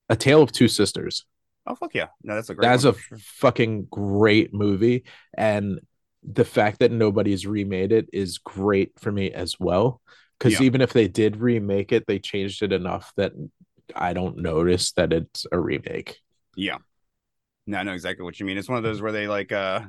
A 0.08 0.16
Tale 0.16 0.42
of 0.42 0.52
Two 0.52 0.68
Sisters. 0.68 1.24
Oh 1.66 1.74
fuck 1.74 1.94
yeah. 1.94 2.08
No, 2.22 2.34
that's 2.34 2.50
a 2.50 2.54
great 2.54 2.66
That's 2.66 2.84
a 2.84 2.94
sure. 2.94 3.18
fucking 3.18 3.86
great 3.90 4.52
movie. 4.52 5.04
And 5.36 5.80
the 6.22 6.44
fact 6.44 6.78
that 6.80 6.92
nobody's 6.92 7.46
remade 7.46 7.92
it 7.92 8.08
is 8.12 8.38
great 8.38 8.92
for 8.98 9.10
me 9.10 9.32
as 9.32 9.58
well. 9.58 10.00
Because 10.38 10.60
yeah. 10.60 10.66
even 10.66 10.80
if 10.80 10.92
they 10.92 11.08
did 11.08 11.36
remake 11.36 11.92
it, 11.92 12.06
they 12.06 12.18
changed 12.18 12.62
it 12.62 12.72
enough 12.72 13.12
that 13.16 13.32
I 13.94 14.12
don't 14.12 14.38
notice 14.38 14.92
that 14.92 15.12
it's 15.12 15.46
a 15.52 15.58
remake. 15.58 16.18
Yeah. 16.56 16.78
No, 17.66 17.78
I 17.78 17.82
know 17.84 17.92
exactly 17.92 18.24
what 18.24 18.40
you 18.40 18.46
mean. 18.46 18.58
It's 18.58 18.68
one 18.68 18.78
of 18.78 18.84
those 18.84 19.00
where 19.00 19.12
they 19.12 19.28
like 19.28 19.52
uh 19.52 19.82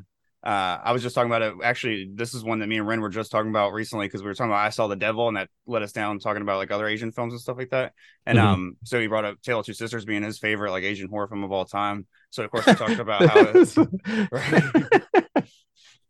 uh 0.43 0.78
I 0.84 0.91
was 0.91 1.02
just 1.02 1.15
talking 1.15 1.32
about 1.32 1.41
it. 1.41 1.56
Actually, 1.63 2.12
this 2.13 2.34
is 2.34 2.43
one 2.43 2.60
that 2.60 2.67
me 2.67 2.78
and 2.78 2.88
Ren 2.88 3.02
were 3.02 3.10
just 3.10 3.32
talking 3.32 3.50
about 3.50 3.74
recently 3.74 4.06
because 4.06 4.22
we 4.22 4.28
were 4.28 4.36
talking 4.36 4.52
about 4.52 4.65
I 4.65 4.69
saw 4.69 4.88
the 4.88 4.96
devil 4.96 5.28
and 5.28 5.38
that 5.38 5.50
let 5.65 5.82
us 5.82 5.91
down 5.91 6.19
talking 6.19 6.41
about 6.41 6.58
like 6.58 6.72
other 6.72 6.88
Asian 6.88 7.12
films 7.12 7.34
and 7.34 7.41
stuff 7.41 7.58
like 7.58 7.72
that. 7.72 7.93
And 8.26 8.38
mm-hmm. 8.38 8.48
um 8.48 8.78
so 8.84 9.00
he 9.00 9.08
brought 9.08 9.26
up 9.26 9.41
Tale 9.41 9.60
of 9.60 9.65
Two 9.65 9.74
Sisters 9.74 10.06
being 10.06 10.24
his 10.24 10.38
favorite 10.38 10.72
like 10.72 10.84
Asian 10.84 11.10
horror 11.10 11.28
film 11.28 11.43
of 11.43 11.52
all 11.52 11.65
time. 11.65 12.06
So 12.30 12.43
of 12.43 12.52
course 12.52 12.67
we 12.67 12.76
talked 12.76 13.00
about 13.00 13.28
how 13.28 13.39
it's 13.56 13.78
right? 14.32 15.48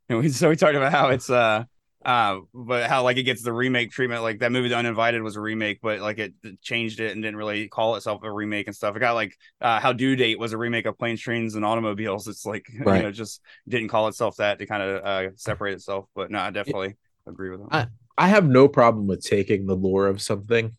And 0.09 0.19
we 0.19 0.29
so 0.29 0.49
we 0.49 0.55
talked 0.55 0.75
about 0.75 0.91
how 0.91 1.09
it's 1.09 1.29
uh 1.29 1.63
uh, 2.05 2.39
but 2.53 2.89
how 2.89 3.03
like 3.03 3.17
it 3.17 3.23
gets 3.23 3.41
the 3.43 3.53
remake 3.53 3.91
treatment. 3.91 4.23
Like 4.23 4.39
that 4.39 4.51
movie, 4.51 4.67
The 4.67 4.77
Uninvited, 4.77 5.21
was 5.21 5.37
a 5.37 5.41
remake, 5.41 5.79
but 5.81 6.01
like 6.01 6.19
it, 6.19 6.33
it 6.43 6.61
changed 6.61 6.99
it 6.99 7.13
and 7.13 7.23
didn't 7.23 7.37
really 7.37 7.69
call 7.69 7.95
itself 7.95 8.23
a 8.23 8.31
remake 8.31 8.67
and 8.67 8.75
stuff. 8.75 8.95
It 8.95 8.99
got 8.99 9.13
like 9.13 9.37
uh, 9.61 9.79
how 9.79 9.93
Due 9.93 10.15
Date 10.15 10.37
was 10.37 10.51
a 10.51 10.57
remake 10.57 10.85
of 10.85 10.97
Planes, 10.97 11.21
Trains, 11.21 11.55
and 11.55 11.63
Automobiles. 11.63 12.27
It's 12.27 12.45
like 12.45 12.67
Right. 12.79 12.97
you 12.97 13.03
know 13.03 13.11
just 13.11 13.41
didn't 13.67 13.87
call 13.87 14.07
itself 14.09 14.35
that 14.37 14.59
to 14.59 14.65
kind 14.65 14.83
of 14.83 15.03
uh, 15.03 15.29
separate 15.37 15.75
itself. 15.75 16.05
But 16.13 16.29
no, 16.29 16.39
I 16.39 16.49
definitely 16.49 16.95
agree 17.25 17.49
with 17.51 17.61
that. 17.69 17.89
I 18.17 18.27
have 18.27 18.45
no 18.45 18.67
problem 18.67 19.07
with 19.07 19.23
taking 19.23 19.65
the 19.65 19.75
lore 19.75 20.07
of 20.07 20.21
something 20.21 20.75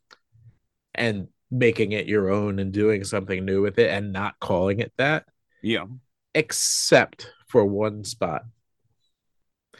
and 0.95 1.29
making 1.51 1.93
it 1.93 2.07
your 2.07 2.31
own 2.31 2.59
and 2.59 2.73
doing 2.73 3.03
something 3.03 3.45
new 3.45 3.63
with 3.63 3.79
it 3.79 3.91
and 3.91 4.13
not 4.13 4.39
calling 4.41 4.81
it 4.81 4.93
that, 4.99 5.25
yeah, 5.63 5.87
except 6.35 7.33
for 7.49 7.65
one 7.65 8.05
spot. 8.05 8.45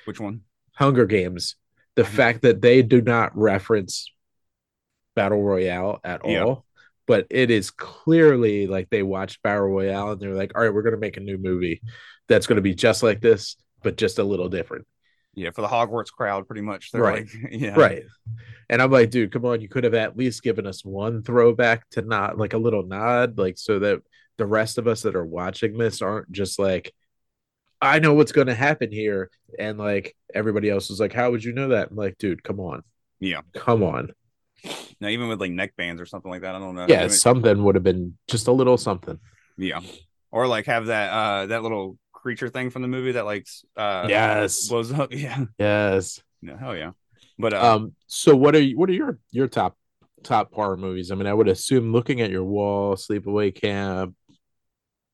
Which 0.07 0.21
one? 0.21 0.43
Hunger 0.75 1.07
Games. 1.07 1.57
The 1.97 2.05
fact 2.05 2.43
that 2.43 2.61
they 2.61 2.83
do 2.83 3.01
not 3.01 3.37
reference 3.37 4.11
Battle 5.15 5.43
Royale 5.43 6.01
at 6.05 6.23
Yeah. 6.27 6.45
all, 6.45 6.65
but 7.07 7.27
it 7.31 7.51
is 7.51 7.71
clearly 7.71 8.67
like 8.67 8.91
they 8.91 9.03
watched 9.03 9.43
Battle 9.43 9.69
Royale 9.69 10.13
and 10.13 10.21
they're 10.21 10.35
like, 10.35 10.53
all 10.57 10.63
right, 10.63 10.75
we're 10.75 10.83
going 10.83 10.95
to 10.95 11.01
make 11.01 11.17
a 11.17 11.21
new 11.21 11.39
movie 11.39 11.81
that's 12.29 12.47
going 12.47 12.57
to 12.57 12.63
be 12.63 12.75
just 12.75 13.03
like 13.03 13.21
this, 13.21 13.57
but 13.83 13.97
just 13.97 14.19
a 14.19 14.25
little 14.25 14.49
different. 14.49 14.87
Yeah, 15.35 15.51
for 15.51 15.63
the 15.63 15.69
Hogwarts 15.69 16.13
crowd, 16.13 16.47
pretty 16.47 16.63
much. 16.63 16.91
They're 16.91 17.03
Right. 17.03 17.27
like, 17.27 17.53
yeah, 17.53 17.75
Right. 17.79 18.05
And 18.69 18.81
I'm 18.81 18.91
like, 18.91 19.11
dude, 19.11 19.31
come 19.33 19.45
on, 19.45 19.61
you 19.61 19.69
could 19.69 19.85
have 19.85 19.95
at 19.95 20.17
least 20.17 20.43
given 20.43 20.67
us 20.67 20.85
one 20.85 21.23
throwback 21.23 21.89
to 21.91 22.03
not 22.03 22.39
like 22.39 22.55
a 22.55 22.59
little 22.59 22.83
nod, 22.85 23.37
like 23.39 23.59
so 23.59 23.79
that 23.81 24.01
the 24.39 24.47
rest 24.47 24.79
of 24.79 24.89
us 24.89 25.03
that 25.03 25.15
are 25.17 25.25
watching 25.25 25.77
this 25.79 26.03
aren't 26.03 26.33
just 26.33 26.59
like, 26.59 26.93
I 27.85 27.99
know 27.99 28.15
what's 28.15 28.33
going 28.33 28.47
to 28.49 28.55
happen 28.55 28.91
here. 28.91 29.31
And 29.59 29.79
like 29.79 30.17
everybody 30.35 30.71
else 30.71 30.91
is 30.91 31.01
like, 31.01 31.13
how 31.13 31.31
would 31.31 31.45
you 31.45 31.53
know 31.53 31.69
that? 31.69 31.91
I'm 31.91 31.97
like, 31.97 32.19
dude, 32.19 32.43
come 32.43 32.61
on. 32.61 32.83
Yeah. 33.21 33.41
Come 33.55 33.83
on. 33.83 34.13
No, 35.01 35.09
even 35.09 35.29
with 35.29 35.41
like 35.41 35.51
neck 35.53 35.75
bands 35.77 36.01
or 36.01 36.07
something 36.07 36.31
like 36.31 36.43
that. 36.43 36.55
I 36.55 36.59
don't 36.59 36.75
know. 36.75 36.83
I 36.83 36.87
Yeah, 36.89 37.01
mean, 37.01 37.11
something 37.11 37.63
would 37.65 37.75
have 37.75 37.85
been 37.85 38.17
just 38.29 38.47
a 38.47 38.53
little 38.53 38.77
something. 38.79 39.19
yeah, 39.59 39.81
or 40.33 40.47
like 40.47 40.67
have 40.67 40.87
that 40.87 41.11
uh 41.13 41.47
that 41.47 41.63
little 41.63 41.99
creature 42.13 42.49
thing 42.49 42.71
from 42.71 42.83
the 42.83 42.89
movie 42.89 43.13
that 43.13 43.25
like 43.27 43.47
uh 43.77 44.07
yes. 44.09 44.69
blows 44.69 44.93
up. 44.93 45.13
Yeah, 45.13 45.45
Yes. 45.59 46.23
no, 46.43 46.57
hell 46.57 46.77
yeah. 46.77 46.93
But 47.39 47.53
uh, 47.55 47.77
Um, 47.77 47.93
so 48.07 48.35
what 48.37 48.55
are 48.55 48.61
you 48.61 48.79
what 48.79 48.89
are 48.89 48.95
your 48.95 49.19
your 49.31 49.49
top 49.49 49.77
top 50.23 50.55
horror 50.55 50.77
movies? 50.77 51.11
I 51.11 51.15
mean, 51.15 51.27
I 51.27 51.35
would 51.35 51.49
assume 51.49 51.93
looking 51.93 52.21
at 52.21 52.31
your 52.31 52.45
wall, 52.45 52.97
sleepaway 52.97 53.55
camp. 53.55 54.15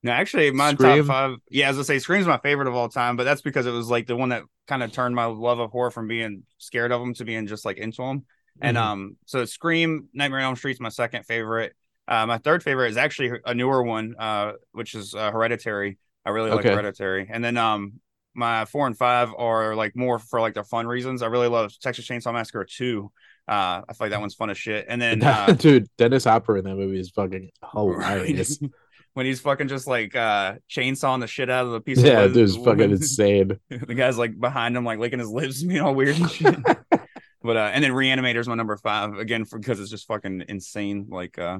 No, 0.02 0.12
actually, 0.12 0.50
my 0.50 0.72
Scream? 0.72 0.98
top 0.98 1.06
five. 1.06 1.36
Yeah, 1.50 1.68
as 1.68 1.78
I 1.78 1.82
say, 1.82 1.98
Scream's 1.98 2.26
my 2.26 2.38
favorite 2.38 2.68
of 2.68 2.74
all 2.74 2.88
time, 2.88 3.16
but 3.16 3.24
that's 3.24 3.42
because 3.42 3.66
it 3.66 3.70
was 3.72 3.90
like 3.90 4.06
the 4.06 4.16
one 4.16 4.30
that 4.30 4.44
kind 4.66 4.82
of 4.82 4.92
turned 4.92 5.14
my 5.14 5.26
love 5.26 5.58
of 5.58 5.70
horror 5.70 5.90
from 5.90 6.08
being 6.08 6.44
scared 6.58 6.90
of 6.92 7.00
them 7.00 7.12
to 7.14 7.24
being 7.24 7.46
just 7.46 7.64
like 7.64 7.76
into 7.76 8.02
them. 8.02 8.24
And 8.62 8.76
Mhm. 8.76 8.80
um, 8.80 9.16
so 9.26 9.44
Scream, 9.44 10.08
Nightmare 10.14 10.40
on 10.40 10.46
Elm 10.46 10.56
Street's 10.56 10.80
my 10.80 10.88
second 10.88 11.24
favorite. 11.26 11.74
Uh, 12.08 12.26
my 12.26 12.38
third 12.38 12.62
favorite 12.62 12.88
is 12.90 12.96
actually 12.96 13.38
a 13.44 13.54
newer 13.54 13.82
one, 13.82 14.14
uh, 14.18 14.52
which 14.72 14.94
is 14.94 15.14
uh, 15.14 15.30
Hereditary. 15.30 15.98
I 16.24 16.30
really 16.30 16.50
like 16.50 16.60
Okay. 16.60 16.70
Hereditary. 16.70 17.28
And 17.30 17.42
then 17.44 17.56
um, 17.56 18.00
my 18.34 18.64
four 18.64 18.86
and 18.86 18.96
five 18.96 19.30
are 19.36 19.74
like 19.74 19.94
more 19.96 20.18
for 20.18 20.40
like 20.40 20.54
the 20.54 20.64
fun 20.64 20.86
reasons. 20.86 21.22
I 21.22 21.26
really 21.26 21.48
love 21.48 21.72
Texas 21.78 22.06
Chainsaw 22.06 22.32
Massacre 22.32 22.64
two. 22.64 23.12
Uh, 23.46 23.82
I 23.88 23.92
feel 23.92 24.06
like 24.06 24.10
that 24.10 24.20
one's 24.20 24.34
fun 24.34 24.50
as 24.50 24.58
shit. 24.58 24.86
And 24.88 25.00
then 25.00 25.22
uh, 25.24 25.54
dude, 25.58 25.88
Dennis 25.98 26.24
Hopper 26.24 26.56
in 26.56 26.64
that 26.64 26.76
movie 26.76 26.98
is 27.00 27.10
fucking 27.10 27.50
hilarious. 27.72 28.58
when 29.20 29.26
he's 29.26 29.38
fucking 29.42 29.68
just 29.68 29.86
like 29.86 30.16
uh 30.16 30.54
chainsawing 30.70 31.20
the 31.20 31.26
shit 31.26 31.50
out 31.50 31.66
of 31.66 31.72
the 31.72 31.80
piece 31.82 31.98
of 31.98 32.06
yeah, 32.06 32.26
dude, 32.26 32.38
it's 32.38 32.56
fucking 32.56 32.90
insane. 32.90 33.58
the 33.68 33.94
guy's 33.94 34.16
like 34.16 34.40
behind 34.40 34.74
him, 34.74 34.82
like 34.86 34.98
licking 34.98 35.18
his 35.18 35.28
lips, 35.28 35.62
being 35.62 35.82
all 35.82 35.94
weird 35.94 36.16
and 36.16 36.30
shit. 36.30 36.54
but 37.42 37.56
uh, 37.58 37.70
and 37.74 37.84
then 37.84 37.90
Reanimator's 37.92 38.48
my 38.48 38.54
number 38.54 38.78
five 38.78 39.18
again 39.18 39.44
for 39.44 39.58
because 39.58 39.78
it's 39.78 39.90
just 39.90 40.06
fucking 40.06 40.44
insane. 40.48 41.08
Like, 41.10 41.38
uh, 41.38 41.58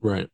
Right. 0.00 0.26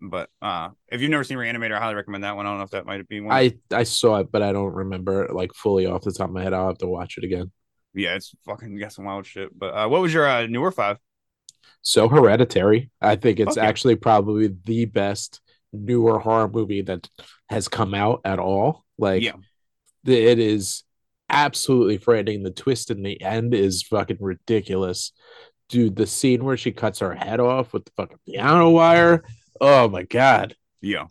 but 0.00 0.30
uh, 0.40 0.68
if 0.86 1.00
you've 1.00 1.10
never 1.10 1.24
seen 1.24 1.36
Reanimator, 1.36 1.74
I 1.76 1.80
highly 1.80 1.96
recommend 1.96 2.22
that 2.22 2.36
one. 2.36 2.46
I 2.46 2.50
don't 2.50 2.58
know 2.58 2.64
if 2.64 2.70
that 2.70 2.86
might 2.86 3.08
be 3.08 3.20
one. 3.20 3.34
I 3.34 3.54
I 3.72 3.82
saw 3.82 4.18
it, 4.20 4.30
but 4.30 4.40
I 4.40 4.52
don't 4.52 4.72
remember 4.72 5.24
it 5.24 5.34
like 5.34 5.52
fully 5.52 5.86
off 5.86 6.02
the 6.02 6.12
top 6.12 6.28
of 6.28 6.34
my 6.34 6.44
head. 6.44 6.52
I'll 6.52 6.68
have 6.68 6.78
to 6.78 6.86
watch 6.86 7.18
it 7.18 7.24
again. 7.24 7.50
yeah, 7.92 8.14
it's 8.14 8.32
fucking 8.46 8.78
got 8.78 8.92
some 8.92 9.04
wild 9.04 9.26
shit. 9.26 9.50
But 9.58 9.74
uh, 9.74 9.88
what 9.88 10.00
was 10.00 10.14
your 10.14 10.28
uh, 10.28 10.46
newer 10.46 10.70
five? 10.70 10.98
So 11.82 12.08
Hereditary, 12.08 12.90
I 13.00 13.16
think 13.16 13.40
it's 13.40 13.58
Okay. 13.58 13.66
actually 13.66 13.96
probably 13.96 14.54
the 14.64 14.84
best 14.86 15.40
newer 15.74 16.18
horror 16.18 16.48
movie 16.48 16.82
that 16.82 17.08
has 17.48 17.68
come 17.68 17.94
out 17.94 18.20
at 18.24 18.38
all. 18.38 18.84
Like 18.98 19.22
yeah, 19.22 19.32
it 20.06 20.38
is 20.38 20.84
absolutely 21.30 21.98
frightening. 21.98 22.42
The 22.42 22.50
twist 22.50 22.90
in 22.90 23.02
the 23.02 23.20
end 23.20 23.54
is 23.54 23.82
fucking 23.82 24.18
ridiculous. 24.20 25.12
Dude, 25.68 25.96
the 25.96 26.06
scene 26.06 26.44
where 26.44 26.56
she 26.56 26.72
cuts 26.72 26.98
her 27.00 27.14
head 27.14 27.40
off 27.40 27.72
with 27.72 27.84
the 27.86 27.90
fucking 27.96 28.18
piano 28.26 28.70
wire. 28.70 29.24
Oh 29.60 29.88
my 29.88 30.02
god. 30.02 30.54
yeah, 30.80 31.06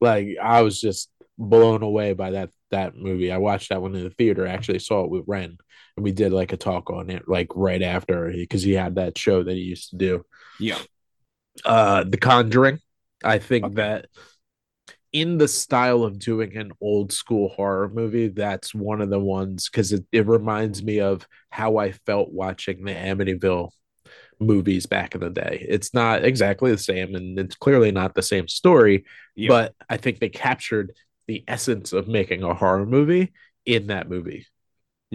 Like 0.00 0.36
I 0.42 0.62
was 0.62 0.80
just 0.80 1.10
blown 1.38 1.82
away 1.82 2.12
by 2.14 2.30
that 2.30 2.50
that 2.70 2.96
movie. 2.96 3.30
I 3.30 3.38
watched 3.38 3.68
that 3.68 3.82
one 3.82 3.94
in 3.94 4.02
the 4.02 4.10
theater. 4.10 4.46
I 4.46 4.50
actually 4.50 4.78
saw 4.80 5.04
it 5.04 5.10
with 5.10 5.24
Ren. 5.26 5.56
And 5.96 6.04
we 6.04 6.12
did 6.12 6.32
like 6.32 6.52
a 6.52 6.56
talk 6.56 6.90
on 6.90 7.10
it 7.10 7.28
like 7.28 7.48
right 7.54 7.82
after 7.82 8.30
because 8.30 8.62
he 8.62 8.72
had 8.72 8.96
that 8.96 9.16
show 9.16 9.42
that 9.42 9.52
he 9.54 9.60
used 9.60 9.90
to 9.90 9.96
do. 9.96 10.24
yeah, 10.58 10.78
Uh 11.64 12.04
The 12.04 12.18
Conjuring. 12.18 12.80
I 13.24 13.38
think 13.38 13.74
Okay. 13.74 13.74
that 13.74 14.06
in 15.12 15.38
the 15.38 15.48
style 15.48 16.02
of 16.02 16.18
doing 16.18 16.56
an 16.56 16.72
old 16.80 17.12
school 17.12 17.48
horror 17.48 17.88
movie, 17.88 18.28
that's 18.28 18.74
one 18.74 19.00
of 19.00 19.08
the 19.08 19.18
ones 19.18 19.68
because 19.68 19.92
it, 19.92 20.04
it 20.12 20.26
reminds 20.26 20.82
me 20.82 21.00
of 21.00 21.26
how 21.50 21.78
I 21.78 21.92
felt 21.92 22.32
watching 22.32 22.84
the 22.84 22.92
Amityville 22.92 23.70
movies 24.40 24.86
back 24.86 25.14
in 25.14 25.22
the 25.22 25.30
day. 25.30 25.66
It's 25.68 25.94
not 25.94 26.24
exactly 26.24 26.72
the 26.72 26.78
same, 26.78 27.14
and 27.14 27.38
it's 27.38 27.56
clearly 27.56 27.92
not 27.92 28.14
the 28.14 28.22
same 28.22 28.48
story, 28.48 29.04
yeah. 29.34 29.48
but 29.48 29.74
I 29.88 29.98
think 29.98 30.20
they 30.20 30.30
captured 30.30 30.92
the 31.28 31.44
essence 31.48 31.92
of 31.92 32.08
making 32.08 32.42
a 32.42 32.54
horror 32.54 32.86
movie 32.86 33.32
in 33.66 33.88
that 33.88 34.08
movie. 34.10 34.46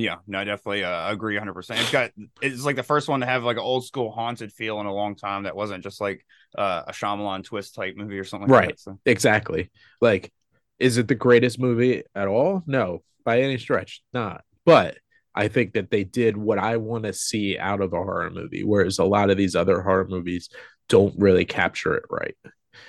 Yeah, 0.02 0.18
no, 0.28 0.40
I 0.40 0.44
definitely 0.44 0.84
uh, 0.84 1.12
agree 1.12 1.36
100. 1.36 1.54
percent 1.54 1.80
It's 1.80 1.92
got 1.92 2.12
it's 2.42 2.66
like 2.66 2.76
the 2.76 2.84
first 2.84 3.08
one 3.08 3.20
to 3.20 3.26
have 3.26 3.44
like 3.44 3.58
an 3.58 3.64
old 3.64 3.86
school 3.86 4.12
haunted 4.12 4.52
feel 4.52 4.80
in 4.80 4.86
a 4.86 4.94
long 4.94 5.16
time. 5.16 5.44
That 5.44 5.56
wasn't 5.56 5.84
just 5.84 6.02
like 6.02 6.26
uh, 6.58 6.84
a 6.88 6.92
Shyamalan 6.92 7.44
twist 7.44 7.76
type 7.76 7.96
movie 7.96 8.20
or 8.20 8.24
something. 8.24 8.50
Like 8.50 8.60
Right. 8.60 8.70
That, 8.70 8.80
so. 8.80 9.00
Exactly. 9.06 9.72
Like, 10.00 10.32
is 10.80 10.98
it 10.98 11.08
the 11.08 11.16
greatest 11.16 11.60
movie 11.60 12.04
at 12.16 12.28
all? 12.28 12.64
No, 12.66 13.04
by 13.24 13.42
any 13.42 13.58
stretch, 13.58 14.02
not. 14.14 14.44
But 14.66 14.98
I 15.34 15.48
think 15.48 15.74
that 15.74 15.92
they 15.92 16.04
did 16.04 16.36
what 16.36 16.58
I 16.58 16.78
want 16.78 17.06
to 17.06 17.14
see 17.14 17.58
out 17.58 17.82
of 17.82 17.94
a 17.94 17.98
horror 17.98 18.30
movie, 18.30 18.64
whereas 18.64 19.00
a 19.00 19.06
lot 19.06 19.30
of 19.30 19.38
these 19.38 19.56
other 19.56 19.82
horror 19.82 20.08
movies 20.08 20.50
don't 20.90 21.16
really 21.18 21.46
capture 21.46 21.96
it 21.96 22.04
right. 22.10 22.36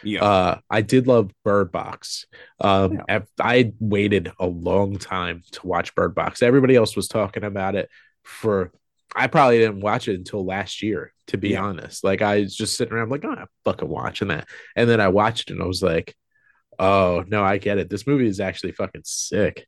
Yeah, 0.02 0.24
Uh, 0.24 0.58
I 0.70 0.82
did 0.82 1.06
love 1.06 1.30
Bird 1.44 1.72
Box. 1.72 2.26
Um, 2.60 3.00
Yeah. 3.08 3.20
I 3.40 3.72
waited 3.80 4.32
a 4.38 4.46
long 4.46 4.98
time 4.98 5.42
to 5.52 5.66
watch 5.66 5.94
Bird 5.94 6.14
Box. 6.14 6.42
Everybody 6.42 6.76
else 6.76 6.96
was 6.96 7.08
talking 7.08 7.44
about 7.44 7.74
it 7.74 7.88
for. 8.22 8.72
I 9.14 9.26
probably 9.26 9.58
didn't 9.58 9.80
watch 9.80 10.08
it 10.08 10.14
until 10.14 10.44
last 10.44 10.82
year, 10.82 11.12
to 11.26 11.36
be 11.36 11.50
Yeah. 11.50 11.64
honest. 11.64 12.02
Like 12.02 12.22
I 12.22 12.40
was 12.40 12.56
just 12.56 12.76
sitting 12.76 12.94
around, 12.94 13.10
like, 13.10 13.24
oh, 13.26 13.30
I'm 13.32 13.46
fucking 13.64 13.88
watching 13.88 14.28
that, 14.28 14.48
and 14.74 14.88
then 14.88 15.00
I 15.00 15.08
watched 15.08 15.50
it 15.50 15.54
and 15.54 15.62
I 15.62 15.66
was 15.66 15.82
like, 15.82 16.14
oh 16.78 17.22
no, 17.28 17.44
I 17.44 17.58
get 17.58 17.76
it. 17.78 17.90
This 17.90 18.06
movie 18.06 18.26
is 18.26 18.40
actually 18.40 18.72
fucking 18.72 19.02
sick. 19.04 19.66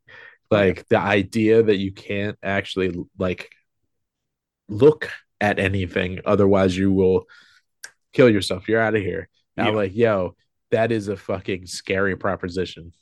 Like 0.50 0.88
the 0.88 0.98
idea 0.98 1.62
that 1.62 1.76
you 1.76 1.92
can't 1.92 2.38
actually 2.42 2.94
like 3.18 3.50
look 4.68 5.10
at 5.40 5.58
anything, 5.58 6.20
otherwise 6.24 6.76
you 6.76 6.90
will 6.92 7.24
kill 8.12 8.30
yourself. 8.30 8.68
You're 8.68 8.80
out 8.80 8.94
of 8.94 9.02
here. 9.02 9.28
I'm 9.56 9.66
Yeah. 9.66 9.72
like, 9.72 9.94
yo, 9.94 10.36
that 10.70 10.92
is 10.92 11.08
a 11.08 11.16
fucking 11.16 11.66
scary 11.66 12.16
proposition. 12.16 12.92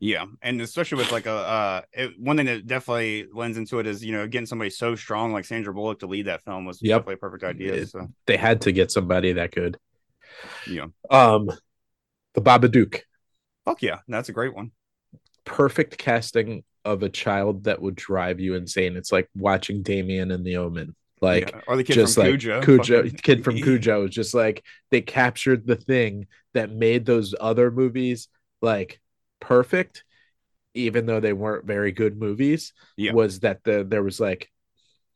yeah, 0.00 0.24
and 0.42 0.60
especially 0.60 0.98
with 0.98 1.10
like 1.10 1.26
a 1.26 1.32
uh, 1.32 1.80
it, 1.92 2.12
one 2.20 2.36
thing 2.36 2.46
that 2.46 2.66
definitely 2.68 3.26
lends 3.34 3.58
into 3.58 3.80
it 3.80 3.86
is 3.86 4.04
you 4.04 4.12
know 4.12 4.28
getting 4.28 4.46
somebody 4.46 4.70
so 4.70 4.94
strong 4.94 5.32
like 5.32 5.44
Sandra 5.44 5.74
Bullock 5.74 5.98
to 6.00 6.06
lead 6.06 6.26
that 6.26 6.44
film 6.44 6.64
was 6.64 6.78
Yep. 6.80 7.00
definitely 7.00 7.14
a 7.14 7.16
perfect 7.16 7.44
idea. 7.44 7.74
It- 7.74 7.88
so 7.88 8.06
They 8.26 8.36
had 8.36 8.60
to 8.62 8.72
get 8.72 8.92
somebody 8.92 9.32
that 9.32 9.50
good. 9.50 9.76
yeah, 10.68 10.86
Um, 11.10 11.50
the 12.34 12.40
Babadook, 12.40 13.00
fuck 13.64 13.82
yeah, 13.82 13.98
that's 14.06 14.28
a 14.28 14.32
great 14.32 14.54
one. 14.54 14.70
perfect 15.44 15.98
casting 15.98 16.62
of 16.84 17.02
a 17.02 17.08
child 17.08 17.64
that 17.64 17.82
would 17.82 17.96
drive 17.96 18.38
you 18.38 18.54
insane. 18.54 18.96
It's 18.96 19.10
like 19.10 19.28
watching 19.34 19.82
Damien 19.82 20.30
and 20.30 20.44
the 20.46 20.58
Omen. 20.58 20.94
Like 21.20 21.50
Yeah. 21.50 21.60
or 21.66 21.76
the 21.76 21.84
kid 21.84 21.94
just 21.94 22.14
from 22.14 22.24
like 22.24 22.40
Cujo, 22.40 22.60
Cujo, 22.62 23.02
fucking- 23.02 23.18
kid 23.18 23.44
from 23.44 23.56
Cujo, 23.56 24.04
is 24.04 24.10
just 24.14 24.34
like 24.34 24.64
they 24.90 25.00
captured 25.00 25.66
the 25.66 25.76
thing 25.76 26.26
that 26.54 26.70
made 26.70 27.04
those 27.06 27.34
other 27.40 27.70
movies 27.70 28.28
like 28.62 29.00
perfect, 29.40 30.04
even 30.74 31.06
though 31.06 31.20
they 31.20 31.32
weren't 31.32 31.64
very 31.66 31.92
good 31.92 32.18
movies. 32.18 32.72
Yeah. 32.96 33.12
Was 33.12 33.40
that 33.40 33.64
the 33.64 33.84
there 33.88 34.02
was 34.02 34.20
like 34.20 34.50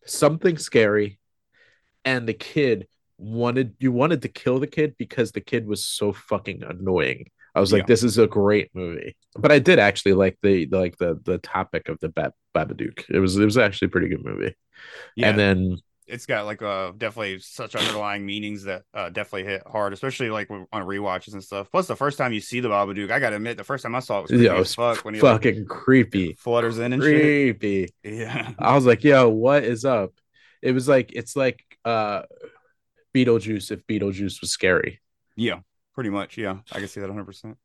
something 0.06 0.58
scary, 0.58 1.18
and 2.04 2.28
the 2.28 2.34
kid 2.34 2.86
wanted 3.18 3.74
you 3.78 3.92
wanted 3.92 4.22
to 4.22 4.28
kill 4.28 4.58
the 4.58 4.66
kid 4.66 4.96
because 4.98 5.32
the 5.32 5.40
kid 5.40 5.66
was 5.66 5.84
so 5.84 6.12
fucking 6.12 6.62
annoying. 6.64 7.30
I 7.54 7.60
was 7.60 7.70
like, 7.72 7.82
Yeah. 7.82 7.86
this 7.88 8.02
is 8.02 8.16
a 8.18 8.26
great 8.26 8.70
movie. 8.74 9.14
But 9.36 9.52
I 9.52 9.58
did 9.58 9.78
actually 9.78 10.14
like 10.14 10.38
the 10.42 10.66
like 10.66 10.96
the 10.96 11.20
the 11.22 11.38
topic 11.38 11.88
of 11.88 11.98
the 12.00 12.08
Bab- 12.08 12.32
Babadook. 12.54 13.04
It 13.10 13.18
was 13.20 13.36
it 13.36 13.44
was 13.44 13.58
actually 13.58 13.86
a 13.86 13.90
pretty 13.90 14.08
good 14.08 14.24
movie. 14.24 14.54
Yeah, 15.16 15.28
And 15.28 15.38
then 15.38 15.78
it's 16.06 16.26
got 16.26 16.46
like 16.46 16.62
uh 16.62 16.92
definitely 16.96 17.38
such 17.38 17.74
underlying 17.76 18.24
meanings 18.26 18.64
that 18.64 18.82
uh 18.94 19.08
definitely 19.10 19.44
hit 19.44 19.62
hard, 19.66 19.92
especially 19.92 20.30
like 20.30 20.50
on 20.50 20.66
rewatches 20.84 21.32
and 21.32 21.42
stuff. 21.42 21.70
Plus, 21.70 21.86
the 21.86 21.96
first 21.96 22.18
time 22.18 22.32
you 22.32 22.40
see 22.40 22.60
the 22.60 22.68
Babadook, 22.68 23.10
I 23.10 23.18
gotta 23.18 23.36
admit, 23.36 23.56
the 23.56 23.64
first 23.64 23.82
time 23.82 23.94
I 23.94 24.00
saw 24.00 24.18
it 24.18 24.22
was 24.22 24.30
creepy 24.30 24.44
yo, 24.44 24.54
as 24.54 24.60
it's 24.60 24.74
fuck 24.74 25.04
when 25.04 25.14
he 25.14 25.20
like, 25.20 25.34
fucking 25.34 25.66
creepy. 25.66 26.34
flutters 26.34 26.78
in 26.78 26.92
and 26.92 27.02
shit. 27.02 27.20
Creepy. 27.20 27.94
Yeah, 28.02 28.52
I 28.58 28.74
was 28.74 28.86
like, 28.86 29.04
yo, 29.04 29.28
what 29.28 29.64
is 29.64 29.84
up? 29.84 30.12
It 30.60 30.72
was 30.72 30.88
like 30.88 31.12
it's 31.12 31.36
like 31.36 31.64
uh 31.84 32.22
Beetlejuice 33.14 33.70
if 33.70 33.86
Beetlejuice 33.86 34.40
was 34.40 34.50
scary. 34.50 35.00
yeah, 35.36 35.60
pretty 35.94 36.10
much. 36.10 36.38
Yeah, 36.38 36.58
I 36.72 36.78
can 36.78 36.88
see 36.88 37.00
that 37.00 37.08
100. 37.08 37.24
percent 37.24 37.56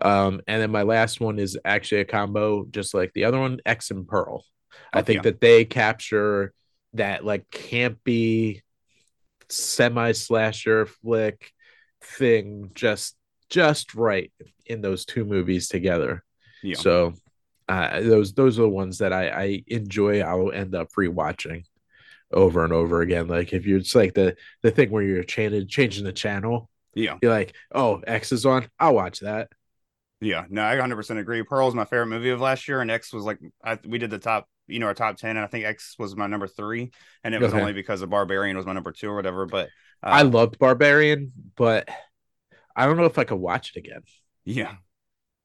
Um, 0.00 0.40
and 0.46 0.62
then 0.62 0.70
my 0.70 0.82
last 0.82 1.20
one 1.20 1.38
is 1.38 1.58
actually 1.64 2.00
a 2.00 2.04
combo, 2.06 2.64
just 2.70 2.94
like 2.94 3.12
the 3.12 3.24
other 3.24 3.38
one, 3.38 3.60
X 3.66 3.90
and 3.90 4.06
Pearl. 4.06 4.44
I 4.92 5.02
think 5.02 5.18
yeah. 5.18 5.22
that 5.22 5.40
they 5.40 5.64
capture 5.64 6.54
that 6.94 7.24
like 7.24 7.48
campy 7.50 8.62
semi 9.48 10.12
slasher 10.12 10.86
flick 10.86 11.52
thing 12.02 12.70
just 12.74 13.16
just 13.50 13.94
right 13.94 14.32
in 14.66 14.80
those 14.80 15.04
two 15.04 15.24
movies 15.24 15.68
together. 15.68 16.24
Yeah, 16.62 16.74
So 16.76 17.14
uh, 17.68 18.00
those 18.00 18.34
those 18.34 18.58
are 18.58 18.62
the 18.62 18.68
ones 18.68 18.98
that 18.98 19.12
I, 19.12 19.28
I 19.28 19.64
enjoy. 19.68 20.20
I'll 20.20 20.52
end 20.52 20.74
up 20.74 20.88
rewatching 20.98 21.64
over 22.32 22.64
and 22.64 22.72
over 22.72 23.02
again. 23.02 23.28
Like 23.28 23.52
if 23.52 23.66
you're 23.66 23.78
it's 23.78 23.94
like 23.94 24.14
the 24.14 24.36
the 24.62 24.70
thing 24.70 24.90
where 24.90 25.02
you're 25.02 25.24
changing 25.24 25.68
changing 25.68 26.04
the 26.04 26.12
channel, 26.12 26.70
yeah, 26.94 27.18
you're 27.22 27.32
like, 27.32 27.54
oh, 27.74 28.02
X 28.06 28.32
is 28.32 28.46
on, 28.46 28.68
I'll 28.80 28.94
watch 28.94 29.20
that. 29.20 29.50
yeah. 30.20 30.44
No, 30.48 30.62
I 30.62 30.74
100 30.74 30.96
percent 30.96 31.18
agree. 31.18 31.42
Pearl 31.42 31.68
is 31.68 31.74
my 31.74 31.84
favorite 31.84 32.06
movie 32.06 32.30
of 32.30 32.40
last 32.40 32.68
year, 32.68 32.80
and 32.80 32.90
X 32.90 33.12
was 33.12 33.24
like 33.24 33.38
I, 33.64 33.78
we 33.84 33.98
did 33.98 34.10
the 34.10 34.18
top, 34.18 34.48
you 34.66 34.78
know, 34.78 34.86
our 34.86 34.94
top 34.94 35.16
10, 35.16 35.30
and 35.36 35.44
I 35.44 35.46
think 35.48 35.64
X 35.64 35.96
was 35.98 36.16
my 36.16 36.26
number 36.26 36.46
three, 36.48 36.92
and 37.24 37.34
it 37.34 37.40
was 37.40 37.52
Okay. 37.52 37.54
only 37.54 37.72
because 37.72 38.00
the 38.00 38.06
Barbarian 38.06 38.56
was 38.56 38.66
my 38.66 38.72
number 38.72 38.92
two 38.92 39.10
or 39.10 39.16
whatever. 39.16 39.46
But 39.46 39.72
uh, 40.02 40.16
I 40.16 40.22
loved 40.22 40.58
Barbarian, 40.58 41.32
but 41.56 41.88
I 42.76 42.86
don't 42.86 42.96
know 42.96 43.04
if 43.06 43.18
I 43.18 43.24
could 43.24 43.36
watch 43.36 43.70
it 43.74 43.78
again. 43.78 44.02
Yeah. 44.44 44.76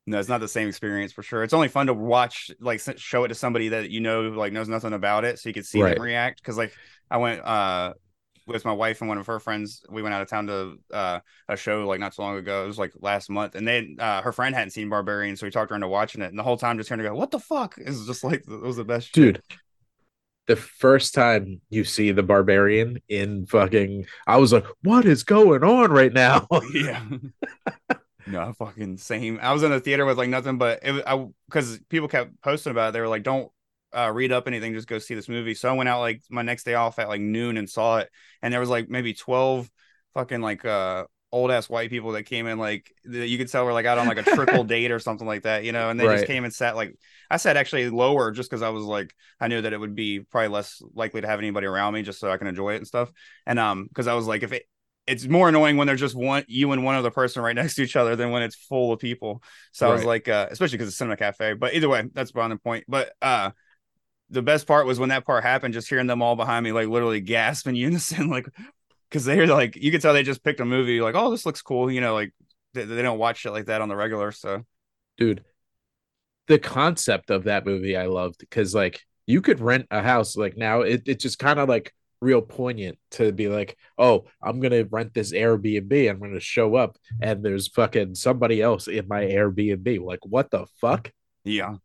No, 0.08 0.20
it's 0.20 0.30
not 0.30 0.40
the 0.42 0.48
same 0.48 0.70
experience 0.70 1.14
for 1.14 1.24
sure. 1.24 1.44
It's 1.44 1.54
only 1.54 1.70
fun 1.70 1.88
to 1.88 1.94
watch, 1.94 2.52
like, 2.60 2.82
show 2.98 3.26
it 3.26 3.30
to 3.30 3.36
somebody 3.36 3.70
that 3.70 3.90
you 3.92 4.02
know, 4.02 4.24
like, 4.30 4.54
knows 4.54 4.70
nothing 4.70 4.94
about 4.94 5.26
it, 5.26 5.40
so 5.40 5.50
you 5.50 5.54
can 5.54 5.64
see 5.64 5.82
Right. 5.82 5.84
them 5.84 6.02
react. 6.02 6.42
Because, 6.42 6.58
like, 6.58 6.76
I 7.12 7.18
went 7.18 7.42
uh 7.46 7.94
with 8.48 8.66
my 8.66 8.72
wife 8.74 9.02
and 9.02 9.10
one 9.10 9.18
of 9.18 9.28
her 9.28 9.40
friends. 9.40 9.84
We 9.90 10.02
went 10.02 10.16
out 10.16 10.22
of 10.22 10.30
town 10.30 10.48
to 10.48 10.78
uh 10.92 11.20
a 11.48 11.58
show 11.58 11.86
like 11.88 12.00
not 12.00 12.14
so 12.16 12.24
long 12.24 12.38
ago. 12.38 12.64
It 12.64 12.68
was 12.68 12.80
like 12.80 12.94
last 13.00 13.30
month, 13.30 13.56
and 13.56 13.68
then 13.68 13.98
uh 14.00 14.22
her 14.22 14.32
friend 14.32 14.56
hadn't 14.56 14.72
seen 14.72 14.90
Barbarian, 14.90 15.36
so 15.36 15.46
we 15.46 15.52
talked 15.52 15.70
her 15.72 15.76
into 15.76 15.88
watching 15.88 16.22
it. 16.22 16.30
And 16.30 16.40
the 16.40 16.44
whole 16.44 16.58
time, 16.58 16.78
just 16.78 16.90
hearing 16.90 17.04
her 17.04 17.12
go, 17.12 17.16
"What 17.16 17.32
the 17.32 17.40
fuck?" 17.40 17.76
It's 17.78 18.06
just 18.06 18.24
like 18.24 18.44
it 18.48 18.62
was 18.62 18.78
the 18.78 18.86
best, 18.86 19.08
shit. 19.08 19.14
Dude, 19.14 19.42
the 20.48 20.56
first 20.56 21.14
time 21.14 21.62
you 21.70 21.84
see 21.84 22.12
the 22.12 22.24
Barbarian 22.24 23.00
in 23.10 23.46
fucking, 23.48 24.06
I 24.26 24.38
was 24.38 24.54
like, 24.54 24.66
what 24.82 25.06
is 25.06 25.24
going 25.24 25.64
on 25.64 25.92
right 25.92 26.14
now? 26.14 26.48
yeah. 26.74 27.04
no, 28.26 28.54
fucking 28.54 28.98
same. 28.98 29.40
I 29.42 29.54
was 29.54 29.64
in 29.64 29.72
the 29.72 29.80
theater 29.80 30.06
with 30.06 30.18
like 30.18 30.30
nothing 30.30 30.58
but 30.58 30.80
it. 30.84 30.92
was- 30.92 31.04
I 31.06 31.28
because 31.50 31.80
people 31.90 32.08
kept 32.08 32.42
posting 32.42 32.72
about 32.72 32.90
it. 32.90 32.94
They 32.94 33.02
were 33.02 33.08
like, 33.08 33.24
"Don't 33.24 33.52
uh, 33.96 34.12
read 34.14 34.32
up 34.32 34.48
anything. 34.48 34.74
Just 34.74 34.88
go 34.88 35.00
see 35.00 35.16
this 35.16 35.30
movie." 35.30 35.54
So 35.54 35.70
I 35.70 35.74
went 35.74 35.90
out 35.90 36.00
like 36.00 36.22
my 36.30 36.42
next 36.42 36.64
day 36.64 36.76
off 36.76 37.00
at 37.00 37.10
like 37.10 37.22
noon 37.22 37.58
and 37.58 37.70
saw 37.70 37.98
it, 38.00 38.10
and 38.42 38.54
there 38.54 38.60
was 38.60 38.70
like 38.70 38.90
maybe 38.90 39.14
twelve 39.14 39.70
fucking 40.14 40.42
like 40.42 40.66
uh 40.66 41.06
old 41.32 41.52
ass 41.52 41.70
white 41.70 41.90
people 41.90 42.14
that 42.14 42.24
came 42.24 42.48
in 42.48 42.58
like 42.58 42.92
that 43.04 43.28
you 43.28 43.38
could 43.38 43.50
tell 43.50 43.66
were 43.66 43.74
like 43.74 43.86
out 43.86 43.98
on 43.98 44.08
like 44.08 44.18
a 44.18 44.24
triple 44.24 44.64
date 44.64 44.92
or 44.92 45.00
something 45.00 45.28
like 45.28 45.44
that, 45.44 45.64
you 45.64 45.72
know, 45.72 45.90
and 45.90 46.00
they 46.00 46.08
just 46.08 46.26
came 46.26 46.44
and 46.46 46.54
sat 46.54 46.76
like 46.76 46.96
I 47.30 47.38
sat 47.38 47.58
actually 47.58 47.90
lower 47.90 48.32
just 48.32 48.50
because 48.50 48.62
I 48.62 48.70
was 48.70 48.84
like 48.84 49.14
I 49.40 49.48
knew 49.48 49.62
that 49.62 49.74
it 49.74 49.80
would 49.80 49.96
be 49.96 50.22
probably 50.22 50.48
less 50.48 50.82
likely 50.94 51.22
to 51.22 51.28
have 51.28 51.40
anybody 51.40 51.68
around 51.68 51.94
me 51.94 52.02
just 52.02 52.20
so 52.20 52.32
I 52.32 52.38
can 52.38 52.48
enjoy 52.48 52.74
it 52.74 52.78
and 52.78 52.88
stuff. 52.88 53.12
And 53.46 53.60
um 53.60 53.86
because 53.88 54.08
I 54.08 54.14
was 54.14 54.26
like 54.26 54.44
if 54.44 54.54
it 54.54 54.64
it's 55.06 55.26
more 55.26 55.50
annoying 55.50 55.78
when 55.78 55.88
there's 55.88 56.00
just 56.00 56.16
one 56.16 56.44
you 56.48 56.72
and 56.72 56.84
one 56.84 56.96
other 56.96 57.12
person 57.12 57.42
right 57.42 57.56
next 57.62 57.76
to 57.76 57.84
each 57.84 57.98
other 57.98 58.16
than 58.16 58.32
when 58.32 58.42
it's 58.44 58.56
full 58.56 58.94
of 58.94 59.00
people. 59.00 59.44
So 59.74 59.90
I 59.90 59.94
was 59.94 60.06
like 60.06 60.30
uh 60.30 60.48
especially 60.50 60.78
because 60.78 60.88
it's 60.90 60.98
cinema 60.98 61.18
cafe. 61.18 61.54
But 61.54 61.74
either 61.74 61.90
way, 61.90 62.04
that's 62.14 62.32
beyond 62.32 62.54
the 62.54 62.58
point. 62.58 62.86
But 62.88 63.12
uh 63.22 63.52
the 64.30 64.42
best 64.42 64.68
part 64.68 64.86
was 64.86 65.00
when 65.00 65.10
that 65.10 65.26
part 65.26 65.44
happened, 65.44 65.74
just 65.74 65.90
hearing 65.90 66.08
them 66.08 66.22
all 66.22 66.36
behind 66.36 66.64
me 66.64 66.72
like 66.72 66.88
literally 66.88 67.22
gasp 67.22 67.68
in 67.68 67.76
unison, 67.88 68.30
like 68.30 68.48
because 69.10 69.26
they're 69.26 69.48
like 69.48 69.76
you 69.76 69.92
could 69.92 70.02
tell 70.02 70.14
they 70.14 70.24
just 70.24 70.44
picked 70.44 70.60
a 70.60 70.66
movie 70.66 71.02
like 71.02 71.16
oh 71.16 71.32
this 71.32 71.46
looks 71.46 71.62
cool 71.62 71.90
you 71.90 72.02
know 72.02 72.14
like 72.14 72.34
they, 72.74 72.84
they 72.84 73.02
don't 73.02 73.20
watch 73.20 73.38
shit 73.38 73.54
like 73.54 73.68
that 73.68 73.82
on 73.82 73.90
the 73.90 73.96
regular 73.96 74.32
so 74.32 74.64
Dude, 75.18 75.44
the 76.48 76.60
concept 76.60 77.32
of 77.32 77.46
that 77.46 77.66
movie 77.66 77.98
I 77.98 78.06
loved 78.06 78.40
because 78.40 78.76
like 78.76 79.02
you 79.26 79.42
could 79.42 79.60
rent 79.60 79.88
a 79.90 80.02
house 80.02 80.38
like 80.38 80.58
now 80.58 80.82
it, 80.82 81.04
it's 81.06 81.24
just 81.24 81.40
kind 81.40 81.60
of 81.60 81.68
like 81.68 81.94
real 82.22 82.42
poignant 82.42 82.98
to 83.12 83.32
be 83.32 83.48
like, 83.48 83.78
oh, 83.98 84.26
I'm 84.42 84.60
gonna 84.60 84.86
rent 84.86 85.14
this 85.14 85.32
Airbnb. 85.32 86.10
I'm 86.10 86.20
gonna 86.20 86.40
show 86.40 86.76
up 86.76 86.98
and 87.22 87.44
there's 87.44 87.68
fucking 87.68 88.16
somebody 88.16 88.62
else 88.62 88.88
in 88.88 89.08
my 89.08 89.24
Airbnb. 89.24 90.04
Like, 90.04 90.26
what 90.26 90.52
the 90.52 90.66
fuck? 90.80 91.12
yeah 91.44 91.76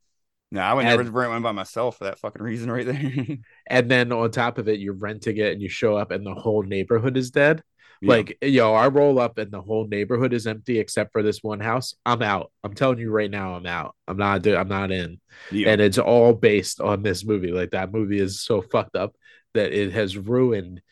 no 0.53 0.61
i 0.61 0.72
would 0.72 0.84
And- 0.86 0.96
never 0.98 1.11
rent 1.11 1.32
one 1.32 1.42
by 1.42 1.50
myself 1.53 1.98
for 1.98 2.05
that 2.05 2.18
fucking 2.20 2.42
reason 2.42 2.70
right 2.70 2.86
there 2.86 3.36
And 3.66 3.90
then 3.90 4.12
on 4.12 4.30
top 4.30 4.59
of 4.59 4.68
it, 4.68 4.78
you're 4.80 4.94
renting 4.94 5.38
it 5.38 5.53
and 5.53 5.61
you 5.62 5.68
show 5.68 5.96
up 5.96 6.11
and 6.12 6.24
the 6.24 6.34
whole 6.34 6.62
neighborhood 6.62 7.16
is 7.16 7.30
dead. 7.30 7.62
Yeah. 8.03 8.09
Like, 8.11 8.36
yo, 8.42 8.74
I 8.74 8.88
roll 8.88 9.18
up 9.18 9.38
and 9.38 9.50
the 9.50 9.62
whole 9.62 9.86
neighborhood 9.86 10.32
is 10.34 10.46
empty 10.46 10.78
except 10.78 11.12
for 11.12 11.22
this 11.22 11.38
one 11.42 11.61
house. 11.61 11.94
I'm 12.05 12.20
out. 12.20 12.50
I'm 12.64 12.74
telling 12.74 12.98
you 12.98 13.11
right 13.11 13.30
now, 13.30 13.55
I'm 13.55 13.64
out. 13.66 13.94
I'm 14.09 14.16
not. 14.18 14.42
do- 14.42 14.57
I'm 14.57 14.68
not 14.68 14.90
in. 14.90 15.20
yeah 15.50 15.68
And 15.70 15.80
it's 15.80 15.98
all 15.98 16.34
based 16.34 16.80
on 16.80 17.03
this 17.03 17.24
movie. 17.24 17.53
Like 17.53 17.70
that 17.70 17.92
movie 17.92 18.18
is 18.20 18.40
so 18.42 18.61
fucked 18.61 18.96
up 18.96 19.14
that 19.55 19.72
it 19.72 19.92
has 19.92 20.18
ruined 20.18 20.82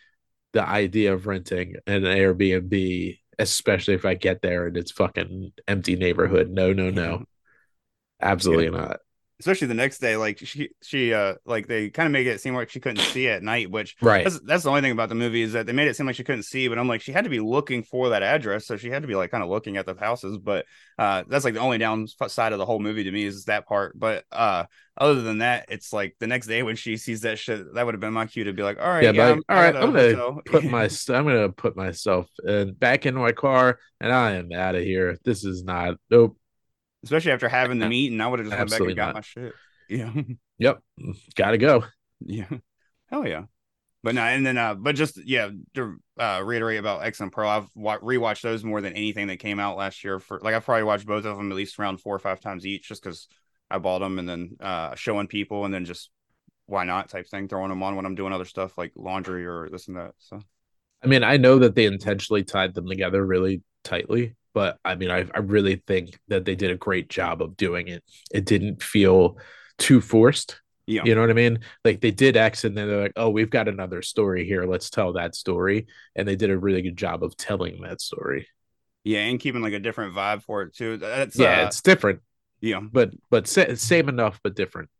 the 0.52 0.66
idea 0.66 1.12
of 1.12 1.26
renting 1.26 1.74
an 1.86 2.02
Airbnb, 2.02 3.18
especially 3.38 3.94
if 3.94 4.04
I 4.06 4.14
get 4.14 4.40
there 4.40 4.66
and 4.68 4.76
it's 4.76 4.92
fucking 4.92 5.52
empty 5.68 5.96
neighborhood. 5.96 6.48
No, 6.48 6.72
no, 6.72 6.88
no, 6.90 7.24
absolutely 8.22 8.70
not. 8.70 9.00
Especially 9.40 9.66
the 9.66 9.74
next 9.74 9.98
day 9.98 10.16
like 10.16 10.38
she 10.38 10.70
she 10.82 11.12
uh 11.12 11.34
like 11.44 11.66
they 11.66 11.90
kind 11.90 12.06
of 12.06 12.12
make 12.12 12.26
it 12.26 12.40
seem 12.40 12.54
like 12.54 12.70
she 12.70 12.80
couldn't 12.80 13.02
see 13.02 13.28
at 13.28 13.42
night 13.42 13.70
which 13.70 13.96
Right. 14.00 14.22
that's, 14.22 14.38
that's 14.40 14.62
the 14.64 14.68
only 14.70 14.82
thing 14.82 14.92
about 14.92 15.08
the 15.08 15.14
movie 15.16 15.42
is 15.42 15.54
that 15.54 15.66
they 15.66 15.72
made 15.72 15.88
it 15.88 15.96
seem 15.96 16.06
like 16.06 16.16
she 16.16 16.24
couldn't 16.24 16.44
see 16.44 16.68
but 16.68 16.78
i'm 16.78 16.88
like 16.88 17.00
she 17.00 17.12
had 17.12 17.24
to 17.24 17.30
be 17.30 17.40
looking 17.40 17.82
for 17.82 18.10
that 18.10 18.22
address 18.22 18.66
so 18.66 18.76
she 18.76 18.90
had 18.90 19.02
to 19.02 19.08
be 19.08 19.14
like 19.16 19.30
kind 19.30 19.42
of 19.42 19.50
looking 19.50 19.76
at 19.76 19.86
the 19.86 19.94
houses 19.98 20.38
but 20.38 20.66
uh 20.98 21.24
that's 21.28 21.44
like 21.44 21.54
the 21.54 21.60
only 21.60 21.78
downside 21.78 22.52
of 22.52 22.58
the 22.58 22.66
whole 22.66 22.78
movie 22.80 23.04
to 23.04 23.10
me 23.10 23.24
is 23.24 23.46
that 23.46 23.66
part 23.66 23.98
but 23.98 24.24
uh 24.30 24.64
other 24.96 25.22
than 25.22 25.38
that 25.38 25.66
it's 25.68 25.92
like 25.92 26.14
the 26.20 26.26
next 26.26 26.46
day 26.46 26.62
when 26.62 26.76
she 26.76 26.96
sees 26.96 27.22
that 27.22 27.38
shit 27.38 27.74
that 27.74 27.84
would 27.86 27.94
have 27.94 28.00
been 28.00 28.12
my 28.12 28.26
cue 28.26 28.44
to 28.44 28.52
be 28.52 28.62
like 28.62 28.78
all 28.80 28.88
right 28.90 29.02
Yeah, 29.02 29.12
yeah, 29.12 29.22
but 29.24 29.32
I'm, 29.32 29.42
all 29.48 29.56
right, 29.56 29.74
I'm 29.76 29.92
gonna 29.92 30.16
hotel." 30.16 30.40
put 30.44 30.64
my 30.66 30.84
I'm 31.08 31.24
gonna 31.24 31.48
put 31.50 31.76
myself 31.76 32.28
in, 32.46 32.74
back 32.74 33.06
in 33.06 33.14
my 33.14 33.32
car 33.32 33.78
and 34.00 34.12
I 34.12 34.32
am 34.32 34.52
out 34.52 34.74
of 34.74 34.82
here. 34.82 35.16
This 35.24 35.44
is 35.44 35.64
not 35.64 35.96
nope. 36.10 36.36
Especially 37.04 37.32
after 37.32 37.48
having 37.48 37.78
the 37.78 37.88
meeting 37.88 38.20
i 38.20 38.26
would 38.26 38.40
have 38.40 38.48
just 38.48 38.58
went 38.58 38.70
back 38.70 38.80
and 38.80 38.96
got 38.96 39.06
not. 39.06 39.14
my 39.14 39.20
shit 39.22 39.54
yeah 39.88 40.12
Yep, 40.60 40.82
gotta 41.36 41.56
go. 41.56 41.84
Yeah. 42.20 42.48
Hell 43.06 43.26
yeah. 43.26 43.44
But 44.02 44.14
no, 44.14 44.22
and 44.22 44.44
then 44.44 44.58
uh, 44.58 44.74
but 44.74 44.94
just 44.94 45.18
yeah, 45.26 45.48
to 45.74 45.96
uh, 46.18 46.42
reiterate 46.44 46.78
about 46.78 47.02
X 47.02 47.20
and 47.20 47.32
Pearl, 47.32 47.48
I've 47.48 47.68
wa- 47.74 47.98
rewatched 47.98 48.42
those 48.42 48.62
more 48.62 48.82
than 48.82 48.92
anything 48.92 49.26
that 49.28 49.38
came 49.38 49.58
out 49.58 49.78
last 49.78 50.04
year. 50.04 50.18
For 50.18 50.38
like, 50.40 50.54
I've 50.54 50.64
probably 50.64 50.84
watched 50.84 51.06
both 51.06 51.24
of 51.24 51.36
them 51.36 51.50
at 51.50 51.56
least 51.56 51.78
around 51.78 51.98
four 51.98 52.14
or 52.14 52.18
five 52.18 52.40
times 52.40 52.66
each, 52.66 52.88
just 52.88 53.02
because 53.02 53.26
I 53.70 53.78
bought 53.78 54.00
them 54.00 54.18
and 54.18 54.28
then 54.28 54.56
uh, 54.60 54.94
showing 54.96 55.26
people, 55.28 55.64
and 55.64 55.72
then 55.72 55.86
just 55.86 56.10
why 56.66 56.84
not 56.84 57.08
type 57.08 57.26
thing, 57.26 57.48
throwing 57.48 57.70
them 57.70 57.82
on 57.82 57.96
when 57.96 58.04
I'm 58.04 58.14
doing 58.14 58.34
other 58.34 58.44
stuff 58.44 58.76
like 58.76 58.92
laundry 58.96 59.46
or 59.46 59.68
this 59.70 59.88
and 59.88 59.96
that. 59.96 60.12
So 60.18 60.40
I 61.02 61.06
mean, 61.06 61.24
I 61.24 61.38
know 61.38 61.58
that 61.58 61.74
they 61.74 61.86
intentionally 61.86 62.44
tied 62.44 62.74
them 62.74 62.86
together 62.86 63.24
really 63.24 63.62
tightly, 63.82 64.34
but 64.54 64.78
I 64.84 64.94
mean, 64.94 65.10
I, 65.10 65.26
I 65.34 65.38
really 65.40 65.76
think 65.86 66.18
that 66.28 66.44
they 66.44 66.54
did 66.56 66.70
a 66.70 66.76
great 66.76 67.08
job 67.08 67.42
of 67.42 67.56
doing 67.56 67.88
it. 67.88 68.02
It 68.32 68.44
didn't 68.46 68.82
feel 68.82 69.38
too 69.78 70.00
forced. 70.00 70.60
yeah, 70.86 71.02
You 71.04 71.14
know 71.14 71.20
what 71.20 71.30
I 71.30 71.34
mean? 71.34 71.60
Like 71.84 72.00
they 72.00 72.10
did 72.10 72.36
X 72.36 72.64
and 72.64 72.76
then 72.76 72.88
they're 72.88 73.02
like, 73.02 73.12
oh, 73.16 73.30
we've 73.30 73.50
got 73.50 73.68
another 73.68 74.02
story 74.02 74.44
here. 74.46 74.64
Let's 74.64 74.90
tell 74.90 75.12
that 75.14 75.34
story. 75.34 75.86
And 76.16 76.26
they 76.26 76.36
did 76.36 76.50
a 76.50 76.58
really 76.58 76.82
good 76.82 76.96
job 76.96 77.22
of 77.24 77.36
telling 77.36 77.82
that 77.82 78.00
story. 78.00 78.48
yeah, 79.04 79.20
and 79.20 79.40
keeping 79.40 79.62
like 79.62 79.72
a 79.72 79.78
different 79.80 80.14
vibe 80.14 80.42
for 80.42 80.62
it 80.62 80.74
too. 80.74 80.96
That's 80.98 81.38
Yeah, 81.38 81.62
uh, 81.62 81.66
it's 81.66 81.80
different, 81.80 82.20
yeah. 82.60 82.80
but 82.80 83.10
but 83.30 83.46
sa- 83.46 83.74
same 83.74 84.08
enough, 84.08 84.40
but 84.42 84.54
different. 84.54 84.90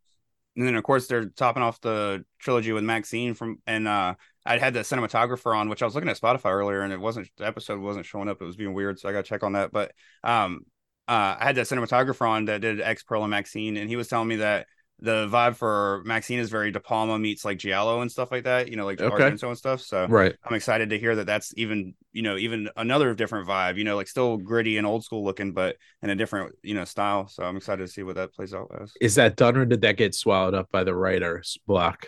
And 0.61 0.69
then 0.69 0.77
of 0.77 0.85
course 0.85 1.07
they're 1.07 1.25
topping 1.25 1.63
off 1.63 1.81
the 1.81 2.25
trilogy 2.39 2.73
with 2.73 2.85
Maxine 2.85 3.35
from 3.35 3.59
and 3.67 3.89
uh 3.89 4.15
I 4.45 4.59
had 4.59 4.75
the 4.75 4.81
cinematographer 4.81 5.57
on 5.57 5.69
which 5.69 5.83
I 5.83 5.87
was 5.87 5.95
looking 5.95 6.11
at 6.11 6.21
Spotify 6.21 6.53
earlier 6.53 6.83
and 6.83 6.93
it 6.93 7.01
wasn't 7.01 7.29
the 7.37 7.47
episode 7.47 7.81
wasn't 7.81 8.07
showing 8.07 8.29
up. 8.29 8.41
It 8.41 8.45
was 8.45 8.57
being 8.57 8.75
weird 8.75 8.99
so 8.99 9.09
I 9.09 9.13
got 9.13 9.25
to 9.25 9.29
check 9.29 9.43
on 9.43 9.53
that. 9.55 9.73
But 9.73 9.93
um 10.23 10.61
uh 11.09 11.37
I 11.39 11.45
had 11.45 11.57
that 11.57 11.67
cinematographer 11.67 12.29
on 12.29 12.45
that 12.45 12.61
did 12.61 12.81
X 12.81 13.03
Pearl 13.03 13.23
and 13.23 13.31
Maxine 13.31 13.77
and 13.77 13.89
he 13.89 13.97
was 13.97 14.09
telling 14.09 14.29
me 14.29 14.37
that 14.37 14.67
the 15.01 15.29
vibe 15.29 15.57
for 15.57 16.03
Maxine 16.05 16.39
is 16.39 16.51
very 16.51 16.71
De 16.71 16.81
Palma 16.81 17.19
meets 17.19 17.45
like 17.45 17.59
Giallo 17.59 18.01
and 18.03 18.11
stuff 18.11 18.31
like 18.31 18.45
that. 18.45 18.69
You 18.69 18.77
know, 18.77 18.85
like 18.85 19.01
Okay. 19.01 19.33
Argento 19.33 19.49
and 19.49 19.59
stuff. 19.59 19.81
So 19.81 20.09
Right. 20.09 20.37
I'm 20.45 20.55
excited 20.55 20.91
to 20.91 20.99
hear 20.99 21.17
that 21.17 21.27
that's 21.27 21.53
even 21.57 21.95
you 22.13 22.23
know 22.23 22.37
even 22.37 22.69
another 22.77 23.15
different 23.15 23.49
vibe. 23.49 23.77
You 23.77 23.85
know, 23.85 23.97
like 23.97 24.09
still 24.09 24.37
gritty 24.37 24.77
and 24.79 24.87
old 24.87 25.05
school 25.05 25.25
looking, 25.25 25.53
but 25.53 25.77
in 26.03 26.11
a 26.11 26.17
different 26.17 26.55
you 26.63 26.75
know 26.75 26.85
style. 26.85 27.29
So 27.29 27.43
I'm 27.45 27.57
excited 27.57 27.87
to 27.87 27.93
see 27.93 28.03
what 28.03 28.17
that 28.17 28.35
plays 28.35 28.55
out 28.55 28.71
as. 28.81 28.99
Is 29.01 29.15
that 29.15 29.37
done 29.37 29.57
or 29.57 29.65
did 29.65 29.81
that 29.83 29.97
get 29.97 30.15
swallowed 30.15 30.55
up 30.55 30.71
by 30.71 30.85
the 30.85 30.95
writer's 30.95 31.59
block? 31.67 32.07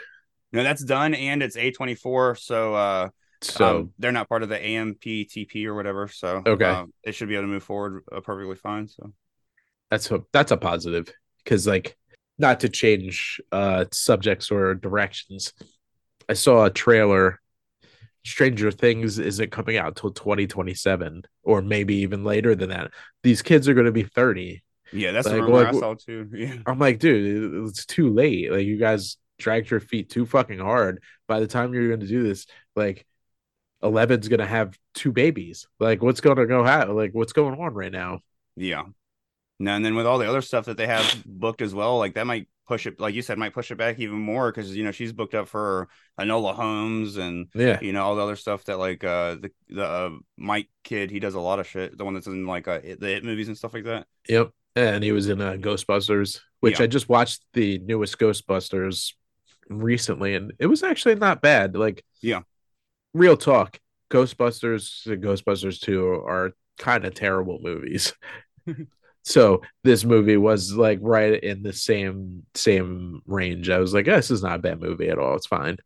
No, 0.53 0.63
that's 0.63 0.85
done, 0.85 1.15
and 1.15 1.43
it's 1.43 1.57
A24, 1.57 2.35
so 2.35 2.75
uh, 2.75 3.09
So 3.41 3.65
um, 3.65 3.93
they're 3.99 4.13
not 4.13 4.29
part 4.29 4.43
of 4.43 4.51
the 4.51 4.63
AMPTP 4.63 5.65
or 5.67 5.75
whatever. 5.75 6.09
So 6.09 6.47
Okay. 6.47 6.81
um, 6.81 6.93
it 7.03 7.13
should 7.15 7.29
be 7.29 7.35
able 7.37 7.45
to 7.45 7.49
move 7.49 7.63
forward 7.63 8.03
uh, 8.13 8.21
perfectly 8.21 8.57
fine. 8.57 8.89
So 8.89 9.13
that's 9.91 10.11
a 10.11 10.23
that's 10.33 10.53
a 10.53 10.57
positive 10.57 11.13
because 11.45 11.67
like 11.67 11.97
not 12.43 12.61
to 12.61 12.69
change 12.69 13.41
uh 13.53 13.87
subjects 13.93 14.51
or 14.51 14.75
directions. 14.75 15.55
I 16.29 16.35
saw 16.35 16.65
a 16.67 16.71
trailer. 16.71 17.41
Stranger 18.25 18.71
Things 18.71 19.19
isn't 19.19 19.51
coming 19.51 19.77
out 19.79 19.97
till 19.97 20.13
2027 20.13 21.23
or 21.43 21.61
maybe 21.61 21.97
even 21.97 22.23
later 22.25 22.55
than 22.55 22.69
that. 22.71 22.93
These 23.25 23.43
kids 23.43 23.69
are 23.69 23.75
going 23.75 23.87
to 23.87 23.93
be 23.93 24.05
30. 24.05 24.63
yeah, 24.93 25.11
that's 25.11 25.27
Like, 25.27 25.43
like, 25.43 25.69
I 25.69 25.73
saw 25.73 25.95
too. 25.95 26.31
Yeah, 26.35 26.55
I'm 26.67 26.79
like, 26.79 27.01
dude, 27.01 27.69
it's 27.69 27.85
too 27.87 28.11
late. 28.13 28.53
Like 28.53 28.65
you 28.67 28.77
guys 28.77 29.17
dragged 29.39 29.71
your 29.71 29.81
feet 29.81 30.09
too 30.11 30.25
fucking 30.27 30.61
hard. 30.61 31.03
By 31.27 31.41
the 31.41 31.49
time 31.49 31.75
you're 31.75 31.89
going 31.89 32.01
to 32.01 32.07
do 32.07 32.23
this, 32.23 32.47
like 32.77 33.07
11's 33.83 34.29
going 34.29 34.39
to 34.41 34.47
have 34.47 34.79
two 34.95 35.11
babies. 35.11 35.67
Like 35.81 36.01
what's 36.01 36.21
going 36.21 36.37
to 36.37 36.47
go 36.47 36.63
ha- 36.65 36.85
like 36.85 37.11
what's 37.15 37.33
going 37.33 37.59
on 37.59 37.75
right 37.75 37.93
now? 37.93 38.21
yeah. 38.57 38.85
And 39.69 39.85
then 39.85 39.95
with 39.95 40.07
all 40.07 40.19
the 40.19 40.29
other 40.29 40.43
stuff 40.43 40.67
that 40.67 40.77
they 40.77 40.87
have 40.87 41.23
booked 41.27 41.63
as 41.63 41.75
well, 41.75 41.99
like 41.99 42.15
that 42.15 42.27
might 42.27 42.49
push 42.67 42.87
it, 42.87 42.99
like 43.01 43.15
you 43.15 43.23
said, 43.23 43.39
might 43.39 43.55
push 43.55 43.71
it 43.71 43.77
back 43.77 43.99
even 43.99 44.19
more 44.19 44.51
because 44.51 44.75
you 44.77 44.85
know 44.85 44.93
she's 44.93 45.13
booked 45.13 45.35
up 45.35 45.49
for 45.49 45.89
Enola 46.19 46.55
Holmes 46.55 47.17
and 47.17 47.49
Yeah. 47.55 47.79
you 47.81 47.93
know 47.93 48.03
all 48.05 48.17
the 48.17 48.23
other 48.23 48.37
stuff 48.37 48.65
that 48.65 48.79
like 48.79 49.05
uh 49.05 49.37
the 49.37 49.51
the 49.69 49.85
uh, 49.85 50.11
Mike 50.37 50.69
kid 50.85 51.11
he 51.11 51.21
does 51.21 51.35
a 51.35 51.41
lot 51.41 51.59
of 51.61 51.67
shit. 51.67 51.97
The 51.97 52.05
one 52.05 52.15
that's 52.15 52.27
in 52.27 52.47
like 52.47 52.67
uh, 52.69 52.81
the 52.81 53.17
It 53.17 53.25
movies 53.25 53.49
and 53.49 53.57
stuff 53.57 53.75
like 53.75 53.85
that. 53.85 54.07
Yep. 54.29 54.51
And 54.75 55.05
he 55.05 55.13
was 55.13 55.29
in 55.29 55.41
uh, 55.41 55.53
Ghostbusters, 55.53 56.41
which 56.61 56.79
Yeah. 56.79 56.85
I 56.85 56.87
just 56.87 57.09
watched 57.09 57.43
the 57.53 57.79
newest 57.79 58.19
Ghostbusters 58.19 59.13
recently, 59.69 60.35
and 60.35 60.53
it 60.59 60.67
was 60.67 60.83
actually 60.83 61.15
not 61.17 61.43
bad. 61.43 61.77
Like, 61.77 62.05
Yeah. 62.23 62.43
real 63.13 63.37
talk, 63.37 63.81
Ghostbusters 64.11 65.05
and 65.07 65.23
Ghostbusters 65.23 65.79
2 65.81 66.07
are 66.27 66.53
kind 66.79 67.05
of 67.05 67.15
terrible 67.15 67.59
movies. 67.63 68.15
so 69.23 69.63
this 69.85 70.05
movie 70.05 70.37
was 70.37 70.73
like 70.73 70.99
right 71.03 71.43
in 71.43 71.63
the 71.63 71.73
same 71.73 72.45
same 72.55 73.23
range. 73.27 73.71
I 73.71 73.79
was 73.79 73.95
like, 73.95 74.07
"Yeah, 74.07 74.17
this 74.17 74.31
is 74.31 74.43
not 74.43 74.57
a 74.57 74.63
bad 74.63 74.81
movie 74.81 75.09
at 75.09 75.19
all. 75.19 75.37
It's 75.37 75.47
fine. 75.47 75.77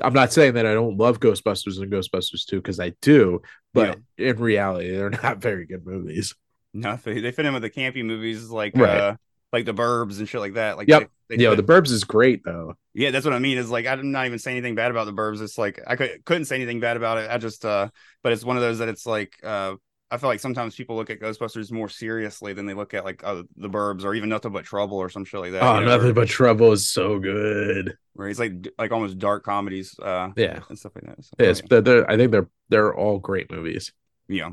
I'm 0.00 0.12
not 0.14 0.32
saying 0.32 0.54
that 0.54 0.66
I 0.66 0.74
don't 0.74 0.96
love 0.96 1.20
Ghostbusters 1.20 1.80
and 1.82 1.90
Ghostbusters 1.90 2.46
2 2.46 2.56
because 2.56 2.78
I 2.78 2.90
do, 3.02 3.42
but 3.74 3.98
in 4.16 4.36
reality, 4.36 4.90
they're 4.90 5.10
not 5.22 5.38
very 5.38 5.66
good 5.66 5.84
movies. 5.84 6.34
No, 6.72 6.96
they, 7.02 7.30
fit 7.32 7.46
in 7.46 7.52
with 7.52 7.62
the 7.62 7.70
campy 7.70 8.04
movies 8.04 8.48
like 8.50 8.76
Right. 8.76 9.00
uh 9.00 9.16
like 9.52 9.64
the 9.64 9.72
Burbs 9.74 10.18
and 10.18 10.28
shit 10.28 10.40
like 10.40 10.54
that. 10.54 10.76
Like 10.76 10.86
Yep. 10.88 11.10
they, 11.28 11.36
they 11.36 11.42
Yo, 11.42 11.56
fit- 11.56 11.66
The 11.66 11.72
Burbs 11.72 11.90
is 11.90 12.04
great 12.04 12.42
though. 12.44 12.74
Yeah, 12.94 13.10
that's 13.10 13.24
what 13.24 13.34
I 13.34 13.38
mean. 13.38 13.58
Is 13.58 13.70
like 13.70 13.86
I'm 13.86 14.12
not 14.12 14.26
even 14.26 14.38
saying 14.38 14.58
anything 14.58 14.74
bad 14.74 14.90
about 14.90 15.06
the 15.06 15.12
Burbs. 15.12 15.40
It's 15.40 15.58
like 15.58 15.80
I 15.86 15.96
could 15.96 16.24
couldn't 16.24 16.44
say 16.44 16.56
anything 16.56 16.80
bad 16.80 16.96
about 16.96 17.18
it. 17.18 17.30
I 17.30 17.38
just 17.38 17.64
uh 17.64 17.88
but 18.22 18.32
it's 18.32 18.44
one 18.44 18.56
of 18.56 18.62
those 18.62 18.78
that 18.78 18.88
it's 18.88 19.06
like 19.06 19.34
uh 19.42 19.74
I 20.10 20.16
feel 20.16 20.30
like 20.30 20.40
sometimes 20.40 20.74
people 20.74 20.96
look 20.96 21.10
at 21.10 21.20
Ghostbusters 21.20 21.70
more 21.70 21.88
seriously 21.88 22.52
than 22.54 22.66
they 22.66 22.74
look 22.74 22.94
at 22.94 23.04
like 23.04 23.22
uh, 23.24 23.42
the 23.56 23.68
Burbs 23.68 24.04
or 24.04 24.14
even 24.14 24.28
Nothing 24.30 24.52
But 24.52 24.64
Trouble 24.64 24.96
or 24.96 25.08
some 25.10 25.24
shit 25.24 25.40
like 25.40 25.52
that. 25.52 25.62
Oh, 25.62 25.74
you 25.74 25.80
know, 25.80 25.86
nothing 25.86 26.06
where, 26.06 26.14
but 26.14 26.28
trouble 26.28 26.72
is 26.72 26.88
so 26.88 27.18
good. 27.18 27.96
where 28.14 28.28
it's 28.28 28.38
like 28.38 28.68
like 28.78 28.90
almost 28.90 29.18
dark 29.18 29.44
comedies 29.44 29.98
uh 30.00 30.30
Yeah, 30.36 30.60
and 30.68 30.78
stuff 30.78 30.92
like 30.94 31.04
that. 31.04 31.24
So, 31.24 31.30
yes, 31.38 31.62
they're, 31.68 31.80
they're, 31.80 32.10
I 32.10 32.16
think 32.16 32.32
they're 32.32 32.48
they're 32.68 32.94
all 32.94 33.18
great 33.18 33.50
movies. 33.50 33.92
Yeah. 34.28 34.50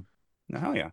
No, 0.49 0.59
hell 0.59 0.75
yeah. 0.75 0.89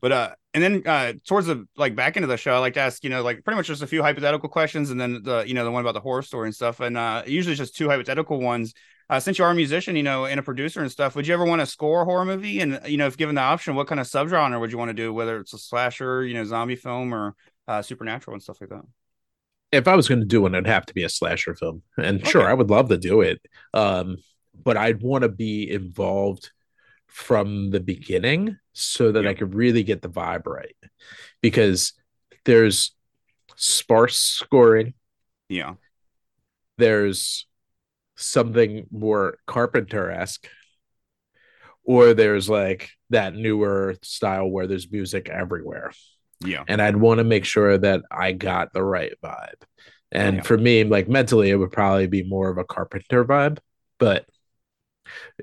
But 0.00 0.12
uh 0.12 0.30
and 0.52 0.62
then 0.62 0.82
uh 0.86 1.12
towards 1.26 1.46
the 1.46 1.66
like 1.76 1.96
back 1.96 2.16
into 2.16 2.26
the 2.26 2.36
show, 2.36 2.54
I 2.54 2.58
like 2.58 2.74
to 2.74 2.80
ask, 2.80 3.02
you 3.04 3.10
know, 3.10 3.22
like 3.22 3.44
pretty 3.44 3.56
much 3.56 3.68
just 3.68 3.82
a 3.82 3.86
few 3.86 4.02
hypothetical 4.02 4.48
questions 4.48 4.90
and 4.90 5.00
then 5.00 5.22
the 5.22 5.44
you 5.46 5.54
know 5.54 5.64
the 5.64 5.70
one 5.70 5.80
about 5.80 5.94
the 5.94 6.00
horror 6.00 6.22
story 6.22 6.48
and 6.48 6.54
stuff. 6.54 6.80
And 6.80 6.98
uh 6.98 7.22
usually 7.26 7.52
it's 7.52 7.58
just 7.60 7.76
two 7.76 7.88
hypothetical 7.88 8.40
ones. 8.40 8.74
Uh 9.10 9.20
since 9.20 9.38
you 9.38 9.44
are 9.44 9.50
a 9.50 9.54
musician, 9.54 9.96
you 9.96 10.02
know, 10.02 10.24
and 10.24 10.40
a 10.40 10.42
producer 10.42 10.80
and 10.80 10.90
stuff, 10.90 11.14
would 11.14 11.26
you 11.26 11.34
ever 11.34 11.44
want 11.44 11.60
to 11.60 11.66
score 11.66 12.02
a 12.02 12.04
horror 12.04 12.24
movie? 12.24 12.60
And 12.60 12.80
you 12.86 12.96
know, 12.96 13.06
if 13.06 13.16
given 13.16 13.34
the 13.34 13.40
option, 13.40 13.74
what 13.74 13.86
kind 13.86 14.00
of 14.00 14.06
subgenre 14.06 14.58
would 14.58 14.72
you 14.72 14.78
want 14.78 14.88
to 14.90 14.94
do, 14.94 15.12
whether 15.12 15.38
it's 15.38 15.52
a 15.52 15.58
slasher, 15.58 16.24
you 16.24 16.34
know, 16.34 16.44
zombie 16.44 16.76
film 16.76 17.14
or 17.14 17.34
uh 17.68 17.82
supernatural 17.82 18.34
and 18.34 18.42
stuff 18.42 18.60
like 18.60 18.70
that? 18.70 18.82
If 19.72 19.88
I 19.88 19.96
was 19.96 20.08
going 20.08 20.20
to 20.20 20.26
do 20.26 20.42
one, 20.42 20.54
it'd 20.54 20.68
have 20.68 20.86
to 20.86 20.94
be 20.94 21.02
a 21.02 21.08
slasher 21.08 21.54
film, 21.54 21.82
and 21.96 22.24
sure, 22.24 22.48
I 22.48 22.54
would 22.54 22.70
love 22.70 22.90
to 22.90 22.96
do 22.98 23.22
it. 23.22 23.40
Um, 23.72 24.18
but 24.54 24.76
I'd 24.76 25.02
want 25.02 25.22
to 25.22 25.28
be 25.28 25.68
involved 25.68 26.52
from 27.08 27.70
the 27.70 27.80
beginning 27.80 28.56
so 28.72 29.10
that 29.10 29.26
I 29.26 29.34
could 29.34 29.52
really 29.54 29.82
get 29.82 30.00
the 30.00 30.08
vibe 30.08 30.46
right, 30.46 30.76
because 31.40 31.92
there's 32.44 32.94
sparse 33.56 34.18
scoring, 34.20 34.94
Yeah. 35.48 35.74
there's 36.78 37.46
something 38.16 38.86
more 38.90 39.38
Carpenter 39.46 40.10
esque, 40.10 40.46
or 41.84 42.14
there's 42.14 42.48
like 42.48 42.90
that 43.10 43.34
newer 43.34 43.96
style 44.02 44.48
where 44.48 44.66
there's 44.66 44.90
music 44.90 45.28
everywhere. 45.28 45.92
Yeah. 46.44 46.64
And 46.66 46.80
I'd 46.80 46.96
want 46.96 47.18
to 47.18 47.24
make 47.24 47.44
sure 47.44 47.76
that 47.78 48.02
I 48.10 48.32
got 48.32 48.72
the 48.72 48.82
right 48.82 49.12
vibe. 49.22 49.62
And 50.12 50.36
Yeah. 50.36 50.42
for 50.42 50.56
me, 50.58 50.84
like 50.84 51.08
mentally, 51.08 51.50
it 51.50 51.56
would 51.56 51.72
probably 51.72 52.06
be 52.06 52.22
more 52.22 52.48
of 52.50 52.58
a 52.58 52.64
Carpenter 52.64 53.24
vibe, 53.24 53.58
but 53.98 54.26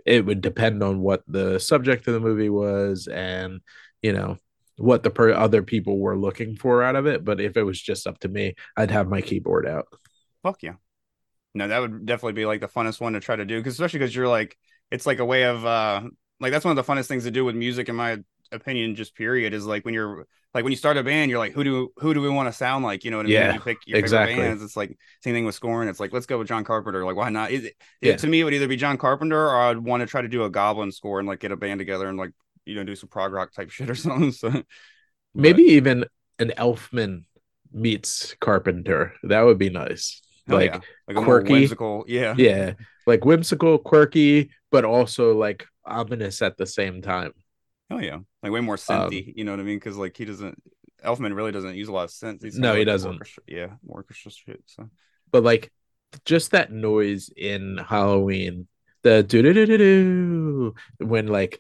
it 0.06 0.26
would 0.26 0.42
depend 0.42 0.82
on 0.82 1.02
what 1.02 1.24
the 1.28 1.60
subject 1.60 2.08
of 2.08 2.14
the 2.14 2.20
movie 2.20 2.50
was 2.50 3.08
and, 3.08 3.62
you 4.02 4.14
know, 4.14 4.38
what 4.78 5.04
the 5.04 5.10
per- 5.12 5.34
other 5.34 5.62
people 5.62 6.00
were 6.00 6.18
looking 6.18 6.56
for 6.56 6.82
out 6.82 6.96
of 6.96 7.06
it. 7.06 7.24
But 7.24 7.40
if 7.40 7.58
it 7.58 7.64
was 7.64 7.80
just 7.80 8.08
up 8.08 8.20
to 8.20 8.28
me, 8.28 8.56
I'd 8.76 8.92
have 8.92 9.08
my 9.08 9.22
keyboard 9.22 9.68
out. 9.68 9.88
Fuck 10.42 10.64
yeah. 10.64 10.76
No, 11.54 11.68
that 11.68 11.80
would 11.80 12.06
definitely 12.06 12.34
be 12.34 12.46
like 12.46 12.62
the 12.62 12.68
funnest 12.68 13.02
one 13.02 13.14
to 13.14 13.20
try 13.20 13.36
to 13.36 13.46
do 13.46 13.58
because 13.58 13.74
especially 13.74 14.00
because 14.00 14.16
you're 14.16 14.28
like 14.28 14.58
it's 14.90 15.06
like 15.06 15.20
a 15.20 15.26
way 15.26 15.44
of 15.44 15.66
uh 15.66 16.02
like 16.40 16.52
that's 16.52 16.66
one 16.66 16.78
of 16.78 16.86
the 16.86 16.92
funnest 16.94 17.08
things 17.08 17.24
to 17.26 17.32
do 17.32 17.44
with 17.46 17.56
music 17.56 17.90
in 17.90 17.96
my 17.96 18.18
opinion 18.52 18.96
just 18.96 19.16
period 19.16 19.54
is 19.54 19.66
like 19.66 19.86
when 19.86 19.94
you're 19.94 20.26
like 20.54 20.64
when 20.64 20.72
you 20.72 20.78
start 20.78 20.98
a 20.98 21.04
band 21.04 21.30
you're 21.30 21.40
like 21.40 21.54
who 21.54 21.64
do 21.64 21.92
who 21.98 22.14
do 22.14 22.22
we 22.22 22.30
want 22.30 22.48
to 22.48 22.54
sound 22.54 22.84
like 22.84 23.04
you 23.06 23.12
know 23.12 23.18
what 23.18 23.26
I 23.26 23.30
mean 23.30 23.34
Yeah, 23.36 23.54
you 23.54 23.60
pick 23.60 23.78
your 23.86 23.98
exactly. 24.00 24.34
favorite 24.36 24.48
bands 24.50 24.64
it's 24.64 24.76
like 24.78 24.98
same 25.24 25.34
thing 25.34 25.46
with 25.46 25.56
scoring 25.56 25.88
it's 25.90 26.00
like 26.00 26.12
let's 26.14 26.26
go 26.26 26.38
with 26.38 26.48
John 26.48 26.64
Carpenter 26.64 27.06
like 27.06 27.16
why 27.16 27.30
not 27.30 27.52
it, 27.52 27.74
Yeah. 28.02 28.16
to 28.18 28.28
me 28.28 28.42
it 28.42 28.44
would 28.44 28.54
either 28.54 28.68
be 28.68 28.76
John 28.78 28.98
Carpenter 28.98 29.48
or 29.48 29.56
I'd 29.62 29.78
want 29.78 30.02
to 30.02 30.08
try 30.08 30.22
to 30.22 30.28
do 30.28 30.44
a 30.44 30.50
Goblin 30.50 30.92
score 30.92 31.20
and 31.20 31.28
like 31.28 31.40
get 31.40 31.52
a 31.52 31.58
band 31.58 31.80
together 31.80 32.08
and 32.08 32.18
like 32.18 32.32
you 32.66 32.76
know 32.76 32.84
do 32.84 32.96
some 32.96 33.10
prog 33.10 33.32
rock 33.34 33.52
type 33.54 33.70
shit 33.72 33.90
or 33.90 33.96
something 33.96 34.32
so 34.32 34.64
Maybe 35.34 35.64
even 35.64 36.06
an 36.40 36.52
Elfman 36.58 37.24
meets 37.72 38.36
Carpenter. 38.42 39.14
That 39.24 39.42
would 39.44 39.58
be 39.58 39.70
nice. 39.70 40.22
Hell 40.52 40.60
like, 40.60 40.74
yeah. 40.74 40.80
like 41.08 41.18
a 41.18 41.22
quirky. 41.22 41.54
whimsical 41.54 42.06
yeah 42.08 42.36
yeah, 42.38 42.74
like 43.08 43.26
whimsical, 43.26 43.78
quirky, 43.80 44.52
but 44.72 44.86
also 44.86 45.34
like 45.38 45.66
ominous 45.86 46.42
at 46.42 46.58
the 46.58 46.66
same 46.66 47.02
time. 47.02 47.34
Oh 47.90 48.00
yeah, 48.00 48.20
like 48.44 48.52
way 48.52 48.62
more 48.62 48.78
synthy. 48.78 49.28
Um, 49.28 49.34
you 49.36 49.44
know 49.44 49.52
what 49.52 49.60
I 49.60 49.64
mean? 49.64 49.78
Because 49.78 49.98
like 49.98 50.16
he 50.16 50.26
doesn't, 50.26 50.62
Elfman 51.04 51.36
really 51.36 51.52
doesn't 51.52 51.76
use 51.76 51.88
a 51.88 51.92
lot 51.92 52.06
of 52.06 52.10
synth. 52.12 52.44
He's 52.44 52.58
No, 52.58 52.70
kinda 52.70 52.80
he 52.80 52.86
doesn't. 52.86 53.14
orchestra- 53.14 53.44
yeah, 53.48 53.68
more 53.86 53.98
orchestra 53.98 54.32
shit. 54.32 54.64
So 54.66 54.90
but 55.32 55.44
like 55.44 55.72
just 56.26 56.52
that 56.52 56.72
noise 56.72 57.30
in 57.36 57.78
Halloween, 57.78 58.68
the 59.04 59.24
do 59.24 59.42
do 59.42 59.54
do 59.54 59.66
do 59.66 59.78
do 59.78 60.76
when 61.00 61.28
like 61.28 61.60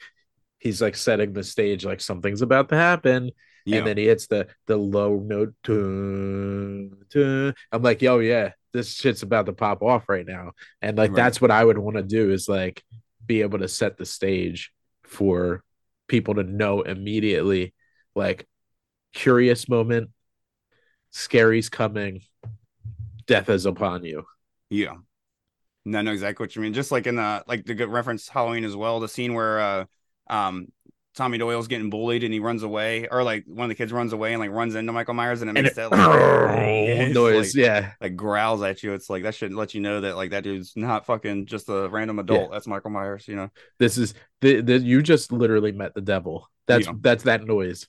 he's 0.60 0.82
like 0.82 0.96
setting 0.96 1.34
the 1.34 1.44
stage, 1.44 1.86
like 1.86 2.02
something's 2.02 2.42
about 2.42 2.70
to 2.70 2.76
happen, 2.76 3.32
yeah, 3.66 3.78
and 3.80 3.88
then 3.88 3.98
he 3.98 4.06
hits 4.06 4.28
the 4.28 4.48
the 4.68 4.78
low 4.78 5.20
note. 5.20 5.54
dun, 5.64 6.92
dun. 7.10 7.54
I'm 7.72 7.82
like, 7.82 8.02
yo, 8.02 8.20
yeah, 8.20 8.52
this 8.74 8.94
shit's 8.94 9.24
about 9.24 9.46
to 9.48 9.54
pop 9.54 9.82
off 9.82 10.08
right 10.10 10.26
now, 10.26 10.52
and 10.82 10.98
like 10.98 11.12
Right. 11.12 11.16
that's 11.16 11.42
what 11.42 11.52
I 11.52 11.64
would 11.64 11.78
want 11.78 11.98
to 11.98 12.04
do 12.04 12.32
is 12.32 12.48
like 12.50 12.84
be 13.26 13.42
able 13.42 13.60
to 13.60 13.68
set 13.68 13.98
the 13.98 14.06
stage 14.06 14.72
for 15.04 15.64
people 16.08 16.36
to 16.36 16.44
know 16.44 16.82
immediately, 16.82 17.74
like 18.16 18.48
curious 19.14 19.68
moment, 19.70 20.10
scary's 21.12 21.70
coming, 21.70 22.22
death 23.28 23.50
is 23.50 23.66
upon 23.66 24.04
you. 24.04 24.26
yeah. 24.70 24.96
No, 25.84 25.98
I 25.98 26.02
know 26.04 26.12
exactly 26.12 26.44
what 26.44 26.56
you 26.56 26.62
mean. 26.62 26.74
Just 26.74 26.92
like 26.92 27.08
in 27.08 27.16
the 27.16 27.44
like 27.48 27.66
the 27.66 27.74
good 27.74 27.90
reference 27.90 28.30
Halloween 28.30 28.64
as 28.66 28.76
well. 28.76 29.00
The 29.00 29.08
scene 29.08 29.34
where 29.34 29.60
uh 29.60 29.86
um 30.28 30.68
Tommy 31.16 31.38
Doyle's 31.38 31.68
getting 31.68 31.90
bullied 31.90 32.24
and 32.24 32.34
he 32.34 32.40
runs 32.40 32.64
away, 32.64 33.08
or 33.12 33.22
like 33.24 33.44
one 33.46 33.66
of 33.66 33.70
the 33.70 33.76
kids 33.76 33.92
runs 33.92 34.14
away 34.14 34.34
and 34.34 34.40
like 34.40 34.52
runs 34.52 34.76
into 34.76 34.94
Michael 34.94 35.14
Myers 35.14 35.42
and 35.42 35.50
it 35.50 35.58
and 35.58 35.64
makes 35.66 35.78
it, 35.78 35.90
that 35.90 35.92
like, 35.92 37.12
noise. 37.14 37.54
like- 37.56 37.62
yeah, 37.64 37.92
like 38.00 38.16
growls 38.16 38.62
at 38.64 38.82
you. 38.84 38.94
It's 38.94 39.10
like 39.10 39.24
that 39.24 39.36
should 39.36 39.54
let 39.54 39.74
you 39.74 39.82
know 39.82 40.02
that 40.02 40.16
like 40.16 40.32
that 40.32 40.44
dude's 40.44 40.74
not 40.76 41.06
fucking 41.06 41.48
just 41.48 41.68
a 41.70 41.90
random 41.90 42.20
adult. 42.20 42.52
That's 42.52 42.68
Michael 42.68 42.92
Myers. 42.92 43.28
You 43.28 43.36
know. 43.36 43.50
this 43.78 43.98
is 43.98 44.14
the, 44.42 44.62
the 44.62 44.78
you 44.80 45.02
just 45.02 45.32
literally 45.32 45.72
met 45.72 45.94
the 45.94 46.02
devil. 46.02 46.50
That's 46.68 46.88
Yeah. 46.88 46.94
that's 47.02 47.24
that 47.24 47.44
noise. 47.46 47.88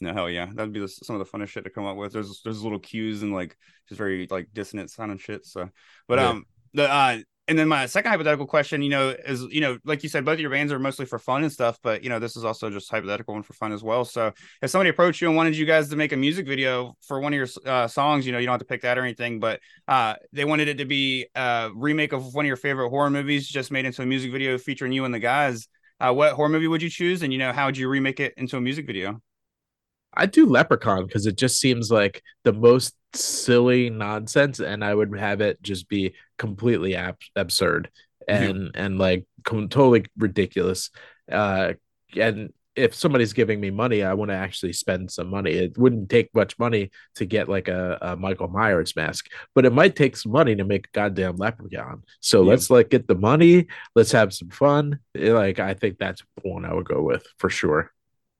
No, 0.00 0.12
hell 0.12 0.30
yeah, 0.30 0.46
that'd 0.54 0.72
be 0.72 0.78
the, 0.80 0.88
some 0.88 1.20
of 1.20 1.26
the 1.26 1.38
funnest 1.38 1.48
shit 1.48 1.64
to 1.64 1.70
come 1.70 1.84
up 1.84 1.96
with. 1.96 2.12
There's 2.12 2.40
there's 2.44 2.62
little 2.62 2.78
cues 2.78 3.22
and 3.22 3.32
like 3.32 3.56
just 3.88 3.98
very 3.98 4.26
like 4.30 4.48
dissonant 4.52 4.90
sounding 4.90 5.18
shit. 5.18 5.44
So, 5.44 5.68
but 6.06 6.18
Yeah. 6.18 6.28
um, 6.28 6.44
the 6.74 6.88
uh, 6.90 7.18
and 7.48 7.58
then 7.58 7.66
my 7.66 7.86
second 7.86 8.10
hypothetical 8.10 8.46
question, 8.46 8.82
you 8.82 8.90
know, 8.90 9.08
is 9.08 9.42
you 9.50 9.62
know, 9.62 9.78
like 9.84 10.02
you 10.02 10.10
said, 10.10 10.24
both 10.24 10.38
your 10.38 10.50
bands 10.50 10.70
are 10.70 10.78
mostly 10.78 11.06
for 11.06 11.18
fun 11.18 11.42
and 11.42 11.50
stuff, 11.50 11.78
but 11.82 12.04
you 12.04 12.10
know, 12.10 12.18
this 12.18 12.36
is 12.36 12.44
also 12.44 12.68
just 12.68 12.90
hypothetical 12.90 13.34
and 13.34 13.44
for 13.44 13.54
fun 13.54 13.72
as 13.72 13.82
well. 13.82 14.04
So, 14.04 14.32
if 14.60 14.70
somebody 14.70 14.90
approached 14.90 15.22
you 15.22 15.28
and 15.28 15.36
wanted 15.36 15.56
you 15.56 15.64
guys 15.64 15.88
to 15.88 15.96
make 15.96 16.12
a 16.12 16.16
music 16.16 16.46
video 16.46 16.94
for 17.00 17.20
one 17.20 17.32
of 17.32 17.38
your 17.38 17.48
uh, 17.64 17.88
songs, 17.88 18.26
you 18.26 18.32
know, 18.32 18.38
you 18.38 18.46
don't 18.46 18.52
have 18.52 18.60
to 18.60 18.66
pick 18.66 18.82
that 18.82 18.98
or 18.98 19.02
anything, 19.02 19.40
but 19.40 19.60
uh, 19.88 20.14
they 20.32 20.44
wanted 20.44 20.68
it 20.68 20.76
to 20.78 20.84
be 20.84 21.26
a 21.34 21.70
remake 21.74 22.12
of 22.12 22.34
one 22.34 22.44
of 22.44 22.48
your 22.48 22.56
favorite 22.56 22.90
horror 22.90 23.08
movies, 23.08 23.48
just 23.48 23.70
made 23.70 23.86
into 23.86 24.02
a 24.02 24.06
music 24.06 24.30
video 24.30 24.58
featuring 24.58 24.92
you 24.92 25.06
and 25.06 25.14
the 25.14 25.18
guys. 25.18 25.68
Uh, 26.00 26.12
what 26.12 26.34
horror 26.34 26.50
movie 26.50 26.68
would 26.68 26.82
you 26.82 26.90
choose, 26.90 27.22
and 27.22 27.32
you 27.32 27.38
know, 27.38 27.52
how 27.52 27.64
would 27.64 27.78
you 27.78 27.88
remake 27.88 28.20
it 28.20 28.34
into 28.36 28.58
a 28.58 28.60
music 28.60 28.86
video? 28.86 29.20
I 30.14 30.26
do 30.26 30.46
Leprechaun 30.46 31.06
because 31.06 31.26
it 31.26 31.36
just 31.36 31.60
seems 31.60 31.90
like 31.90 32.22
the 32.44 32.52
most 32.52 32.94
silly 33.14 33.88
nonsense, 33.88 34.60
and 34.60 34.84
I 34.84 34.94
would 34.94 35.16
have 35.18 35.40
it 35.40 35.62
just 35.62 35.88
be 35.88 36.14
completely 36.38 36.94
ab- 36.96 37.16
absurd 37.36 37.90
and 38.26 38.70
and 38.74 38.98
like 38.98 39.26
com- 39.44 39.68
totally 39.68 40.04
ridiculous. 40.16 40.90
Uh, 41.30 41.74
and 42.16 42.52
if 42.76 42.94
somebody's 42.94 43.32
giving 43.32 43.60
me 43.60 43.70
money, 43.70 44.04
I 44.04 44.14
want 44.14 44.30
to 44.30 44.36
actually 44.36 44.72
spend 44.72 45.10
some 45.10 45.28
money. 45.28 45.50
It 45.50 45.76
wouldn't 45.76 46.08
take 46.10 46.32
much 46.32 46.56
money 46.60 46.90
to 47.16 47.26
get 47.26 47.48
like 47.48 47.66
a, 47.66 47.98
a 48.00 48.16
Michael 48.16 48.46
Myers 48.48 48.94
mask, 48.94 49.26
but 49.54 49.64
it 49.66 49.72
might 49.72 49.96
take 49.96 50.16
some 50.16 50.30
money 50.30 50.54
to 50.54 50.64
make 50.64 50.86
a 50.86 50.90
goddamn 50.92 51.36
leprechaun. 51.36 52.04
So 52.20 52.42
Yeah. 52.42 52.50
let's 52.50 52.70
like 52.70 52.88
get 52.90 53.08
the 53.08 53.16
money. 53.16 53.66
Let's 53.96 54.12
have 54.12 54.32
some 54.32 54.50
fun. 54.50 55.00
Eh, 55.16 55.32
Like 55.32 55.58
I 55.58 55.74
think 55.74 55.98
that's 55.98 56.22
one 56.42 56.64
I 56.64 56.72
would 56.72 56.86
go 56.88 57.02
with 57.02 57.26
for 57.38 57.50
sure. 57.50 57.90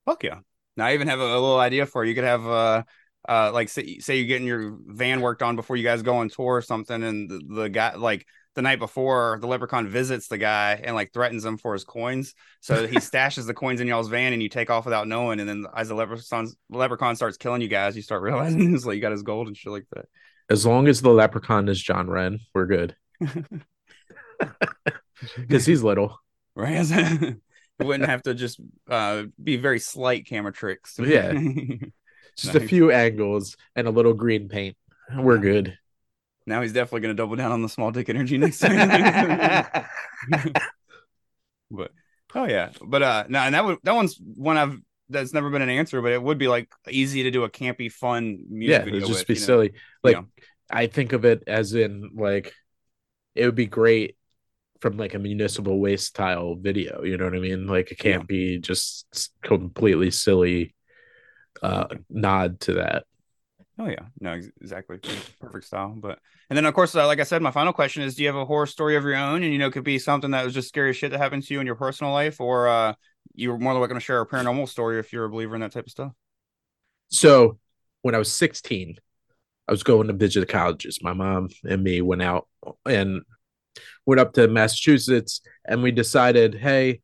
Fuck 0.07 0.23
yeah. 0.23 0.39
Now 0.77 0.87
I 0.87 0.95
even 0.95 1.09
have 1.09 1.19
a, 1.21 1.25
a 1.25 1.35
little 1.41 1.59
idea 1.59 1.87
for 1.87 2.05
you. 2.05 2.11
You 2.11 2.15
could 2.15 2.25
have 2.25 2.47
uh 2.47 2.83
uh 3.29 3.51
like 3.53 3.69
say, 3.69 3.99
say 3.99 4.17
you're 4.17 4.27
getting 4.27 4.47
your 4.47 4.77
van 4.87 5.21
worked 5.21 5.43
on 5.43 5.57
before 5.57 5.77
you 5.77 5.85
guys 5.85 6.03
go 6.03 6.17
on 6.17 6.29
tour 6.29 6.57
or 6.57 6.63
something, 6.63 7.03
and 7.03 7.31
the, 7.31 7.41
the 7.49 7.69
guy 7.69 7.95
like 7.95 8.27
the 8.55 8.63
night 8.63 8.81
before 8.81 9.39
the 9.41 9.47
leprechaun 9.47 9.87
visits 9.87 10.27
the 10.27 10.37
guy 10.37 10.81
and 10.83 10.97
like 10.97 11.13
threatens 11.13 11.45
him 11.45 11.59
for 11.59 11.75
his 11.75 11.85
coins. 11.85 12.35
So 12.61 12.89
he 12.89 12.97
stashes 12.99 13.47
the 13.47 13.55
coins 13.55 13.81
in 13.81 13.87
y'all's 13.87 14.09
van 14.09 14.33
and 14.33 14.43
you 14.43 14.49
take 14.49 14.69
off 14.69 14.85
without 14.85 15.07
knowing. 15.07 15.39
And 15.39 15.49
then 15.49 15.67
as 15.77 15.89
the 15.89 15.95
leprechaun 15.95 16.49
leprechaun 16.69 17.15
starts 17.15 17.37
killing 17.37 17.61
you 17.61 17.69
guys, 17.69 17.95
you 17.95 18.03
start 18.03 18.23
realizing 18.25 18.75
it's 18.75 18.85
like 18.85 18.97
you 18.97 19.01
got 19.01 19.13
his 19.13 19.23
gold 19.23 19.47
and 19.47 19.57
shit 19.57 19.73
like 19.73 19.87
that. 19.95 20.07
As 20.51 20.67
long 20.67 20.89
as 20.89 21.03
the 21.03 21.11
leprechaun 21.11 21.69
is 21.69 21.81
John 21.81 22.09
Wren, 22.09 22.41
we're 22.55 22.67
good. 22.67 22.97
Because 25.37 25.67
he's 25.67 25.83
little. 25.83 26.17
Right? 26.55 26.89
you 26.89 27.41
wouldn't 27.81 28.09
have 28.09 28.23
to 28.23 28.35
just 28.35 28.61
uh 28.89 29.25
be 29.43 29.57
very 29.57 29.81
slight 29.81 30.27
camera 30.27 30.53
tricks. 30.53 30.95
Yeah. 30.99 31.33
Just 32.39 32.55
a 32.55 32.61
few 32.61 32.91
angles 32.93 33.57
and 33.75 33.87
a 33.87 33.91
little 33.91 34.15
green 34.15 34.49
paint. 34.49 34.77
We're 35.15 35.39
good. 35.39 35.77
now 36.47 36.63
he's 36.63 36.73
definitely 36.73 37.01
gonna 37.01 37.15
double 37.15 37.37
down 37.37 37.53
on 37.53 37.63
the 37.63 37.69
small 37.69 37.91
dick 37.91 38.09
energy 38.09 38.39
next 38.39 38.59
time. 38.61 39.65
but 41.71 41.93
oh 42.35 42.45
yeah, 42.45 42.71
but 42.83 43.03
uh, 43.03 43.25
no, 43.29 43.41
and 43.41 43.55
that 43.55 43.65
would 43.65 43.79
that 43.83 43.95
one's 43.95 44.19
one 44.19 44.57
I've 44.57 44.79
that's 45.09 45.33
never 45.33 45.51
been 45.51 45.63
an 45.63 45.71
answer, 45.71 46.03
but 46.03 46.13
it 46.13 46.23
would 46.23 46.39
be 46.39 46.49
like 46.49 46.71
easy 46.89 47.23
to 47.25 47.31
do 47.31 47.45
a 47.45 47.51
campy, 47.51 47.91
fun 47.91 48.45
music 48.49 48.81
yeah, 48.81 48.85
video. 48.85 48.97
it'd 48.99 49.09
just 49.09 49.21
with, 49.21 49.29
be 49.29 49.35
you 49.35 49.41
know? 49.41 49.47
silly. 49.47 49.73
Like 50.05 50.17
Yeah. 50.17 50.23
I 50.71 50.87
think 50.87 51.13
of 51.13 51.25
it 51.25 51.45
as 51.47 51.75
in 51.75 52.11
like 52.15 52.53
it 53.35 53.47
would 53.47 53.55
be 53.55 53.67
great 53.67 54.17
from 54.81 54.97
like 54.97 55.15
a 55.15 55.19
municipal 55.19 55.79
waste 55.81 56.07
style 56.07 56.55
video. 56.55 57.03
You 57.03 57.17
know 57.17 57.25
what 57.25 57.35
I 57.35 57.41
mean? 57.41 57.67
Like 57.67 57.91
it 57.91 57.99
can't 57.99 58.27
be 58.29 58.59
just 58.59 59.33
completely 59.43 60.11
silly 60.11 60.75
uh 61.63 61.87
nod 62.09 62.61
to 62.61 62.75
that. 62.75 63.05
Oh 63.79 63.87
yeah, 63.87 64.07
no, 64.21 64.33
exactly, 64.61 64.99
perfect 65.41 65.65
style. 65.65 65.95
But 65.97 66.19
and 66.51 66.57
then 66.57 66.65
of 66.65 66.75
course, 66.75 66.95
uh, 66.97 67.07
like 67.07 67.21
I 67.21 67.25
said, 67.25 67.43
my 67.43 67.53
final 67.53 67.73
question 67.73 68.03
is: 68.03 68.17
Do 68.17 68.23
you 68.23 68.29
have 68.29 68.37
a 68.37 68.45
horror 68.45 68.67
story 68.67 68.97
of 68.97 69.05
your 69.05 69.15
own? 69.15 69.43
And 69.45 69.53
you 69.53 69.59
know, 69.59 69.69
it 69.69 69.73
could 69.73 69.85
be 69.85 69.99
something 69.99 70.33
that 70.33 70.45
was 70.45 70.55
just 70.55 70.69
scary 70.69 70.93
shit 70.93 71.13
that 71.13 71.19
happened 71.19 71.45
to 71.45 71.55
you 71.55 71.61
in 71.61 71.67
your 71.67 71.77
personal 71.77 72.13
life, 72.13 72.41
or 72.41 72.69
uh, 72.69 72.95
you're 73.35 73.57
more 73.57 73.73
than 73.73 73.81
welcome 73.81 73.97
to 73.97 74.01
share 74.01 74.21
a 74.21 74.27
paranormal 74.27 74.69
story 74.69 74.99
if 74.99 75.13
you're 75.13 75.27
a 75.27 75.31
believer 75.31 75.55
in 75.55 75.61
that 75.61 75.73
type 75.73 75.87
of 75.87 75.93
stuff. 75.93 76.13
So 77.09 77.59
when 78.03 78.15
I 78.15 78.19
was 78.19 78.33
16, 78.33 78.97
I 79.69 79.73
was 79.73 79.83
going 79.83 80.09
to 80.09 80.13
visit 80.13 80.41
the 80.41 80.47
colleges. 80.47 80.99
My 81.03 81.13
mom 81.13 81.49
and 81.65 81.83
me 81.83 82.01
went 82.01 82.23
out 82.23 82.49
and 82.85 83.23
went 84.07 84.21
up 84.21 84.33
to 84.35 84.49
Massachusetts, 84.49 85.41
and 85.65 85.83
we 85.83 85.93
decided, 85.93 86.55
hey, 86.55 87.01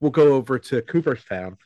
we'll 0.00 0.10
go 0.10 0.34
over 0.34 0.58
to 0.58 0.82
Cooperstown 0.82 1.56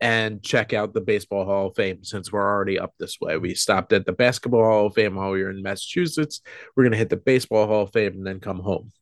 and 0.00 0.42
check 0.42 0.72
out 0.72 0.94
the 0.94 1.00
Baseball 1.00 1.44
Hall 1.44 1.66
of 1.68 1.76
Fame 1.76 2.02
since 2.04 2.32
we're 2.32 2.40
already 2.40 2.78
up 2.78 2.94
this 2.98 3.20
way. 3.20 3.36
We 3.36 3.54
stopped 3.54 3.92
at 3.92 4.06
the 4.06 4.12
Basketball 4.12 4.64
Hall 4.64 4.86
of 4.86 4.94
Fame 4.94 5.16
while 5.16 5.30
we 5.30 5.42
were 5.42 5.50
in 5.50 5.62
Massachusetts. 5.62 6.40
We're 6.74 6.84
going 6.84 6.92
to 6.92 6.98
hit 6.98 7.10
the 7.10 7.16
Baseball 7.16 7.66
Hall 7.66 7.82
of 7.82 7.92
Fame 7.92 8.14
and 8.14 8.26
then 8.26 8.40
come 8.40 8.60
home. 8.60 8.92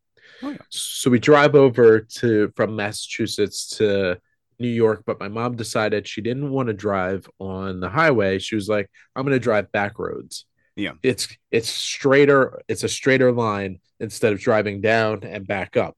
Oh, 0.43 0.51
yeah. 0.51 0.59
So 0.71 1.11
we 1.11 1.19
drive 1.19 1.55
over 1.55 2.01
to 2.01 2.53
from 2.57 2.77
Massachusetts 2.77 3.69
to 3.79 4.21
New 4.59 4.69
York, 4.69 5.05
but 5.07 5.21
my 5.21 5.29
mom 5.29 5.57
decided 5.57 6.07
she 6.07 6.21
didn't 6.21 6.51
want 6.51 6.67
to 6.69 6.75
drive 6.75 7.29
on 7.39 7.81
the 7.81 7.89
highway. 7.89 8.39
She 8.39 8.57
was 8.57 8.69
like, 8.69 8.91
I'm 9.15 9.25
going 9.25 9.35
to 9.35 9.41
drive 9.41 9.71
back 9.73 9.99
roads. 9.99 10.47
Yeah. 10.75 10.93
It's 11.03 11.29
it's 11.51 11.69
straighter, 11.69 12.61
it's 12.69 12.85
a 12.85 12.89
straighter 12.89 13.33
line 13.33 13.81
instead 14.01 14.33
of 14.33 14.41
driving 14.41 14.81
down 14.81 15.25
and 15.25 15.47
back 15.47 15.77
up. 15.77 15.97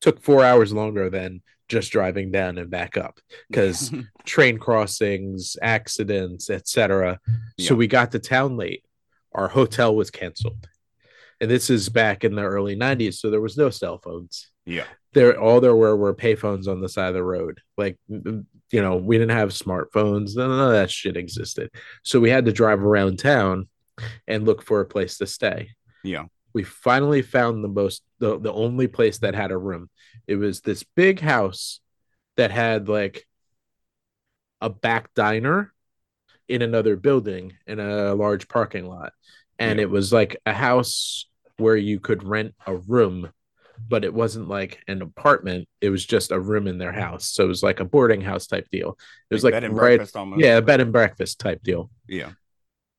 Took 0.00 0.20
4 0.22 0.44
hours 0.44 0.72
longer 0.72 1.10
than 1.10 1.42
just 1.68 1.92
driving 1.92 2.32
down 2.32 2.58
and 2.58 2.68
back 2.70 2.96
up 2.96 3.20
because 3.48 3.92
train 4.24 4.58
crossings, 4.58 5.56
accidents, 5.62 6.50
etc. 6.50 7.20
So 7.58 7.74
we 7.74 7.86
got 7.86 8.10
to 8.12 8.18
town 8.18 8.56
late. 8.56 8.84
Our 9.32 9.48
hotel 9.48 9.94
was 9.94 10.10
canceled. 10.10 10.68
And 11.40 11.50
this 11.50 11.70
is 11.70 11.88
back 11.88 12.24
in 12.24 12.34
the 12.34 12.42
early 12.42 12.76
90s, 12.76 13.14
so 13.14 13.30
there 13.30 13.40
was 13.40 13.56
no 13.56 13.70
cell 13.70 13.98
phones. 13.98 14.50
yeah, 14.66 14.84
There 15.14 15.40
all 15.40 15.60
there 15.60 15.76
were 15.76 15.96
were 15.96 16.14
payphones 16.14 16.66
on 16.68 16.80
the 16.80 16.88
side 16.88 17.08
of 17.08 17.14
the 17.14 17.24
road. 17.24 17.60
Like 17.78 17.98
you 18.08 18.44
know, 18.72 18.96
we 18.96 19.16
didn't 19.16 19.36
have 19.36 19.50
smartphones. 19.50 20.36
None 20.36 20.50
of 20.50 20.72
that 20.72 20.90
shit 20.90 21.16
existed. 21.16 21.70
So 22.02 22.20
we 22.20 22.30
had 22.30 22.44
to 22.44 22.52
drive 22.52 22.82
around 22.82 23.18
town 23.18 23.68
and 24.26 24.44
look 24.44 24.62
for 24.62 24.80
a 24.80 24.86
place 24.86 25.18
to 25.18 25.26
stay 25.26 25.70
yeah, 26.02 26.24
we 26.52 26.62
finally 26.62 27.22
found 27.22 27.62
the 27.64 27.68
most 27.68 28.02
the, 28.18 28.38
the 28.38 28.52
only 28.52 28.86
place 28.88 29.18
that 29.18 29.34
had 29.34 29.50
a 29.50 29.56
room. 29.58 29.88
It 30.26 30.36
was 30.36 30.60
this 30.60 30.82
big 30.82 31.20
house 31.20 31.80
that 32.36 32.50
had 32.50 32.88
like 32.88 33.26
a 34.60 34.68
back 34.70 35.12
diner 35.14 35.72
in 36.48 36.62
another 36.62 36.96
building 36.96 37.54
in 37.66 37.80
a 37.80 38.14
large 38.14 38.48
parking 38.48 38.86
lot. 38.86 39.12
And 39.58 39.78
Yeah. 39.78 39.84
it 39.84 39.90
was 39.90 40.12
like 40.12 40.36
a 40.46 40.52
house 40.52 41.26
where 41.58 41.76
you 41.76 42.00
could 42.00 42.22
rent 42.24 42.54
a 42.66 42.76
room 42.76 43.30
but 43.88 44.04
it 44.04 44.12
wasn't 44.12 44.46
like 44.46 44.82
an 44.88 45.00
apartment. 45.00 45.66
It 45.80 45.88
was 45.88 46.04
just 46.04 46.32
a 46.32 46.38
room 46.38 46.66
in 46.66 46.76
their 46.76 46.92
house. 46.92 47.30
So 47.30 47.44
it 47.44 47.48
was 47.48 47.62
like 47.62 47.80
a 47.80 47.84
boarding 47.86 48.20
house 48.20 48.46
type 48.46 48.68
deal. 48.70 48.98
It 49.30 49.34
was 49.34 49.42
like, 49.42 49.52
bed 49.52 49.64
and 49.64 49.74
right 49.74 49.96
breakfast 49.96 50.16
almost. 50.16 50.42
yeah 50.42 50.58
a 50.58 50.62
bed 50.62 50.82
and 50.82 50.92
breakfast 50.92 51.38
type 51.40 51.62
deal. 51.62 51.90
Yeah, 52.06 52.32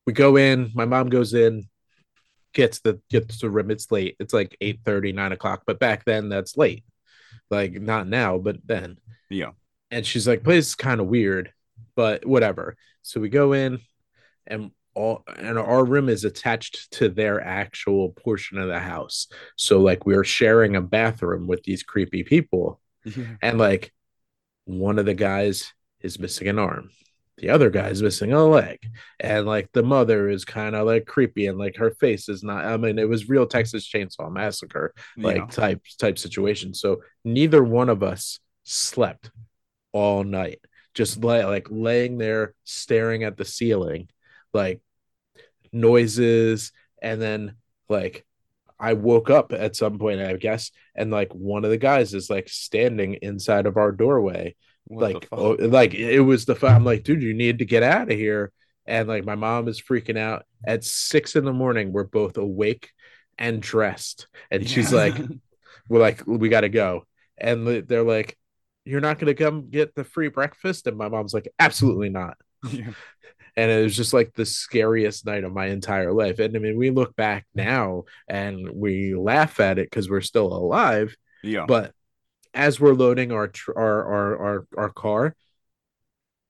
we 0.08 0.14
go 0.14 0.38
in 0.38 0.72
my 0.74 0.86
mom 0.86 1.10
goes 1.10 1.36
in 1.36 1.70
gets 2.54 2.80
the 2.80 3.00
gets 3.10 3.42
the 3.42 3.50
room. 3.50 3.72
It's 3.72 3.92
late. 3.92 4.16
It's 4.20 4.34
like 4.34 4.56
8 4.62 4.82
30, 4.86 5.14
9 5.14 5.32
o'clock 5.32 5.64
but 5.66 5.80
back 5.80 6.06
then 6.06 6.30
that's 6.30 6.58
late. 6.58 6.84
Like 7.50 7.74
not 7.74 8.08
now 8.08 8.38
but 8.38 8.58
then. 8.66 8.98
Yeah, 9.30 9.52
and 9.90 10.06
she's 10.06 10.28
like 10.28 10.44
place 10.44 10.68
is 10.68 10.76
kind 10.76 11.02
of 11.02 11.08
weird 11.08 11.54
but 11.96 12.26
whatever. 12.26 12.76
So 13.02 13.20
we 13.20 13.30
go 13.30 13.54
in 13.54 13.80
and 14.48 14.72
all 14.94 15.24
and 15.38 15.58
our 15.58 15.86
room 15.86 16.10
is 16.10 16.26
attached 16.26 16.92
to 16.92 17.10
their 17.10 17.42
actual 17.42 18.10
portion 18.10 18.58
of 18.58 18.68
the 18.68 18.80
house. 18.80 19.28
So 19.56 19.80
like 19.80 20.06
we 20.06 20.16
are 20.16 20.24
sharing 20.24 20.76
a 20.76 20.82
bathroom 20.82 21.48
with 21.48 21.64
these 21.64 21.84
creepy 21.84 22.24
people. 22.24 22.80
Yeah. 23.06 23.26
and 23.42 23.58
like 23.58 23.94
one 24.66 25.00
of 25.00 25.06
the 25.06 25.14
guys 25.14 25.74
is 26.02 26.20
missing 26.20 26.48
an 26.48 26.60
arm 26.60 26.90
the 27.42 27.50
other 27.50 27.70
guy's 27.70 28.02
missing 28.02 28.32
a 28.32 28.46
leg 28.46 28.80
and 29.20 29.46
like 29.46 29.68
the 29.74 29.84
mother 29.84 30.30
is 30.30 30.46
kind 30.46 30.76
of 30.76 30.86
like 30.86 31.06
creepy 31.06 31.48
and 31.48 31.58
like 31.58 31.76
her 31.76 31.92
face 31.92 32.30
is 32.30 32.44
not 32.44 32.64
i 32.64 32.78
mean 32.78 33.00
it 33.00 33.10
was 33.10 33.28
real 33.28 33.48
texas 33.48 33.90
chainsaw 33.90 34.32
massacre 34.32 34.94
like 35.18 35.38
yeah. 35.38 35.46
type 35.48 35.82
type 36.00 36.18
situation 36.18 36.74
so 36.74 37.02
neither 37.26 37.64
one 37.64 37.90
of 37.90 38.04
us 38.04 38.40
slept 38.64 39.32
all 39.92 40.24
night 40.24 40.60
just 40.94 41.24
lay, 41.24 41.44
like 41.44 41.68
laying 41.70 42.18
there 42.18 42.54
staring 42.64 43.24
at 43.24 43.38
the 43.38 43.46
ceiling 43.46 44.08
like 44.54 44.80
noises 45.74 46.72
and 47.02 47.22
then 47.22 47.56
like 47.90 48.24
I 48.82 48.94
woke 48.94 49.30
up 49.30 49.54
at 49.54 49.76
some 49.76 50.00
point, 50.00 50.22
I 50.22 50.36
guess, 50.38 50.72
and 50.96 51.12
like 51.12 51.32
one 51.36 51.64
of 51.64 51.70
the 51.70 51.78
guys 51.78 52.16
is 52.16 52.32
like 52.32 52.50
standing 52.50 53.14
inside 53.22 53.68
of 53.68 53.78
our 53.78 53.92
doorway. 53.92 54.56
What 54.86 55.04
like, 55.14 55.28
oh, 55.32 55.52
like 55.60 55.94
it 55.94 56.20
was 56.22 56.46
the 56.46 56.58
I'm 56.68 56.84
like, 56.84 57.04
dude, 57.04 57.22
you 57.24 57.34
need 57.34 57.60
to 57.60 57.66
get 57.66 57.84
out 57.84 58.12
of 58.12 58.18
here. 58.18 58.52
And 58.86 59.08
like 59.08 59.26
my 59.26 59.36
mom 59.36 59.68
is 59.68 59.82
freaking 59.82 60.18
out. 60.18 60.46
At 60.66 60.84
six 60.84 61.36
in 61.36 61.46
the 61.46 61.54
morning, 61.54 61.92
we're 61.92 62.04
both 62.04 62.38
awake 62.38 62.92
and 63.38 63.62
dressed. 63.62 64.28
And 64.50 64.68
she's 64.68 64.92
Yeah. 64.92 64.98
like, 64.98 65.16
We're 65.90 66.00
like, 66.00 66.26
we 66.26 66.50
gotta 66.50 66.70
go. 66.70 67.06
And 67.38 67.68
they're 67.88 68.04
like, 68.04 68.38
You're 68.86 69.02
not 69.02 69.20
gonna 69.20 69.34
come 69.34 69.70
get 69.70 69.96
the 69.96 70.04
free 70.04 70.30
breakfast? 70.30 70.88
And 70.88 70.98
my 70.98 71.10
mom's 71.10 71.34
like, 71.34 71.52
Absolutely 71.60 72.10
not. 72.10 72.38
Yeah. 72.70 72.94
and 73.56 73.72
it 73.72 73.84
was 73.84 73.96
just 73.96 74.14
like 74.14 74.34
the 74.34 74.46
scariest 74.46 75.26
night 75.26 75.44
of 75.44 75.54
my 75.54 75.68
entire 75.68 76.14
life. 76.14 76.40
And 76.40 76.56
I 76.56 76.60
mean, 76.60 76.78
we 76.78 76.90
look 76.90 77.16
back 77.16 77.46
now 77.54 78.04
and 78.28 78.70
we 78.74 79.16
laugh 79.16 79.60
at 79.60 79.80
it 79.80 79.90
because 79.90 80.10
we're 80.10 80.22
still 80.22 80.48
alive. 80.54 81.16
Yeah. 81.44 81.66
But 81.68 81.94
as 82.54 82.80
we're 82.80 82.94
loading 82.94 83.32
our 83.32 83.48
tr- 83.48 83.78
our, 83.78 84.06
our 84.06 84.38
our 84.38 84.68
our 84.78 84.90
car, 84.90 85.36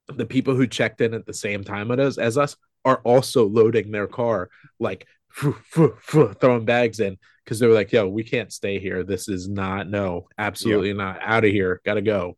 the 0.08 0.26
people 0.26 0.56
who 0.56 0.68
checked 0.68 1.02
in 1.02 1.14
at 1.14 1.26
the 1.26 1.34
same 1.34 1.64
time 1.64 1.92
as 1.92 2.18
as 2.18 2.38
us 2.38 2.56
are 2.84 3.02
also 3.04 3.48
loading 3.48 3.92
their 3.92 4.08
car, 4.08 4.50
like 4.80 5.08
throwing 5.34 6.66
bags 6.66 7.00
in 7.00 7.18
because 7.44 7.60
they 7.60 7.68
were 7.68 7.74
like, 7.74 7.92
"Yo, 7.92 8.08
we 8.08 8.24
can't 8.24 8.52
stay 8.52 8.80
here. 8.80 9.04
This 9.04 9.30
is 9.30 9.48
not 9.48 9.90
no, 9.90 10.28
absolutely 10.38 10.94
not. 10.94 11.20
Out 11.22 11.46
of 11.46 11.52
here. 11.52 11.82
Gotta 11.86 12.02
go." 12.02 12.38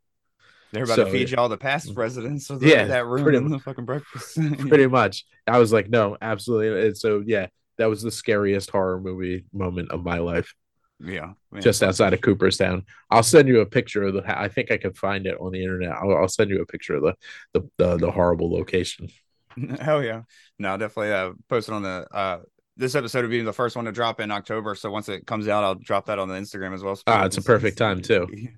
They're 0.72 0.84
about 0.84 0.96
So, 0.96 1.04
to 1.04 1.10
feed 1.10 1.28
uh, 1.28 1.30
you 1.30 1.36
all 1.36 1.48
the 1.48 1.56
past 1.56 1.92
residents 1.94 2.50
of 2.50 2.58
the, 2.58 2.68
Yeah, 2.68 2.84
that 2.86 3.06
room 3.06 3.22
pretty 3.22 3.38
mu- 3.38 3.48
the 3.48 3.60
fucking 3.60 3.84
breakfast. 3.84 4.36
Pretty 4.58 4.88
much. 4.88 5.24
I 5.46 5.58
was 5.58 5.72
like, 5.72 5.88
"No, 5.88 6.16
absolutely." 6.20 6.88
And 6.88 6.96
so 6.96 7.22
yeah, 7.24 7.46
that 7.78 7.86
was 7.86 8.02
the 8.02 8.10
scariest 8.10 8.70
horror 8.70 9.00
movie 9.00 9.44
moment 9.52 9.90
of 9.92 10.04
my 10.04 10.18
life. 10.18 10.52
Yeah. 11.00 11.32
man. 11.50 11.62
just 11.62 11.82
outside 11.82 12.12
of 12.14 12.20
Cooperstown. 12.20 12.84
I'll 13.10 13.22
send 13.22 13.48
you 13.48 13.60
a 13.60 13.66
picture 13.66 14.04
of 14.04 14.14
the. 14.14 14.22
I 14.26 14.48
think 14.48 14.70
I 14.70 14.76
can 14.76 14.92
find 14.94 15.26
it 15.26 15.36
on 15.40 15.52
the 15.52 15.62
internet. 15.62 15.92
I'll, 15.92 16.16
I'll 16.16 16.28
send 16.28 16.50
you 16.50 16.60
a 16.60 16.66
picture 16.66 16.96
of 16.96 17.02
the 17.02 17.14
the 17.52 17.68
the, 17.78 17.96
the 17.98 18.10
horrible 18.10 18.50
location. 18.52 19.08
Hell 19.80 20.02
yeah. 20.02 20.22
No, 20.58 20.76
definitely 20.76 21.12
uh 21.12 21.32
post 21.48 21.68
it 21.68 21.74
on 21.74 21.82
the 21.82 22.06
uh 22.12 22.40
this 22.76 22.94
episode 22.96 23.22
will 23.22 23.30
be 23.30 23.40
the 23.40 23.52
first 23.52 23.76
one 23.76 23.84
to 23.84 23.92
drop 23.92 24.18
in 24.20 24.30
October. 24.32 24.74
So 24.74 24.90
once 24.90 25.08
it 25.08 25.26
comes 25.26 25.46
out, 25.46 25.62
I'll 25.62 25.76
drop 25.76 26.06
that 26.06 26.18
on 26.18 26.28
the 26.28 26.34
Instagram 26.34 26.74
as 26.74 26.82
well. 26.82 26.96
so 26.96 27.02
Ah, 27.06 27.24
it's 27.24 27.36
a 27.36 27.42
perfect 27.42 27.78
time, 27.78 28.00
too. 28.02 28.28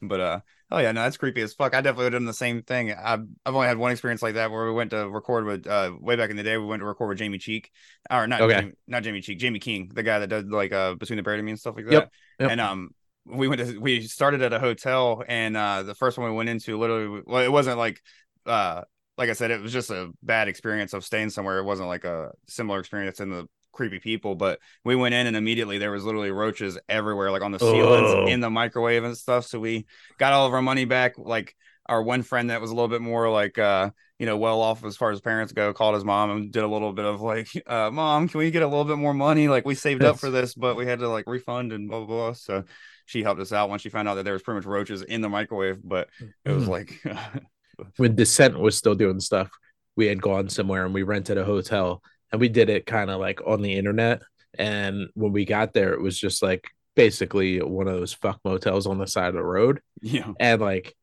But 0.00 0.20
uh 0.20 0.40
oh 0.70 0.78
yeah, 0.78 0.92
no, 0.92 1.02
that's 1.02 1.16
creepy 1.16 1.40
as 1.42 1.54
fuck. 1.54 1.74
I 1.74 1.80
definitely 1.80 2.04
would 2.04 2.12
have 2.14 2.20
done 2.20 2.26
the 2.26 2.34
same 2.34 2.62
thing. 2.62 2.92
I've 2.92 3.24
I've 3.44 3.54
only 3.54 3.66
had 3.68 3.78
one 3.78 3.92
experience 3.92 4.22
like 4.22 4.34
that 4.34 4.50
where 4.50 4.66
we 4.66 4.72
went 4.72 4.90
to 4.90 5.08
record 5.08 5.44
with 5.44 5.66
uh 5.66 5.92
way 5.98 6.16
back 6.16 6.30
in 6.30 6.36
the 6.36 6.42
day, 6.42 6.56
we 6.56 6.66
went 6.66 6.80
to 6.80 6.86
record 6.86 7.08
with 7.08 7.18
Jamie 7.18 7.38
Cheek. 7.38 7.70
Or 8.10 8.26
not 8.26 8.42
Okay. 8.42 8.60
Jamie, 8.60 8.72
not 8.86 9.02
Jamie 9.02 9.20
Cheek, 9.20 9.38
Jamie 9.38 9.58
King, 9.58 9.90
the 9.92 10.02
guy 10.02 10.18
that 10.18 10.28
does 10.28 10.44
like 10.44 10.72
uh 10.72 10.94
Between 10.94 11.16
the 11.16 11.22
Buried 11.22 11.38
and 11.38 11.46
Me 11.46 11.52
and 11.52 11.60
stuff 11.60 11.76
like 11.76 11.86
that. 11.86 11.94
Yep, 11.94 12.12
yep. 12.40 12.50
And 12.50 12.60
um 12.60 12.90
we 13.24 13.48
went 13.48 13.60
to 13.60 13.78
we 13.78 14.02
started 14.02 14.42
at 14.42 14.52
a 14.52 14.58
hotel 14.58 15.22
and 15.28 15.56
uh 15.56 15.82
the 15.82 15.94
first 15.94 16.18
one 16.18 16.30
we 16.30 16.36
went 16.36 16.48
into 16.48 16.78
literally 16.78 17.22
well 17.26 17.42
it 17.42 17.52
wasn't 17.52 17.78
like 17.78 18.00
uh 18.46 18.82
like 19.16 19.30
I 19.30 19.32
said 19.34 19.50
it 19.50 19.60
was 19.60 19.72
just 19.72 19.90
a 19.90 20.10
bad 20.22 20.48
experience 20.48 20.92
of 20.92 21.04
staying 21.04 21.30
somewhere 21.30 21.58
it 21.58 21.64
wasn't 21.64 21.88
like 21.88 22.04
a 22.04 22.30
similar 22.46 22.78
experience 22.78 23.20
in 23.20 23.30
the 23.30 23.46
creepy 23.78 24.00
people 24.00 24.34
but 24.34 24.58
we 24.84 24.94
went 24.96 25.14
in 25.14 25.26
and 25.28 25.36
immediately 25.36 25.78
there 25.78 25.92
was 25.92 26.04
literally 26.04 26.30
roaches 26.32 26.76
everywhere 26.88 27.30
like 27.30 27.42
on 27.42 27.52
the 27.52 27.58
ceilings 27.58 28.10
Oh. 28.10 28.26
in 28.26 28.40
the 28.40 28.50
microwave 28.50 29.04
and 29.04 29.16
stuff. 29.16 29.46
So 29.46 29.60
we 29.60 29.86
got 30.18 30.32
all 30.32 30.46
of 30.46 30.52
our 30.52 30.60
money 30.62 30.84
back. 30.84 31.16
Like 31.16 31.54
our 31.86 32.02
one 32.02 32.22
friend 32.22 32.50
that 32.50 32.60
was 32.60 32.70
a 32.70 32.74
little 32.74 32.88
bit 32.88 33.00
more 33.00 33.30
like 33.30 33.56
uh 33.56 33.90
you 34.18 34.26
know 34.26 34.36
well 34.36 34.60
off 34.60 34.84
as 34.84 34.96
far 34.96 35.10
as 35.12 35.20
parents 35.22 35.52
go 35.52 35.72
called 35.72 35.94
his 35.94 36.04
mom 36.04 36.30
and 36.30 36.52
did 36.52 36.62
a 36.64 36.68
little 36.68 36.92
bit 36.92 37.06
of 37.06 37.20
like 37.22 37.48
uh 37.66 37.90
mom 37.90 38.28
can 38.28 38.38
we 38.38 38.50
get 38.50 38.62
a 38.62 38.66
little 38.66 38.84
bit 38.84 38.98
more 38.98 39.14
money? 39.14 39.46
Like 39.48 39.64
we 39.64 39.74
saved 39.76 40.02
up 40.04 40.18
for 40.18 40.30
this 40.30 40.54
but 40.54 40.76
we 40.76 40.84
had 40.84 40.98
to 40.98 41.08
like 41.08 41.26
refund 41.28 41.72
and 41.72 41.88
blah 41.88 42.00
blah 42.04 42.06
blah. 42.06 42.32
So 42.32 42.64
she 43.06 43.22
helped 43.22 43.40
us 43.40 43.52
out 43.52 43.70
when 43.70 43.78
she 43.78 43.88
found 43.88 44.08
out 44.08 44.16
that 44.16 44.24
there 44.24 44.34
was 44.34 44.42
pretty 44.42 44.58
much 44.58 44.66
roaches 44.66 45.02
in 45.02 45.20
the 45.22 45.28
microwave 45.30 45.78
but 45.84 46.08
it 46.44 46.50
was 46.50 46.64
Mm. 46.64 46.68
like 46.68 46.90
When 47.96 48.16
Descent 48.16 48.58
was 48.58 48.76
still 48.76 48.96
doing 48.96 49.20
stuff, 49.20 49.48
we 49.96 50.06
had 50.08 50.20
gone 50.20 50.48
somewhere 50.48 50.84
and 50.84 50.92
we 50.92 51.04
rented 51.04 51.38
a 51.38 51.44
hotel 51.44 52.02
and 52.32 52.40
we 52.40 52.48
did 52.48 52.68
it 52.70 52.86
kind 52.86 53.10
of 53.10 53.20
like 53.20 53.40
on 53.46 53.62
the 53.62 53.74
internet. 53.74 54.22
And 54.58 55.08
when 55.14 55.32
we 55.32 55.44
got 55.44 55.72
there, 55.72 55.92
it 55.94 56.00
was 56.00 56.18
just 56.18 56.42
like 56.42 56.68
basically 56.96 57.60
one 57.60 57.86
of 57.88 57.94
those 57.94 58.12
fuck 58.12 58.40
motels 58.44 58.86
on 58.86 58.98
the 58.98 59.06
side 59.06 59.28
of 59.28 59.34
the 59.34 59.42
road. 59.44 59.80
yeah 60.02 60.32
and 60.40 60.60
like 60.60 60.94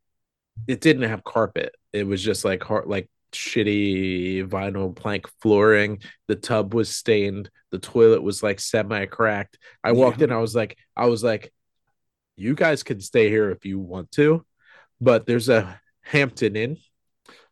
it 0.68 0.82
didn't 0.82 1.10
have 1.10 1.24
carpet. 1.24 1.74
It 1.94 2.06
was 2.08 2.24
just 2.24 2.46
like 2.46 2.64
hard, 2.64 2.88
like 2.88 3.10
shitty 3.34 4.48
vinyl 4.48 4.96
plank 4.96 5.28
flooring. 5.42 6.00
The 6.28 6.36
tub 6.36 6.74
was 6.74 6.90
stained. 6.96 7.50
The 7.72 7.80
toilet 7.80 8.22
was 8.24 8.42
like 8.42 8.60
semi 8.60 9.06
cracked. 9.06 9.58
I 9.84 9.92
walked 9.92 10.20
Yeah. 10.20 10.26
in. 10.26 10.32
I 10.32 10.38
was 10.38 10.56
like, 10.56 10.78
I 10.96 11.08
was 11.08 11.24
like, 11.24 11.52
you 12.38 12.56
guys 12.56 12.84
can 12.84 13.00
stay 13.02 13.30
here 13.30 13.52
if 13.52 13.66
you 13.66 13.80
want 13.80 14.12
to, 14.14 14.46
but 15.02 15.26
there's 15.26 15.50
a 15.50 15.80
Hampton 16.02 16.56
Inn 16.56 16.78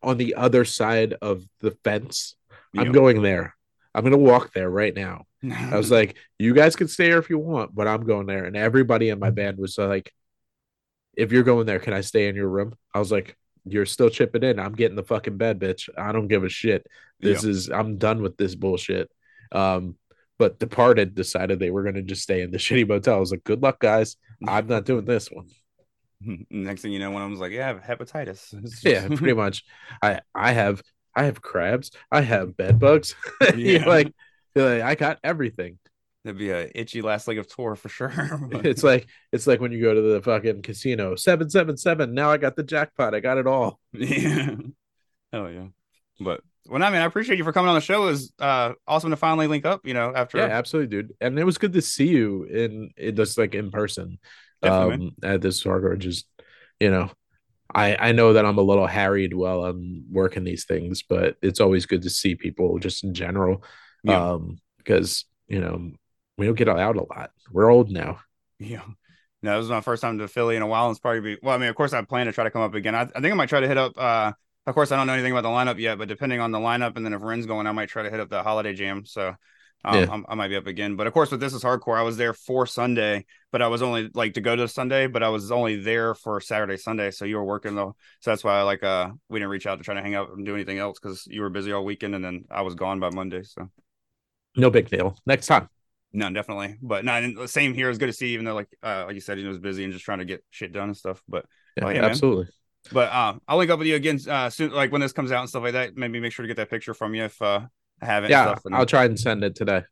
on 0.02 0.18
the 0.18 0.36
other 0.36 0.66
side 0.66 1.16
of 1.22 1.44
the 1.62 1.72
fence. 1.84 2.36
I'm 2.78 2.92
going 2.92 3.22
there. 3.22 3.56
I'm 3.94 4.04
gonna 4.04 4.18
walk 4.18 4.54
there 4.54 4.70
right 4.70 4.94
now. 4.94 5.26
I 5.52 5.78
was 5.78 5.92
like, 6.00 6.18
you 6.40 6.54
guys 6.54 6.76
can 6.76 6.88
stay 6.88 7.06
here 7.06 7.20
if 7.20 7.30
you 7.30 7.38
want, 7.38 7.76
but 7.76 7.88
I'm 7.88 8.06
going 8.06 8.28
there. 8.28 8.46
And 8.46 8.56
everybody 8.56 9.10
in 9.10 9.20
my 9.20 9.30
band 9.30 9.58
was 9.58 9.78
like, 9.78 10.12
if 11.16 11.32
you're 11.32 11.44
going 11.44 11.66
there, 11.66 11.80
can 11.80 11.94
I 11.94 12.02
stay 12.02 12.28
in 12.28 12.36
your 12.36 12.50
room? 12.50 12.74
I 12.94 13.00
was 13.00 13.12
like, 13.12 13.38
you're 13.66 13.86
still 13.86 14.10
chipping 14.10 14.44
in. 14.44 14.60
I'm 14.60 14.74
getting 14.74 14.96
the 14.96 15.04
fucking 15.04 15.38
bed, 15.38 15.60
bitch. 15.60 15.90
I 15.98 16.12
don't 16.12 16.28
give 16.28 16.44
a 16.44 16.50
shit. 16.50 16.88
This 17.20 17.44
is 17.44 17.70
I'm 17.70 17.98
done 17.98 18.22
with 18.22 18.36
this 18.36 18.56
bullshit. 18.56 19.10
Um, 19.52 19.96
but 20.38 20.60
Departed 20.60 21.16
decided 21.16 21.60
they 21.60 21.72
were 21.72 21.84
gonna 21.84 22.02
just 22.02 22.24
stay 22.24 22.42
in 22.42 22.52
the 22.52 22.58
shitty 22.66 22.88
motel. 22.88 23.16
I 23.16 23.20
was 23.20 23.32
like, 23.32 23.44
good 23.44 23.62
luck, 23.62 23.80
guys. 23.80 24.18
I'm 24.46 24.68
not 24.68 24.86
doing 24.86 25.06
this 25.06 25.30
one. 25.30 25.48
next 26.50 26.82
thing 26.82 26.92
you 26.92 27.00
know 27.00 27.12
one 27.12 27.22
of 27.22 27.26
them 27.26 27.32
was 27.32 27.40
like 27.40 27.52
yeah 27.52 27.66
I 27.66 27.68
have 27.68 27.82
hepatitis 27.82 28.84
Yeah, 28.84 29.08
pretty 29.08 29.34
much. 29.34 29.64
I 30.02 30.22
I 30.34 30.52
have 30.52 30.82
I 31.16 31.24
have 31.26 31.42
crabs. 31.42 31.92
I 32.12 32.22
have 32.22 32.58
bed 32.58 32.80
bugs. 32.80 33.16
You're 33.42 33.82
Yeah. 33.82 33.86
like, 33.88 34.14
you're 34.56 34.76
like, 34.80 34.84
I 34.84 34.96
got 34.96 35.20
everything. 35.24 35.78
that'd 36.24 36.38
be 36.40 36.52
a 36.52 36.70
itchy 36.76 37.02
last 37.02 37.28
leg 37.28 37.38
of 37.38 37.48
tour 37.48 37.76
for 37.76 37.90
sure 37.90 38.12
But- 38.52 38.66
It's 38.66 38.84
like 38.84 39.08
it's 39.32 39.46
like 39.48 39.60
when 39.60 39.72
you 39.72 39.82
go 39.82 39.94
to 39.94 40.02
the 40.02 40.22
fucking 40.22 40.62
casino. 40.62 41.16
Seven 41.16 41.50
seven 41.50 41.76
seven. 41.78 42.14
Now 42.14 42.32
I 42.32 42.38
got 42.38 42.56
the 42.56 42.64
jackpot. 42.64 43.14
I 43.16 43.20
got 43.20 43.38
it 43.38 43.48
all. 43.48 43.80
Yeah. 43.94 44.56
Hell 45.32 45.50
yeah. 45.52 45.68
But 46.20 46.42
well, 46.68 46.82
I 46.82 46.90
mean, 46.92 47.02
I 47.02 47.06
appreciate 47.06 47.38
you 47.38 47.44
for 47.44 47.52
coming 47.52 47.70
on 47.70 47.76
the 47.76 47.82
show. 47.82 48.04
It 48.04 48.12
was 48.12 48.34
uh 48.40 48.74
awesome 48.88 49.10
to 49.12 49.18
finally 49.18 49.48
link 49.48 49.66
up, 49.66 49.82
you 49.86 49.94
know, 49.94 50.14
after 50.16 50.38
Yeah, 50.38 50.46
absolutely, 50.46 50.96
dude. 50.96 51.14
And 51.20 51.38
it 51.38 51.44
was 51.44 51.58
good 51.58 51.74
to 51.74 51.82
see 51.82 52.08
you 52.08 52.44
in 52.46 52.92
in 52.98 53.16
just 53.16 53.38
like 53.38 53.54
in 53.56 53.70
person. 53.72 54.18
Definitely, 54.62 55.08
Um 55.08 55.16
at 55.24 55.42
this 55.42 55.62
Sargo. 55.64 55.98
Just 55.98 56.26
you 56.80 56.90
know, 56.92 57.12
I 57.74 57.96
I 57.96 58.12
know 58.12 58.34
that 58.34 58.46
I'm 58.46 58.58
a 58.58 58.62
little 58.62 58.88
harried 58.88 59.34
while 59.34 59.66
I'm 59.66 60.06
working 60.12 60.44
these 60.44 60.66
things, 60.66 61.04
but 61.04 61.38
it's 61.42 61.60
always 61.60 61.86
good 61.86 62.02
to 62.04 62.10
see 62.10 62.36
people 62.36 62.78
just 62.80 63.04
in 63.04 63.14
general. 63.14 63.64
Yeah. 64.04 64.32
Um, 64.32 64.60
because 64.78 65.26
you 65.48 65.60
know, 65.62 65.92
we 66.38 66.46
don't 66.46 66.56
get 66.56 66.70
out 66.70 66.96
a 66.96 67.04
lot. 67.04 67.32
We're 67.52 67.72
old 67.72 67.92
now. 67.92 68.20
yeah. 68.60 68.84
No, 69.42 69.58
this 69.58 69.66
is 69.66 69.70
my 69.72 69.82
first 69.82 70.02
time 70.02 70.20
to 70.20 70.28
Philly 70.30 70.56
in 70.56 70.62
a 70.62 70.68
while. 70.68 70.86
And 70.86 70.92
it's 70.92 71.00
probably 71.00 71.20
be 71.36 71.38
well, 71.44 71.54
I 71.54 71.58
mean, 71.58 71.68
of 71.70 71.76
course 71.76 71.94
I 71.94 72.02
plan 72.02 72.28
to 72.28 72.32
try 72.32 72.46
to 72.46 72.52
come 72.52 72.62
up 72.62 72.74
again. 72.76 72.96
I, 72.96 73.02
I 73.02 73.20
think 73.20 73.26
I 73.26 73.34
might 73.34 73.50
try 73.50 73.60
to 73.60 73.68
hit 73.68 73.78
up 73.78 73.98
uh 73.98 74.32
of 74.66 74.74
course 74.74 74.92
I 74.92 74.96
don't 74.96 75.08
know 75.08 75.14
anything 75.14 75.34
about 75.34 75.44
the 75.44 75.50
lineup 75.50 75.80
yet, 75.80 75.98
but 75.98 76.08
depending 76.08 76.40
on 76.40 76.52
the 76.52 76.60
lineup 76.60 76.96
and 76.96 77.06
then 77.06 77.14
if 77.14 77.22
Ren's 77.22 77.46
going, 77.46 77.68
I 77.68 77.74
might 77.74 77.90
try 77.90 78.04
to 78.04 78.10
hit 78.10 78.22
up 78.22 78.30
the 78.30 78.42
holiday 78.42 78.74
jam. 78.74 79.06
So 79.06 79.36
um, 79.86 79.96
Yeah. 79.96 80.06
I'm- 80.10 80.26
I 80.30 80.36
might 80.36 80.48
be 80.48 80.56
up 80.56 80.68
again. 80.68 80.96
But 80.96 81.08
of 81.08 81.14
course, 81.14 81.30
with 81.32 81.40
this 81.40 81.54
is 81.54 81.64
hardcore. 81.64 81.98
I 81.98 82.04
was 82.04 82.18
there 82.18 82.34
for 82.34 82.66
Sunday, 82.66 83.26
but 83.52 83.62
I 83.62 83.68
was 83.68 83.82
only 83.82 84.10
like 84.14 84.34
to 84.36 84.42
go 84.42 84.56
to 84.56 84.68
Sunday, 84.68 85.08
but 85.08 85.24
I 85.24 85.30
was 85.30 85.52
only 85.52 85.76
there 85.82 86.14
for 86.16 86.40
Saturday, 86.40 86.78
Sunday. 86.78 87.12
So 87.12 87.26
you 87.26 87.36
were 87.36 87.44
working 87.44 87.76
though. 87.76 87.96
So 88.22 88.32
that's 88.32 88.44
why 88.44 88.60
I 88.60 88.62
like 88.64 88.84
uh 88.84 89.12
we 89.30 89.40
didn't 89.40 89.52
reach 89.52 89.68
out 89.68 89.78
to 89.80 89.84
try 89.84 89.94
to 89.96 90.02
hang 90.02 90.16
out 90.16 90.30
and 90.32 90.46
do 90.46 90.54
anything 90.56 90.78
else 90.78 91.00
because 91.00 91.26
you 91.28 91.42
were 91.42 91.50
busy 91.50 91.72
all 91.74 91.84
weekend 91.84 92.16
and 92.16 92.24
then 92.24 92.46
I 92.50 92.62
was 92.62 92.76
gone 92.76 93.00
by 93.00 93.10
Monday. 93.10 93.44
So 93.44 93.70
No 94.56 94.70
big 94.70 94.90
deal. 94.90 95.18
Next 95.26 95.48
time. 95.48 95.68
no, 96.14 96.30
definitely. 96.32 96.78
But 96.82 97.04
no, 97.06 97.14
and 97.14 97.50
same 97.50 97.74
here. 97.74 97.90
It's 97.90 97.98
good 97.98 98.08
to 98.08 98.14
see, 98.14 98.28
even 98.34 98.46
though 98.46 98.54
like 98.56 98.70
uh 98.84 99.04
like 99.08 99.16
you 99.16 99.22
said, 99.22 99.38
he 99.38 99.46
was 99.46 99.60
busy 99.60 99.84
and 99.84 99.92
just 99.92 100.06
trying 100.06 100.20
to 100.20 100.26
get 100.26 100.44
shit 100.52 100.72
done 100.72 100.90
and 100.90 100.98
stuff. 100.98 101.22
But 101.28 101.46
Yeah, 101.76 101.86
Oh, 101.86 101.90
yeah, 101.90 102.02
man. 102.02 102.12
absolutely. 102.12 102.48
but 102.92 103.12
um 103.14 103.42
I'll 103.48 103.58
link 103.58 103.72
up 103.72 103.80
with 103.80 103.88
you 103.88 103.96
again 103.96 104.20
uh 104.30 104.50
soon 104.50 104.72
like 104.72 104.92
when 104.92 105.02
this 105.02 105.14
comes 105.14 105.32
out 105.32 105.40
and 105.42 105.50
stuff 105.50 105.64
like 105.64 105.74
that. 105.74 105.96
Maybe 105.98 106.20
make 106.20 106.32
sure 106.34 106.44
to 106.44 106.48
get 106.48 106.58
that 106.58 106.70
picture 106.70 106.94
from 106.94 107.16
you 107.16 107.24
if 107.26 107.42
uh 107.42 107.62
I 108.04 108.06
have 108.06 108.24
it. 108.24 108.30
Yeah, 108.30 108.44
stuff. 108.46 108.66
And- 108.66 108.76
I'll 108.76 108.86
try 108.86 109.06
and 109.06 109.20
send 109.20 109.44
it 109.44 109.56
today. 109.56 109.84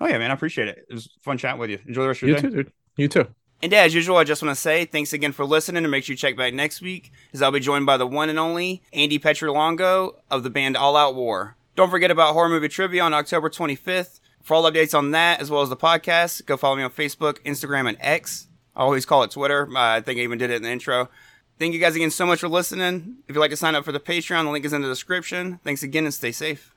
oh 0.00 0.06
yeah, 0.06 0.18
man, 0.18 0.30
I 0.30 0.34
appreciate 0.34 0.68
it. 0.68 0.84
It 0.88 0.94
was 0.94 1.08
fun 1.22 1.38
chatting 1.38 1.60
with 1.60 1.70
you. 1.70 1.78
Enjoy 1.86 2.02
the 2.02 2.08
rest 2.08 2.22
of 2.22 2.28
your 2.28 2.36
You 2.36 2.42
day. 2.42 2.48
too, 2.48 2.54
dude. 2.64 2.72
You 2.96 3.08
too. 3.08 3.26
And 3.62 3.74
as 3.74 3.94
usual, 3.94 4.16
I 4.16 4.24
just 4.24 4.42
want 4.42 4.54
to 4.56 4.60
say 4.60 4.86
thanks 4.86 5.12
again 5.12 5.32
for 5.32 5.44
listening 5.44 5.84
and 5.84 5.90
make 5.90 6.04
sure 6.04 6.14
you 6.14 6.16
check 6.16 6.36
back 6.36 6.54
next 6.54 6.80
week 6.80 7.12
as 7.34 7.42
I'll 7.42 7.52
be 7.52 7.60
joined 7.60 7.84
by 7.86 7.98
the 7.98 8.06
one 8.06 8.30
and 8.30 8.38
only 8.38 8.82
Andy 8.92 9.18
Petrolongo 9.18 10.14
of 10.30 10.42
the 10.42 10.50
band 10.50 10.76
All 10.76 10.96
Out 10.96 11.14
War. 11.14 11.56
Don't 11.76 11.90
forget 11.90 12.10
about 12.10 12.32
Horror 12.32 12.48
Movie 12.48 12.68
Trivia 12.68 13.02
on 13.02 13.12
October 13.14 13.50
25th. 13.50 14.20
For 14.42 14.54
all 14.54 14.62
updates 14.70 14.96
on 14.96 15.10
that 15.10 15.40
as 15.40 15.50
well 15.50 15.60
as 15.60 15.68
the 15.68 15.76
podcast, 15.76 16.46
go 16.46 16.56
follow 16.56 16.76
me 16.76 16.82
on 16.82 16.90
Facebook, 16.90 17.38
Instagram, 17.44 17.86
and 17.88 17.98
X. 18.00 18.48
I 18.74 18.80
always 18.80 19.04
call 19.04 19.22
it 19.24 19.30
Twitter. 19.30 19.68
Uh, 19.68 19.96
I 19.96 20.00
think 20.00 20.18
I 20.18 20.22
even 20.22 20.38
did 20.38 20.50
it 20.50 20.54
in 20.56 20.62
the 20.62 20.70
intro. 20.70 21.10
Thank 21.58 21.74
you 21.74 21.80
guys 21.80 21.94
again 21.94 22.10
so 22.10 22.24
much 22.24 22.40
for 22.40 22.48
listening. 22.48 23.16
If 23.28 23.34
you'd 23.34 23.40
like 23.42 23.50
to 23.50 23.56
sign 23.58 23.74
up 23.74 23.84
for 23.84 23.92
the 23.92 24.00
Patreon, 24.00 24.44
the 24.44 24.50
link 24.50 24.64
is 24.64 24.72
in 24.72 24.80
the 24.80 24.88
description. 24.88 25.60
Thanks 25.62 25.82
again 25.82 26.04
and 26.06 26.14
stay 26.14 26.32
safe. 26.32 26.74